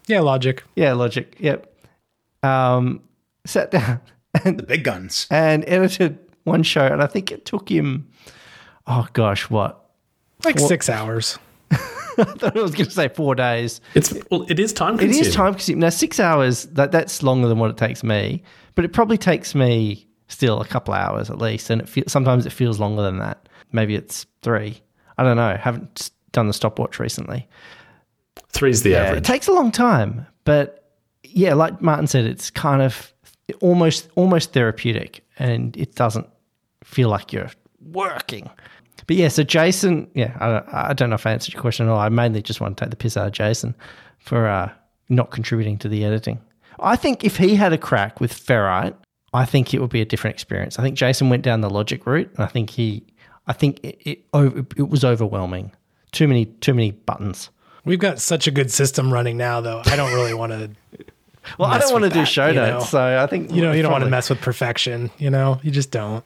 Yeah, 0.08 0.20
logic. 0.22 0.64
Yeah, 0.76 0.93
Logic. 0.93 1.34
Yep. 1.39 1.74
Um, 2.43 3.01
sat 3.45 3.72
down 3.72 4.01
and 4.43 4.58
the 4.58 4.64
big 4.64 4.84
guns. 4.84 5.28
and 5.30 5.64
edited 5.68 6.18
one 6.43 6.64
show, 6.64 6.86
and 6.86 7.01
I 7.04 7.08
think 7.08 7.32
it 7.32 7.45
took 7.45 7.70
him. 7.70 8.10
Oh 8.88 9.08
gosh, 9.14 9.49
what? 9.49 9.80
Like 10.43 10.60
six 10.60 10.89
hours. 10.89 11.39
I 11.72 11.76
thought 12.26 12.58
I 12.58 12.62
was 12.62 12.74
going 12.76 12.86
to 12.86 12.91
say 12.91 13.08
four 13.08 13.34
days. 13.34 13.80
It's 13.95 14.14
well, 14.30 14.45
it 14.49 14.60
is 14.60 14.74
time 14.74 14.95
It 14.95 14.99
consuming. 14.99 15.26
is 15.28 15.34
time 15.36 15.54
consuming. 15.54 15.80
Now, 15.80 15.89
six 15.89 16.20
hours, 16.20 16.66
that, 16.74 16.91
that's 16.91 17.24
longer 17.24 17.47
than 17.47 17.60
what 17.60 17.70
it 17.72 17.78
takes 17.78 18.04
me, 18.04 18.43
but 18.76 18.84
it 18.86 18.91
probably 18.93 19.18
takes 19.18 19.56
me 19.56 20.06
still 20.28 20.61
a 20.61 20.65
couple 20.65 20.93
hours 20.93 21.30
at 21.30 21.38
least. 21.39 21.69
And 21.69 21.82
it 21.82 21.89
fe- 21.89 22.03
sometimes 22.07 22.45
it 22.45 22.51
feels 22.51 22.80
longer 22.80 23.01
than 23.01 23.19
that. 23.19 23.47
Maybe 23.71 23.95
it's 23.95 24.26
three. 24.41 24.82
I 25.17 25.24
don't 25.24 25.38
know. 25.38 25.55
Haven't 25.55 26.11
done 26.32 26.47
the 26.47 26.53
stopwatch 26.53 26.99
recently. 26.99 27.47
Three's 28.49 28.84
the 28.84 28.91
Yeah, 28.91 29.13
it 29.13 29.24
takes 29.24 29.47
a 29.47 29.51
long 29.53 29.71
time, 29.71 30.26
but 30.43 30.91
yeah, 31.24 31.53
like 31.53 31.82
Martin 31.82 32.07
said, 32.07 32.26
it's 32.26 32.49
kind 32.51 32.82
of 32.82 33.11
almost 33.61 34.09
almost 34.15 34.53
therapeutic, 34.53 35.26
and 35.39 35.76
it 35.78 35.95
doesn't 35.95 36.28
feel 36.84 37.09
like 37.09 37.34
you're 37.34 37.49
working. 37.82 38.49
But 39.07 39.15
yeah, 39.15 39.28
so 39.28 39.43
Jason, 39.43 40.09
yeah, 40.13 40.38
I 40.39 40.47
don't, 40.49 40.74
I 40.74 40.93
don't 40.93 41.09
know 41.09 41.15
if 41.15 41.26
I 41.26 41.32
answered 41.32 41.53
your 41.53 41.61
question 41.61 41.88
at 41.88 41.91
all. 41.91 41.99
I 41.99 42.09
mainly 42.09 42.41
just 42.41 42.61
want 42.61 42.78
to 42.78 42.84
take 42.86 42.89
the 42.91 42.95
piss 42.95 43.17
out 43.17 43.28
of 43.28 43.34
Jason 43.34 43.76
for 44.19 44.47
uh, 44.47 44.71
not 45.09 45.32
contributing 45.32 45.78
to 45.80 45.89
the 45.89 46.05
editing. 46.05 46.39
I 46.80 46.95
think 46.95 47.24
if 47.24 47.38
he 47.38 47.55
had 47.55 47.74
a 47.74 47.78
crack 47.78 48.19
with 48.21 48.34
Ferrite, 48.34 48.95
I 49.34 49.45
think 49.45 49.73
it 49.73 49.81
would 49.81 49.89
be 49.89 50.01
a 50.01 50.05
different 50.05 50.36
experience. 50.36 50.77
I 50.77 50.84
think 50.84 50.95
Jason 50.95 51.29
went 51.29 51.43
down 51.43 51.61
the 51.61 51.69
logic 51.69 52.05
route, 52.05 52.29
and 52.36 52.43
I 52.43 52.47
think 52.47 52.69
he, 52.69 53.03
I 53.47 53.53
think 53.53 53.79
it 53.84 53.97
it, 54.34 54.65
it 54.77 54.89
was 54.89 55.03
overwhelming. 55.03 55.71
Too 56.11 56.27
many 56.27 56.45
too 56.45 56.73
many 56.73 56.91
buttons. 56.91 57.49
We've 57.86 57.99
got 57.99 58.19
such 58.19 58.47
a 58.47 58.51
good 58.51 58.71
system 58.71 59.11
running 59.11 59.36
now, 59.36 59.59
though. 59.59 59.81
I 59.86 59.95
don't 59.95 60.13
really 60.13 60.34
want 60.34 60.51
to. 60.51 60.71
Well, 61.59 61.69
I 61.69 61.77
don't 61.77 61.91
want 61.91 62.05
to 62.05 62.09
do 62.09 62.23
show 62.23 62.53
notes, 62.53 62.86
know? 62.86 62.99
so 62.99 63.21
I 63.21 63.27
think 63.27 63.51
You 63.51 63.61
know, 63.61 63.73
you 63.73 63.81
don't 63.81 63.91
want 63.91 64.05
to 64.05 64.09
mess 64.09 64.29
with 64.29 64.39
perfection. 64.39 65.11
You 65.17 65.29
know, 65.29 65.59
you 65.61 65.71
just 65.71 65.91
don't. 65.91 66.23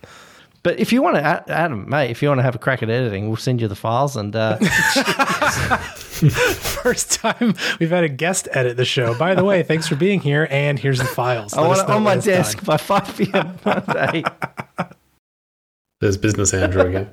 But 0.67 0.81
if 0.81 0.91
you 0.91 1.01
want 1.01 1.15
to, 1.15 1.23
Adam, 1.49 1.87
mate, 1.87 2.11
if 2.11 2.21
you 2.21 2.27
want 2.27 2.39
to 2.39 2.43
have 2.43 2.55
a 2.55 2.57
crack 2.57 2.83
at 2.83 2.89
editing, 2.89 3.29
we'll 3.29 3.37
send 3.37 3.61
you 3.61 3.69
the 3.69 3.75
files 3.75 4.17
and 4.17 4.35
uh, 4.35 4.57
First 6.17 7.13
time 7.13 7.53
we've 7.79 7.89
had 7.89 8.03
a 8.03 8.09
guest 8.09 8.49
edit 8.51 8.75
the 8.75 8.83
show. 8.83 9.17
By 9.17 9.33
the 9.33 9.45
way, 9.45 9.63
thanks 9.63 9.87
for 9.87 9.95
being 9.95 10.19
here, 10.19 10.45
and 10.51 10.77
here's 10.77 10.97
the 10.97 11.05
files. 11.05 11.53
I 11.53 11.65
want 11.65 11.79
it 11.79 11.89
on 11.89 12.03
my 12.03 12.15
when 12.15 12.19
desk 12.25 12.57
done. 12.57 12.65
by 12.65 12.75
five 12.75 13.15
pm 13.15 13.57
Monday. 13.65 14.23
There's 16.01 16.17
business 16.17 16.53
Andrew 16.53 16.81
again. 16.81 17.11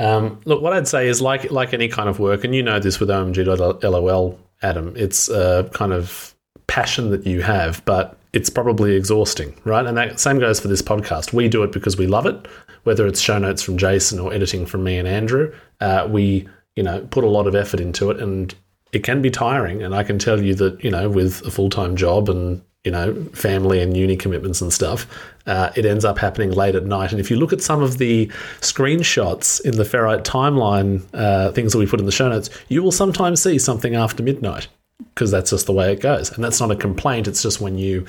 Um, 0.00 0.40
look, 0.44 0.60
what 0.60 0.72
I'd 0.72 0.88
say 0.88 1.06
is 1.06 1.22
like 1.22 1.48
like 1.52 1.72
any 1.72 1.86
kind 1.86 2.08
of 2.08 2.18
work, 2.18 2.42
and 2.42 2.56
you 2.56 2.62
know 2.64 2.80
this 2.80 2.98
with 2.98 3.08
OMG.lol, 3.08 4.36
Adam. 4.62 4.94
It's 4.96 5.28
a 5.28 5.70
kind 5.72 5.92
of 5.92 6.34
passion 6.66 7.12
that 7.12 7.24
you 7.24 7.42
have, 7.42 7.84
but 7.84 8.18
it's 8.32 8.50
probably 8.50 8.96
exhausting, 8.96 9.54
right? 9.64 9.86
And 9.86 9.96
that 9.96 10.20
same 10.20 10.38
goes 10.38 10.60
for 10.60 10.68
this 10.68 10.82
podcast. 10.82 11.32
We 11.32 11.48
do 11.48 11.62
it 11.62 11.72
because 11.72 11.96
we 11.96 12.06
love 12.06 12.26
it, 12.26 12.46
whether 12.84 13.06
it's 13.06 13.20
show 13.20 13.38
notes 13.38 13.62
from 13.62 13.78
Jason 13.78 14.18
or 14.18 14.32
editing 14.32 14.66
from 14.66 14.84
me 14.84 14.98
and 14.98 15.06
Andrew. 15.06 15.54
Uh, 15.80 16.06
we 16.10 16.48
you 16.76 16.82
know 16.82 17.00
put 17.10 17.24
a 17.24 17.28
lot 17.28 17.46
of 17.46 17.54
effort 17.54 17.80
into 17.80 18.10
it, 18.10 18.20
and 18.20 18.54
it 18.92 19.02
can 19.04 19.22
be 19.22 19.30
tiring. 19.30 19.82
And 19.82 19.94
I 19.94 20.02
can 20.02 20.18
tell 20.18 20.40
you 20.40 20.54
that 20.56 20.82
you 20.82 20.90
know 20.90 21.08
with 21.08 21.42
a 21.46 21.50
full 21.50 21.70
time 21.70 21.96
job 21.96 22.28
and 22.28 22.62
you 22.84 22.90
know 22.90 23.14
family 23.32 23.80
and 23.80 23.96
uni 23.96 24.16
commitments 24.16 24.60
and 24.60 24.72
stuff, 24.72 25.06
uh, 25.46 25.70
it 25.76 25.84
ends 25.84 26.04
up 26.04 26.18
happening 26.18 26.52
late 26.52 26.74
at 26.74 26.84
night. 26.84 27.12
And 27.12 27.20
if 27.20 27.30
you 27.30 27.36
look 27.36 27.52
at 27.52 27.60
some 27.60 27.82
of 27.82 27.98
the 27.98 28.26
screenshots 28.60 29.60
in 29.62 29.76
the 29.76 29.84
Ferrite 29.84 30.24
timeline, 30.24 31.02
uh, 31.12 31.52
things 31.52 31.72
that 31.72 31.78
we 31.78 31.86
put 31.86 32.00
in 32.00 32.06
the 32.06 32.12
show 32.12 32.28
notes, 32.28 32.50
you 32.68 32.82
will 32.82 32.92
sometimes 32.92 33.42
see 33.42 33.58
something 33.58 33.94
after 33.94 34.22
midnight 34.22 34.68
because 35.14 35.30
that's 35.30 35.50
just 35.50 35.66
the 35.66 35.72
way 35.72 35.92
it 35.92 36.00
goes. 36.00 36.30
And 36.30 36.44
that's 36.44 36.60
not 36.60 36.70
a 36.70 36.76
complaint. 36.76 37.28
It's 37.28 37.42
just 37.42 37.60
when 37.60 37.78
you 37.78 38.06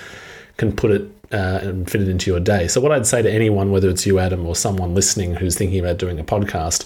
can 0.57 0.73
put 0.73 0.91
it 0.91 1.09
uh, 1.31 1.59
and 1.61 1.89
fit 1.89 2.01
it 2.01 2.07
into 2.07 2.29
your 2.29 2.39
day. 2.39 2.67
So 2.67 2.81
what 2.81 2.91
I'd 2.91 3.07
say 3.07 3.21
to 3.21 3.31
anyone, 3.31 3.71
whether 3.71 3.89
it's 3.89 4.05
you, 4.05 4.19
Adam, 4.19 4.45
or 4.45 4.55
someone 4.55 4.93
listening 4.93 5.35
who's 5.35 5.57
thinking 5.57 5.79
about 5.79 5.97
doing 5.97 6.19
a 6.19 6.23
podcast, 6.23 6.85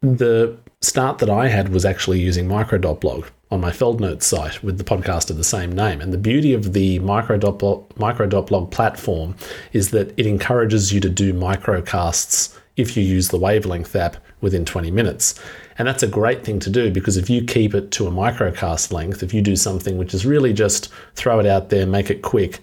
the 0.00 0.56
start 0.80 1.18
that 1.18 1.30
I 1.30 1.48
had 1.48 1.68
was 1.70 1.84
actually 1.84 2.20
using 2.20 2.48
micro.blog 2.48 3.26
on 3.50 3.60
my 3.60 3.70
FeldNotes 3.70 4.22
site 4.22 4.62
with 4.62 4.78
the 4.78 4.84
podcast 4.84 5.30
of 5.30 5.36
the 5.36 5.44
same 5.44 5.70
name. 5.72 6.00
And 6.00 6.12
the 6.12 6.18
beauty 6.18 6.54
of 6.54 6.72
the 6.72 6.98
micro.blog, 7.00 8.70
platform 8.70 9.36
is 9.72 9.90
that 9.90 10.12
it 10.18 10.26
encourages 10.26 10.92
you 10.92 11.00
to 11.00 11.10
do 11.10 11.32
microcasts 11.32 12.58
if 12.76 12.96
you 12.96 13.02
use 13.02 13.28
the 13.28 13.38
wavelength 13.38 13.94
app 13.94 14.16
within 14.40 14.64
20 14.64 14.90
minutes. 14.90 15.38
And 15.78 15.86
that's 15.86 16.02
a 16.02 16.08
great 16.08 16.44
thing 16.44 16.58
to 16.60 16.70
do 16.70 16.90
because 16.90 17.16
if 17.16 17.28
you 17.30 17.44
keep 17.44 17.74
it 17.74 17.90
to 17.92 18.06
a 18.06 18.10
microcast 18.10 18.92
length, 18.92 19.22
if 19.22 19.32
you 19.34 19.42
do 19.42 19.56
something 19.56 19.98
which 19.98 20.14
is 20.14 20.26
really 20.26 20.52
just 20.52 20.88
throw 21.14 21.38
it 21.38 21.46
out 21.46 21.68
there, 21.68 21.86
make 21.86 22.10
it 22.10 22.22
quick, 22.22 22.60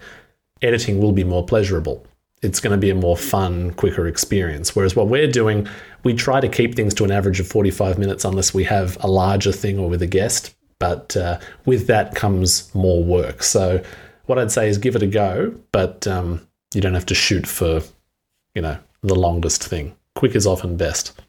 editing 0.62 1.00
will 1.00 1.12
be 1.12 1.24
more 1.24 1.44
pleasurable. 1.44 2.04
It's 2.42 2.60
going 2.60 2.72
to 2.72 2.78
be 2.78 2.90
a 2.90 2.94
more 2.94 3.16
fun, 3.16 3.72
quicker 3.72 4.06
experience. 4.06 4.74
Whereas 4.74 4.96
what 4.96 5.08
we're 5.08 5.30
doing, 5.30 5.68
we 6.04 6.14
try 6.14 6.40
to 6.40 6.48
keep 6.48 6.74
things 6.74 6.94
to 6.94 7.04
an 7.04 7.10
average 7.10 7.38
of 7.38 7.46
45 7.46 7.98
minutes 7.98 8.24
unless 8.24 8.54
we 8.54 8.64
have 8.64 8.96
a 9.04 9.08
larger 9.08 9.52
thing 9.52 9.78
or 9.78 9.90
with 9.90 10.00
a 10.00 10.06
guest. 10.06 10.54
But 10.78 11.16
uh, 11.16 11.38
with 11.66 11.86
that 11.88 12.14
comes 12.14 12.74
more 12.74 13.04
work. 13.04 13.42
So 13.42 13.82
what 14.24 14.38
I'd 14.38 14.50
say 14.50 14.68
is 14.68 14.78
give 14.78 14.96
it 14.96 15.02
a 15.02 15.06
go, 15.06 15.54
but 15.72 16.06
um, 16.06 16.46
you 16.72 16.80
don't 16.80 16.94
have 16.94 17.06
to 17.06 17.14
shoot 17.14 17.46
for, 17.46 17.82
you 18.54 18.62
know, 18.62 18.78
the 19.02 19.14
longest 19.14 19.62
thing. 19.62 19.94
Quick 20.14 20.34
is 20.34 20.46
often 20.46 20.76
best. 20.76 21.20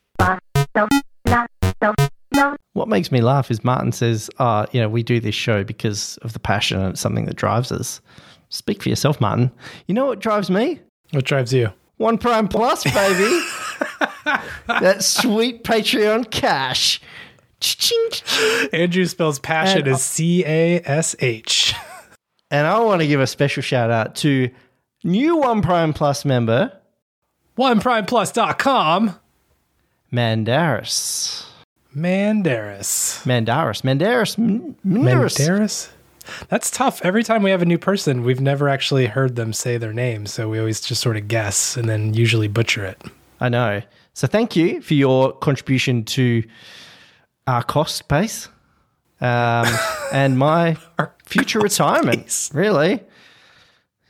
What 2.73 2.87
makes 2.87 3.11
me 3.11 3.21
laugh 3.21 3.51
is 3.51 3.63
Martin 3.63 3.91
says, 3.91 4.29
uh, 4.39 4.65
you 4.71 4.79
know, 4.79 4.87
we 4.87 5.03
do 5.03 5.19
this 5.19 5.35
show 5.35 5.63
because 5.63 6.17
of 6.17 6.33
the 6.33 6.39
passion 6.39 6.79
and 6.79 6.91
it's 6.91 7.01
something 7.01 7.25
that 7.25 7.35
drives 7.35 7.71
us. 7.71 8.01
Speak 8.51 8.83
for 8.83 8.89
yourself, 8.89 9.19
Martin. 9.19 9.51
You 9.87 9.95
know 9.95 10.05
what 10.05 10.19
drives 10.19 10.51
me? 10.51 10.79
What 11.11 11.25
drives 11.25 11.51
you? 11.51 11.71
One 11.97 12.17
Prime 12.17 12.47
Plus, 12.47 12.83
baby. 12.83 13.43
that 14.67 15.03
sweet 15.03 15.63
Patreon 15.63 16.29
cash. 16.29 17.01
Andrew 18.73 19.05
spells 19.05 19.39
passion 19.39 19.87
as 19.87 20.03
C 20.03 20.43
A 20.45 20.81
S 20.85 21.15
H. 21.19 21.73
And 22.53 22.67
I 22.67 22.79
want 22.79 22.99
to 22.99 23.07
give 23.07 23.21
a 23.21 23.27
special 23.27 23.63
shout 23.63 23.89
out 23.89 24.13
to 24.15 24.49
new 25.05 25.37
One 25.37 25.61
Prime 25.61 25.93
Plus 25.93 26.25
member, 26.25 26.77
OnePrimePlus.com. 27.57 29.17
Mandaris. 30.11 31.45
Mandaris. 31.95 33.23
Mandaris. 33.23 33.83
Mandaris. 33.83 34.35
Mandaris. 34.35 34.75
Mandaris? 34.85 35.89
That's 36.49 36.69
tough. 36.69 37.01
Every 37.03 37.23
time 37.23 37.43
we 37.43 37.51
have 37.51 37.61
a 37.61 37.65
new 37.65 37.77
person, 37.77 38.23
we've 38.23 38.41
never 38.41 38.69
actually 38.69 39.07
heard 39.07 39.35
them 39.35 39.53
say 39.53 39.77
their 39.77 39.93
name. 39.93 40.25
So 40.25 40.49
we 40.49 40.59
always 40.59 40.81
just 40.81 41.01
sort 41.01 41.17
of 41.17 41.27
guess 41.27 41.77
and 41.77 41.89
then 41.89 42.13
usually 42.13 42.47
butcher 42.47 42.85
it. 42.85 43.01
I 43.39 43.49
know. 43.49 43.81
So 44.13 44.27
thank 44.27 44.55
you 44.55 44.81
for 44.81 44.93
your 44.93 45.33
contribution 45.33 46.03
to 46.05 46.43
our 47.47 47.63
cost 47.63 48.07
base 48.07 48.49
um, 49.19 49.67
and 50.11 50.37
my 50.37 50.77
future 51.25 51.59
retirement. 51.59 52.25
base. 52.25 52.53
Really. 52.53 53.01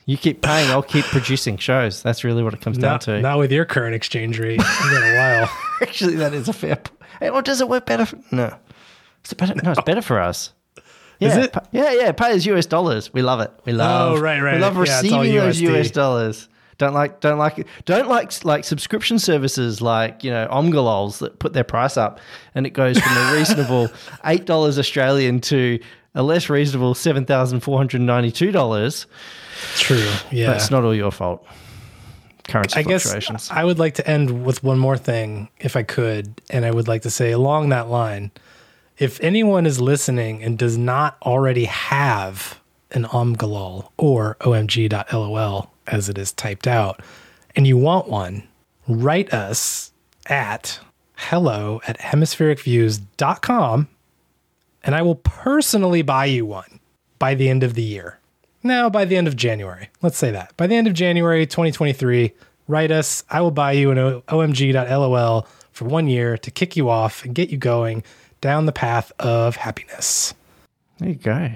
You 0.05 0.17
keep 0.17 0.41
paying, 0.41 0.69
I'll 0.71 0.81
keep 0.81 1.05
producing 1.05 1.57
shows. 1.57 2.01
That's 2.01 2.23
really 2.23 2.43
what 2.43 2.53
it 2.53 2.61
comes 2.61 2.77
down 2.77 2.99
to. 3.01 3.21
not 3.21 3.37
with 3.37 3.51
your 3.51 3.65
current 3.65 3.95
exchange 3.95 4.39
rate. 4.39 4.59
It's 4.59 4.89
been 4.89 5.03
a 5.03 5.15
while. 5.15 5.49
Actually, 5.81 6.15
that 6.15 6.33
is 6.33 6.49
a 6.49 6.53
fair 6.53 6.75
point. 6.77 7.33
Or 7.33 7.41
does 7.41 7.61
it 7.61 7.69
work 7.69 7.85
better? 7.85 8.05
For, 8.07 8.17
no. 8.31 8.57
Is 9.23 9.31
it 9.31 9.37
better? 9.37 9.53
No, 9.63 9.71
it's 9.71 9.81
better 9.83 10.01
for 10.01 10.19
us. 10.19 10.53
Yeah, 11.21 11.27
Is 11.29 11.37
it? 11.37 11.53
pa- 11.53 11.63
yeah, 11.71 11.91
yeah. 11.93 12.11
Pay 12.11 12.33
us 12.33 12.45
US 12.47 12.65
dollars. 12.65 13.13
We 13.13 13.21
love 13.21 13.39
it. 13.41 13.51
We 13.63 13.73
love. 13.73 14.17
Oh, 14.17 14.19
right, 14.21 14.41
right. 14.41 14.55
We 14.55 14.59
love 14.61 14.73
Yeah, 14.75 14.81
receiving 14.81 15.35
those 15.35 15.61
US 15.61 15.91
dollars. 15.91 16.49
Don't 16.79 16.93
like, 16.95 17.19
don't 17.21 17.37
like, 17.37 17.67
don't 17.85 18.09
like 18.09 18.43
like 18.43 18.63
subscription 18.63 19.19
services 19.19 19.81
like 19.81 20.23
you 20.23 20.31
know 20.31 20.47
Omgalols 20.51 21.19
that 21.19 21.37
put 21.37 21.53
their 21.53 21.63
price 21.63 21.95
up 21.95 22.19
and 22.55 22.65
it 22.65 22.71
goes 22.71 22.97
from 22.99 23.15
a 23.15 23.33
reasonable 23.37 23.87
eight 24.25 24.45
dollars 24.45 24.79
Australian 24.79 25.39
to 25.41 25.77
a 26.15 26.23
less 26.23 26.49
reasonable 26.49 26.95
seven 26.95 27.23
thousand 27.23 27.59
four 27.59 27.77
hundred 27.77 28.01
ninety 28.01 28.31
two 28.31 28.51
dollars. 28.51 29.05
True. 29.75 30.09
Yeah. 30.31 30.47
But 30.47 30.55
it's 30.55 30.71
not 30.71 30.83
all 30.83 30.95
your 30.95 31.11
fault. 31.11 31.45
currency 32.47 32.79
I 32.79 32.81
guess 32.81 33.03
fluctuations. 33.03 33.49
I 33.51 33.63
would 33.63 33.77
like 33.77 33.93
to 33.95 34.09
end 34.09 34.43
with 34.43 34.63
one 34.63 34.79
more 34.79 34.97
thing, 34.97 35.49
if 35.59 35.75
I 35.75 35.83
could. 35.83 36.41
And 36.49 36.65
I 36.65 36.71
would 36.71 36.87
like 36.87 37.03
to 37.03 37.11
say, 37.11 37.31
along 37.31 37.69
that 37.69 37.89
line, 37.89 38.31
if 38.97 39.19
anyone 39.21 39.65
is 39.65 39.81
listening 39.81 40.43
and 40.43 40.57
does 40.57 40.77
not 40.77 41.17
already 41.23 41.65
have 41.65 42.59
an 42.91 43.03
omgalol 43.05 43.89
or 43.97 44.35
omg.lol 44.41 45.71
as 45.87 46.09
it 46.09 46.17
is 46.17 46.31
typed 46.31 46.67
out, 46.67 47.01
and 47.55 47.65
you 47.67 47.77
want 47.77 48.07
one, 48.07 48.47
write 48.87 49.33
us 49.33 49.91
at 50.27 50.79
hello 51.15 51.81
at 51.87 51.99
hemisphericviews.com 51.99 53.87
and 54.83 54.95
I 54.95 55.01
will 55.01 55.15
personally 55.15 56.01
buy 56.01 56.25
you 56.25 56.45
one 56.45 56.79
by 57.19 57.35
the 57.35 57.49
end 57.49 57.63
of 57.63 57.75
the 57.75 57.83
year. 57.83 58.19
No, 58.63 58.89
by 58.89 59.05
the 59.05 59.15
end 59.15 59.27
of 59.27 59.35
January. 59.35 59.89
Let's 60.01 60.17
say 60.17 60.31
that. 60.31 60.55
By 60.57 60.67
the 60.67 60.75
end 60.75 60.87
of 60.87 60.93
January 60.93 61.45
2023, 61.45 62.33
write 62.67 62.91
us. 62.91 63.23
I 63.29 63.41
will 63.41 63.51
buy 63.51 63.73
you 63.73 63.91
an 63.91 64.21
omg.lol 64.21 65.47
for 65.71 65.85
one 65.85 66.07
year 66.07 66.37
to 66.37 66.51
kick 66.51 66.75
you 66.75 66.89
off 66.89 67.25
and 67.25 67.33
get 67.33 67.49
you 67.49 67.57
going 67.57 68.03
down 68.41 68.65
the 68.65 68.71
path 68.71 69.11
of 69.19 69.55
happiness. 69.55 70.33
there 70.97 71.09
you 71.09 71.15
go. 71.15 71.51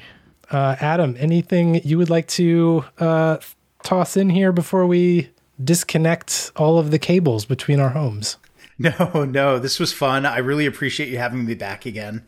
Uh, 0.51 0.75
Adam, 0.79 1.15
anything 1.19 1.81
you 1.83 1.97
would 1.97 2.09
like 2.09 2.27
to 2.27 2.85
uh, 2.99 3.37
toss 3.83 4.15
in 4.15 4.29
here 4.29 4.51
before 4.51 4.85
we 4.85 5.29
disconnect 5.63 6.51
all 6.55 6.77
of 6.77 6.91
the 6.91 6.99
cables 6.99 7.45
between 7.45 7.79
our 7.79 7.89
homes? 7.89 8.37
No, 8.77 9.23
no, 9.23 9.57
this 9.57 9.79
was 9.79 9.93
fun. 9.93 10.25
I 10.25 10.39
really 10.39 10.65
appreciate 10.65 11.07
you 11.07 11.17
having 11.17 11.45
me 11.45 11.53
back 11.55 11.85
again. 11.85 12.25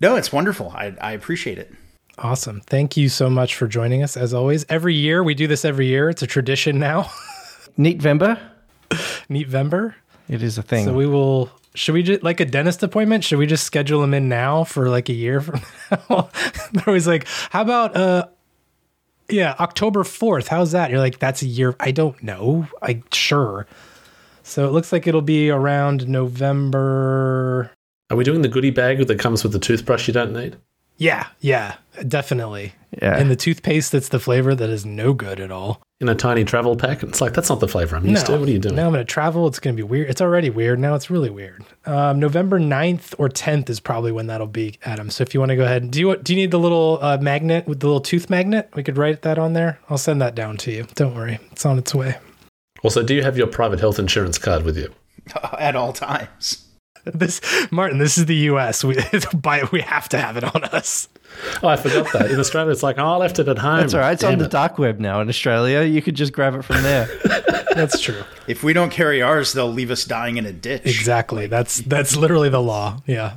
No, 0.00 0.14
it's 0.14 0.32
wonderful. 0.32 0.70
I, 0.70 0.94
I 1.00 1.10
appreciate 1.10 1.58
it. 1.58 1.72
Awesome. 2.16 2.60
Thank 2.60 2.96
you 2.96 3.08
so 3.08 3.28
much 3.28 3.56
for 3.56 3.66
joining 3.66 4.00
us 4.04 4.16
as 4.16 4.32
always. 4.32 4.64
Every 4.68 4.94
year, 4.94 5.24
we 5.24 5.34
do 5.34 5.48
this 5.48 5.64
every 5.64 5.86
year. 5.86 6.08
It's 6.08 6.22
a 6.22 6.28
tradition 6.28 6.78
now. 6.78 7.10
Neat 7.76 7.98
Vember. 7.98 8.38
Neat 9.28 9.48
Vember. 9.50 9.94
It 10.28 10.44
is 10.44 10.58
a 10.58 10.62
thing. 10.62 10.84
So 10.84 10.92
we 10.92 11.06
will. 11.06 11.50
Should 11.74 11.94
we 11.94 12.02
just 12.02 12.22
like 12.22 12.40
a 12.40 12.44
dentist 12.44 12.82
appointment? 12.82 13.24
Should 13.24 13.38
we 13.38 13.46
just 13.46 13.64
schedule 13.64 14.00
them 14.00 14.14
in 14.14 14.28
now 14.28 14.64
for 14.64 14.88
like 14.88 15.08
a 15.08 15.12
year 15.12 15.40
from 15.40 15.60
now? 15.90 16.28
They're 16.72 16.84
always 16.86 17.06
like, 17.06 17.26
how 17.50 17.62
about 17.62 17.96
uh, 17.96 18.26
yeah, 19.28 19.54
October 19.60 20.04
fourth? 20.04 20.48
How's 20.48 20.72
that? 20.72 20.90
You're 20.90 20.98
like, 20.98 21.18
that's 21.18 21.42
a 21.42 21.46
year. 21.46 21.76
I 21.78 21.92
don't 21.92 22.20
know. 22.22 22.66
I 22.82 23.02
sure. 23.12 23.66
So 24.42 24.66
it 24.66 24.72
looks 24.72 24.92
like 24.92 25.06
it'll 25.06 25.22
be 25.22 25.48
around 25.50 26.08
November. 26.08 27.70
Are 28.10 28.16
we 28.16 28.24
doing 28.24 28.42
the 28.42 28.48
goodie 28.48 28.70
bag 28.70 29.06
that 29.06 29.18
comes 29.20 29.44
with 29.44 29.52
the 29.52 29.60
toothbrush 29.60 30.08
you 30.08 30.14
don't 30.14 30.32
need? 30.32 30.56
Yeah, 30.96 31.28
yeah, 31.40 31.76
definitely. 32.06 32.72
Yeah. 33.00 33.16
And 33.16 33.30
the 33.30 33.36
toothpaste 33.36 33.92
that's 33.92 34.08
the 34.08 34.18
flavor 34.18 34.54
that 34.54 34.68
is 34.68 34.84
no 34.84 35.14
good 35.14 35.38
at 35.38 35.52
all. 35.52 35.80
In 36.00 36.08
a 36.08 36.14
tiny 36.14 36.44
travel 36.44 36.76
pack? 36.76 37.02
It's 37.02 37.20
like, 37.20 37.34
that's 37.34 37.50
not 37.50 37.60
the 37.60 37.68
flavor 37.68 37.94
I'm 37.94 38.06
used 38.06 38.24
to. 38.24 38.32
What 38.38 38.48
are 38.48 38.50
you 38.50 38.58
doing? 38.58 38.74
Now 38.74 38.86
I'm 38.86 38.92
going 38.92 39.04
to 39.04 39.12
travel. 39.12 39.46
It's 39.46 39.58
going 39.58 39.76
to 39.76 39.82
be 39.82 39.86
weird. 39.86 40.08
It's 40.08 40.22
already 40.22 40.48
weird. 40.48 40.78
Now 40.78 40.94
it's 40.94 41.10
really 41.10 41.28
weird. 41.28 41.62
Um, 41.84 42.18
November 42.18 42.58
9th 42.58 43.14
or 43.18 43.28
10th 43.28 43.68
is 43.68 43.80
probably 43.80 44.10
when 44.10 44.26
that'll 44.26 44.46
be, 44.46 44.78
Adam. 44.86 45.10
So 45.10 45.20
if 45.20 45.34
you 45.34 45.40
want 45.40 45.50
to 45.50 45.56
go 45.56 45.64
ahead, 45.64 45.90
do 45.90 46.00
you 46.00 46.16
do 46.16 46.32
you 46.32 46.38
need 46.38 46.52
the 46.52 46.58
little 46.58 46.98
uh, 47.02 47.18
magnet 47.18 47.66
with 47.66 47.80
the 47.80 47.86
little 47.86 48.00
tooth 48.00 48.30
magnet? 48.30 48.70
We 48.74 48.82
could 48.82 48.96
write 48.96 49.20
that 49.22 49.38
on 49.38 49.52
there. 49.52 49.78
I'll 49.90 49.98
send 49.98 50.22
that 50.22 50.34
down 50.34 50.56
to 50.58 50.72
you. 50.72 50.86
Don't 50.94 51.14
worry. 51.14 51.38
It's 51.52 51.66
on 51.66 51.76
its 51.76 51.94
way. 51.94 52.16
Also, 52.82 53.02
do 53.02 53.14
you 53.14 53.22
have 53.22 53.36
your 53.36 53.46
private 53.46 53.78
health 53.80 53.98
insurance 53.98 54.38
card 54.38 54.62
with 54.64 54.78
you? 54.78 54.90
At 55.58 55.76
all 55.76 55.92
times. 55.92 56.66
This 57.14 57.40
Martin, 57.70 57.98
this 57.98 58.18
is 58.18 58.26
the 58.26 58.36
US. 58.36 58.84
We 58.84 58.96
by 59.34 59.64
we 59.72 59.80
have 59.80 60.08
to 60.10 60.18
have 60.18 60.36
it 60.36 60.44
on 60.44 60.64
us. 60.64 61.08
Oh, 61.62 61.68
I 61.68 61.76
forgot 61.76 62.12
that. 62.12 62.30
In 62.30 62.38
Australia, 62.38 62.70
it's 62.72 62.82
like, 62.82 62.98
oh, 62.98 63.04
I 63.04 63.16
left 63.16 63.38
it 63.38 63.48
at 63.48 63.58
home. 63.58 63.80
That's 63.80 63.94
all 63.94 64.00
right. 64.00 64.12
It's 64.12 64.24
on 64.24 64.32
Damn 64.32 64.38
the 64.40 64.44
it. 64.46 64.50
dark 64.50 64.78
web 64.78 64.98
now 64.98 65.20
in 65.20 65.28
Australia. 65.28 65.82
You 65.82 66.02
could 66.02 66.14
just 66.14 66.32
grab 66.32 66.54
it 66.54 66.62
from 66.62 66.82
there. 66.82 67.08
That's 67.74 68.00
true. 68.00 68.22
If 68.48 68.62
we 68.62 68.72
don't 68.72 68.90
carry 68.90 69.22
ours, 69.22 69.52
they'll 69.52 69.72
leave 69.72 69.90
us 69.90 70.04
dying 70.04 70.36
in 70.36 70.44
a 70.44 70.52
ditch. 70.52 70.82
Exactly. 70.84 71.46
That's 71.46 71.78
that's 71.78 72.16
literally 72.16 72.48
the 72.48 72.60
law. 72.60 73.00
Yeah. 73.06 73.36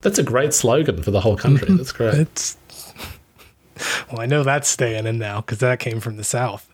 That's 0.00 0.18
a 0.18 0.22
great 0.22 0.54
slogan 0.54 1.02
for 1.02 1.10
the 1.10 1.20
whole 1.20 1.36
country. 1.36 1.74
That's 1.74 1.92
great. 1.92 2.14
It's 2.14 2.56
well, 4.10 4.20
I 4.20 4.26
know 4.26 4.42
that's 4.42 4.68
staying 4.68 5.06
in 5.06 5.18
now 5.18 5.40
because 5.40 5.58
that 5.58 5.78
came 5.78 6.00
from 6.00 6.16
the 6.16 6.24
south. 6.24 6.68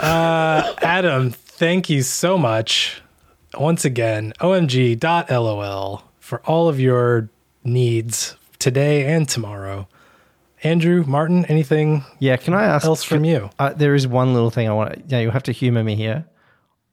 Uh, 0.00 0.74
Adam, 0.78 1.30
thank 1.30 1.90
you 1.90 2.02
so 2.02 2.38
much 2.38 3.02
once 3.60 3.84
again. 3.84 4.32
OMG.lol 4.40 6.02
for 6.20 6.40
all 6.46 6.68
of 6.68 6.80
your 6.80 7.28
needs 7.64 8.36
today 8.58 9.06
and 9.12 9.28
tomorrow. 9.28 9.88
Andrew, 10.62 11.04
Martin, 11.06 11.44
anything 11.46 12.04
Yeah. 12.18 12.36
Can 12.36 12.54
I 12.54 12.64
ask 12.64 12.86
else 12.86 13.04
from 13.04 13.24
you? 13.24 13.50
Uh, 13.58 13.74
there 13.74 13.94
is 13.94 14.06
one 14.06 14.32
little 14.32 14.50
thing 14.50 14.68
I 14.68 14.72
want. 14.72 15.04
Yeah, 15.08 15.20
you 15.20 15.30
have 15.30 15.42
to 15.44 15.52
humor 15.52 15.84
me 15.84 15.94
here. 15.94 16.24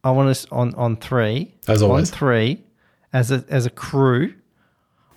I 0.03 0.11
want 0.11 0.29
us 0.29 0.45
on 0.51 0.73
on 0.75 0.97
three. 0.97 1.53
As 1.67 1.81
always. 1.81 2.11
on 2.11 2.17
three, 2.17 2.63
as 3.13 3.31
a 3.31 3.45
as 3.49 3.65
a 3.65 3.69
crew. 3.69 4.33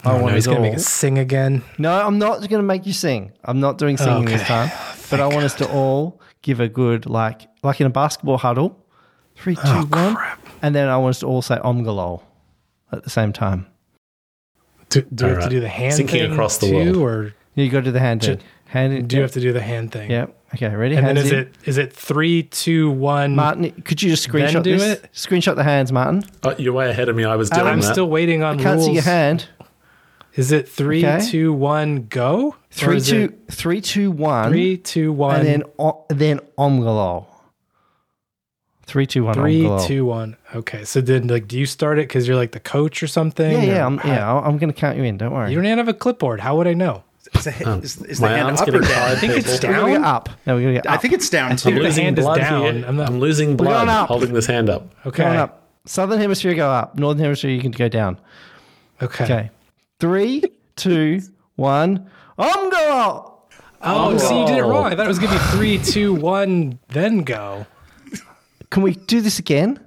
I 0.05 0.11
Oh, 0.11 0.15
want 0.17 0.27
no, 0.27 0.35
he's 0.35 0.47
us 0.47 0.47
gonna 0.47 0.59
all. 0.59 0.63
make 0.67 0.75
us 0.75 0.87
sing 0.87 1.19
again. 1.19 1.63
No, 1.79 1.91
I'm 1.91 2.19
not 2.19 2.41
going 2.41 2.61
to 2.61 2.63
make 2.63 2.85
you 2.85 2.93
sing. 2.93 3.33
I'm 3.43 3.59
not 3.59 3.79
doing 3.79 3.97
singing 3.97 4.27
this 4.27 4.43
Okay. 4.43 4.45
time. 4.49 4.71
But 5.11 5.21
I 5.21 5.27
want 5.27 5.45
us 5.45 5.55
to 5.57 5.67
all 5.71 6.21
give 6.43 6.61
a 6.61 6.69
good 6.69 7.07
like 7.07 7.49
like 7.63 7.81
in 7.81 7.87
a 7.87 7.91
basketball 7.91 8.37
huddle. 8.39 8.85
Three, 9.37 9.57
two, 9.57 9.63
one, 9.63 9.89
Oh, 9.93 10.15
crap. 10.15 10.44
And 10.65 10.75
then 10.75 10.89
I 10.89 10.97
want 10.97 11.11
us 11.17 11.21
to 11.21 11.27
all 11.27 11.43
say 11.43 11.57
Omgalol 11.57 12.23
at 12.93 13.05
the 13.05 13.11
same 13.11 13.33
time. 13.33 13.67
Do, 14.89 15.03
do 15.03 15.25
we 15.25 15.29
have 15.31 15.39
Alright. 15.39 15.51
to 15.51 15.57
do 15.57 15.61
the 15.61 15.69
hand 15.69 15.95
Sinking 15.95 16.21
thing 16.23 16.33
across 16.33 16.59
the 16.59 16.69
too, 16.69 16.75
world. 16.75 16.97
or 16.97 17.35
You 17.55 17.69
got 17.71 17.81
to 17.81 17.85
do 17.85 17.91
the 17.93 18.01
hand 18.01 18.23
thing. 18.23 18.41
Hand. 18.67 19.09
do 19.09 19.17
you 19.17 19.23
have 19.23 19.33
to 19.33 19.41
do 19.41 19.53
the 19.53 19.61
hand 19.63 19.93
thing? 19.93 20.11
Yep. 20.11 20.35
Okay. 20.55 20.69
Ready? 20.75 20.97
And 20.97 21.07
then 21.07 21.17
is 21.17 21.33
in. 21.33 21.39
it 21.41 21.55
is 21.65 21.79
it 21.79 21.93
three, 21.93 22.45
two, 22.45 22.91
one? 22.91 23.35
Martin? 23.37 23.71
Could 23.83 24.03
you 24.03 24.11
just 24.11 24.29
screenshot 24.29 24.63
do 24.63 24.79
this? 24.79 25.01
it? 25.03 25.11
Screenshot 25.13 25.57
the 25.57 25.65
hands, 25.65 25.91
Martin. 25.93 26.23
Oh, 26.43 26.55
you're 26.59 26.73
way 26.73 26.91
ahead 26.91 27.09
of 27.09 27.17
me. 27.17 27.25
I 27.25 27.37
was 27.37 27.51
doing 27.51 27.67
I'm 27.67 27.81
that. 27.81 27.93
still 27.93 28.09
waiting 28.09 28.43
on 28.43 28.59
I 28.59 28.63
Can't 28.63 28.75
rules. 28.77 28.87
see 28.87 28.93
your 28.95 29.03
hand. 29.03 29.49
Is 30.35 30.51
it 30.51 30.69
three, 30.69 31.05
Okay. 31.07 31.25
two, 31.29 31.53
one, 31.53 32.07
go? 32.09 32.49
Or 32.49 32.55
Three, 32.71 33.01
two, 33.01 33.35
it 33.49 33.53
three, 33.53 33.81
two, 33.81 34.11
one, 34.11 34.51
three, 34.51 34.77
two, 34.77 35.13
one, 35.13 35.37
and 35.41 35.47
then 35.47 35.63
o- 35.79 36.05
then 36.09 36.41
Omgalol. 36.59 37.27
Three, 38.87 39.07
two, 39.07 39.25
one. 39.25 39.35
three, 39.35 39.63
Omgalol. 39.63 39.87
two, 39.87 40.05
one. 40.05 40.37
Okay, 40.55 40.85
so 40.85 41.01
then 41.01 41.27
like, 41.29 41.49
do 41.49 41.59
you 41.59 41.67
start 41.67 41.99
it 41.99 42.09
because 42.09 42.29
you're 42.29 42.37
like 42.37 42.53
the 42.53 42.61
coach 42.61 43.03
or 43.03 43.07
something? 43.07 43.51
Yeah, 43.51 43.59
or 43.59 43.65
yeah, 43.65 43.87
I'm, 43.87 43.99
how- 43.99 44.09
yeah. 44.09 44.39
I'm 44.39 44.59
going 44.59 44.73
to 44.73 44.79
count 44.79 44.97
you 44.99 45.05
in. 45.05 45.17
Don't 45.17 45.33
worry. 45.33 45.51
You 45.51 45.57
don't 45.57 45.67
even 45.67 45.79
have 45.79 45.89
a 45.89 45.95
clipboard. 45.95 46.41
How 46.41 46.57
would 46.57 46.67
I 46.67 46.75
know? 46.75 47.03
Is 47.35 47.45
the, 47.45 47.65
um, 47.69 47.83
is, 47.83 48.01
is 48.03 48.19
the 48.19 48.27
my 48.27 48.33
hand 48.33 48.49
arm's 48.49 48.61
up 48.61 48.69
or 48.69 48.73
getting 48.73 48.89
down? 48.89 48.99
tired, 48.99 49.17
I 49.17 49.21
think 49.21 49.33
it's 49.33 49.59
people. 49.59 49.85
We're 49.85 49.95
down. 49.95 50.05
up. 50.05 50.29
No, 50.47 50.57
we're 50.57 50.67
to 50.69 50.73
get 50.75 50.87
up. 50.87 50.93
I 50.93 50.97
think 50.99 51.15
it's 51.15 51.31
down 51.31 51.53
I 51.53 51.57
think 51.57 51.77
too. 51.77 51.83
the 51.83 51.93
hand 51.93 52.19
is 52.19 52.25
blood 52.25 52.39
down. 52.39 52.85
I'm 52.85 52.97
not- 52.97 53.09
I'm 53.09 53.19
losing 53.19 53.57
going 53.57 53.71
blood 53.71 53.89
up. 53.89 54.09
holding 54.09 54.33
this 54.35 54.47
hand 54.47 54.69
up. 54.69 54.95
Okay. 55.07 55.25
Up. 55.25 55.69
Southern 55.87 56.21
hemisphere 56.21 56.55
go 56.55 56.71
up. 56.71 56.99
Northern 56.99 57.23
hemisphere 57.23 57.51
you 57.51 57.61
can 57.61 57.71
go 57.71 57.89
down. 57.89 58.19
Okay. 59.03 59.25
Okay. 59.25 59.51
Three, 59.99 60.45
two, 60.77 61.21
one. 61.57 62.09
Omgalol. 62.39 63.33
Oh, 63.87 64.17
see, 64.17 64.41
you 64.41 64.47
did 64.47 64.59
it 64.59 64.63
oh. 64.63 64.71
wrong. 64.71 64.87
I 64.87 64.97
thought 64.97 65.05
it 65.05 65.09
was 65.09 65.19
gonna 65.19 65.33
be 65.33 65.45
three, 65.57 65.79
two, 65.79 66.15
one, 66.15 66.79
then 66.89 67.23
go. 67.23 67.67
Can 68.75 68.83
we 68.83 68.95
do 68.95 69.21
this 69.21 69.39
again? 69.39 69.79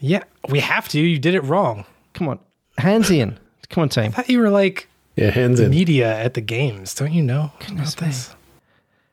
Yeah, 0.00 0.22
we 0.50 0.60
have 0.60 0.86
to. 0.90 1.00
You 1.00 1.18
did 1.18 1.34
it 1.34 1.40
wrong. 1.44 1.86
Come 2.12 2.28
on. 2.28 2.38
Hands 2.76 3.10
in. 3.10 3.38
Come 3.70 3.82
on, 3.82 3.88
team. 3.88 4.04
I 4.04 4.08
thought 4.10 4.28
you 4.28 4.38
were 4.38 4.50
like 4.50 4.86
Yeah, 5.16 5.30
hands 5.30 5.58
in. 5.60 5.70
media 5.70 6.14
at 6.14 6.34
the 6.34 6.42
games. 6.42 6.94
Don't 6.94 7.12
you 7.14 7.22
know 7.22 7.52
about 7.70 7.96
this? 7.96 8.34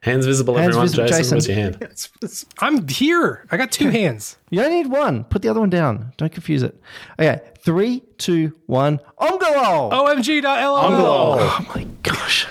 Hands 0.02 0.26
visible, 0.26 0.56
Hands 0.58 0.68
everyone. 0.68 0.86
visible, 0.88 1.08
Jason, 1.08 1.38
Jason. 1.40 1.54
your 1.56 1.64
hand? 1.64 1.76
It's- 1.82 2.10
it's- 2.22 2.46
I'm 2.60 2.86
here. 2.90 3.46
I 3.52 3.56
got 3.58 3.72
two 3.72 3.90
hands. 3.90 4.36
You 4.50 4.62
only 4.62 4.84
need 4.84 4.88
one. 4.92 5.24
Put 5.24 5.42
the 5.44 5.48
other 5.50 5.62
one 5.62 5.70
down. 5.70 6.12
Don't 6.18 6.32
confuse 6.34 6.62
it. 6.62 6.78
Okay. 7.18 7.40
Three, 7.60 8.04
two, 8.18 8.52
one. 8.66 9.00
Omgalol. 9.18 9.92
OMG.lol. 9.94 11.38
Oh 11.40 11.66
my 11.74 11.88
gosh. 12.04 12.48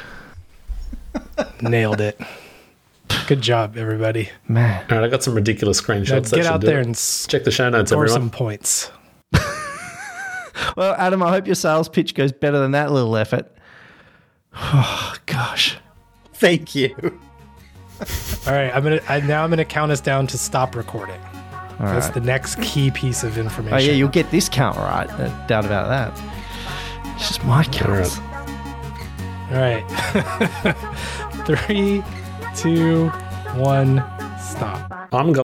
Nailed 1.61 2.01
it. 2.01 2.19
Good 3.27 3.41
job, 3.41 3.77
everybody. 3.77 4.29
Man. 4.49 4.85
All 4.91 4.99
right, 4.99 5.05
I 5.05 5.09
got 5.09 5.23
some 5.23 5.35
ridiculous 5.35 5.81
Now 5.87 5.95
screenshots. 5.95 6.31
that 6.31 6.37
get 6.37 6.47
out 6.47 6.61
there 6.61 6.81
it. 6.81 6.87
and 6.87 6.95
check 7.29 7.45
the 7.45 7.51
show 7.51 7.71
notes, 7.71 7.91
score 7.91 8.05
everyone. 8.05 8.23
some 8.23 8.31
points. 8.31 8.91
Well, 10.77 10.95
Adam, 10.95 11.23
I 11.23 11.31
hope 11.31 11.47
your 11.47 11.55
sales 11.57 11.89
pitch 11.89 12.15
goes 12.15 12.33
better 12.33 12.59
than 12.59 12.73
that 12.73 12.91
little 12.93 13.17
effort. 13.17 13.53
Oh, 14.57 15.15
gosh. 15.27 15.77
Thank 16.35 16.75
you. 16.75 16.95
All 18.47 18.53
right, 18.53 18.71
I'm 18.75 18.83
gonna 18.83 19.01
I, 19.09 19.21
now 19.21 19.45
I'm 19.45 19.51
gonna 19.51 19.65
count 19.65 19.91
us 19.93 20.01
down 20.01 20.27
to 20.29 20.39
stop 20.39 20.75
recording. 20.75 21.21
All 21.81 21.87
That's 21.87 22.07
right. 22.07 22.15
the 22.15 22.21
next 22.21 22.61
key 22.61 22.91
piece 22.91 23.25
of 23.25 23.37
information. 23.37 23.75
Oh, 23.77 23.81
yeah, 23.81 23.93
you'll 23.93 24.09
get 24.09 24.31
this 24.31 24.49
count 24.49 24.77
right. 24.85 25.09
No 25.19 25.27
doubt 25.49 25.65
about 25.65 25.89
that. 25.89 27.15
It's 27.17 27.29
just 27.29 27.45
my 27.45 27.65
counts. 27.65 28.19
All 29.51 29.61
right. 29.61 29.85
Three, 31.47 32.03
two, 32.55 33.09
one, 33.57 34.03
stop. 34.41 34.81
I'm 35.13 35.27
going. 35.27 35.33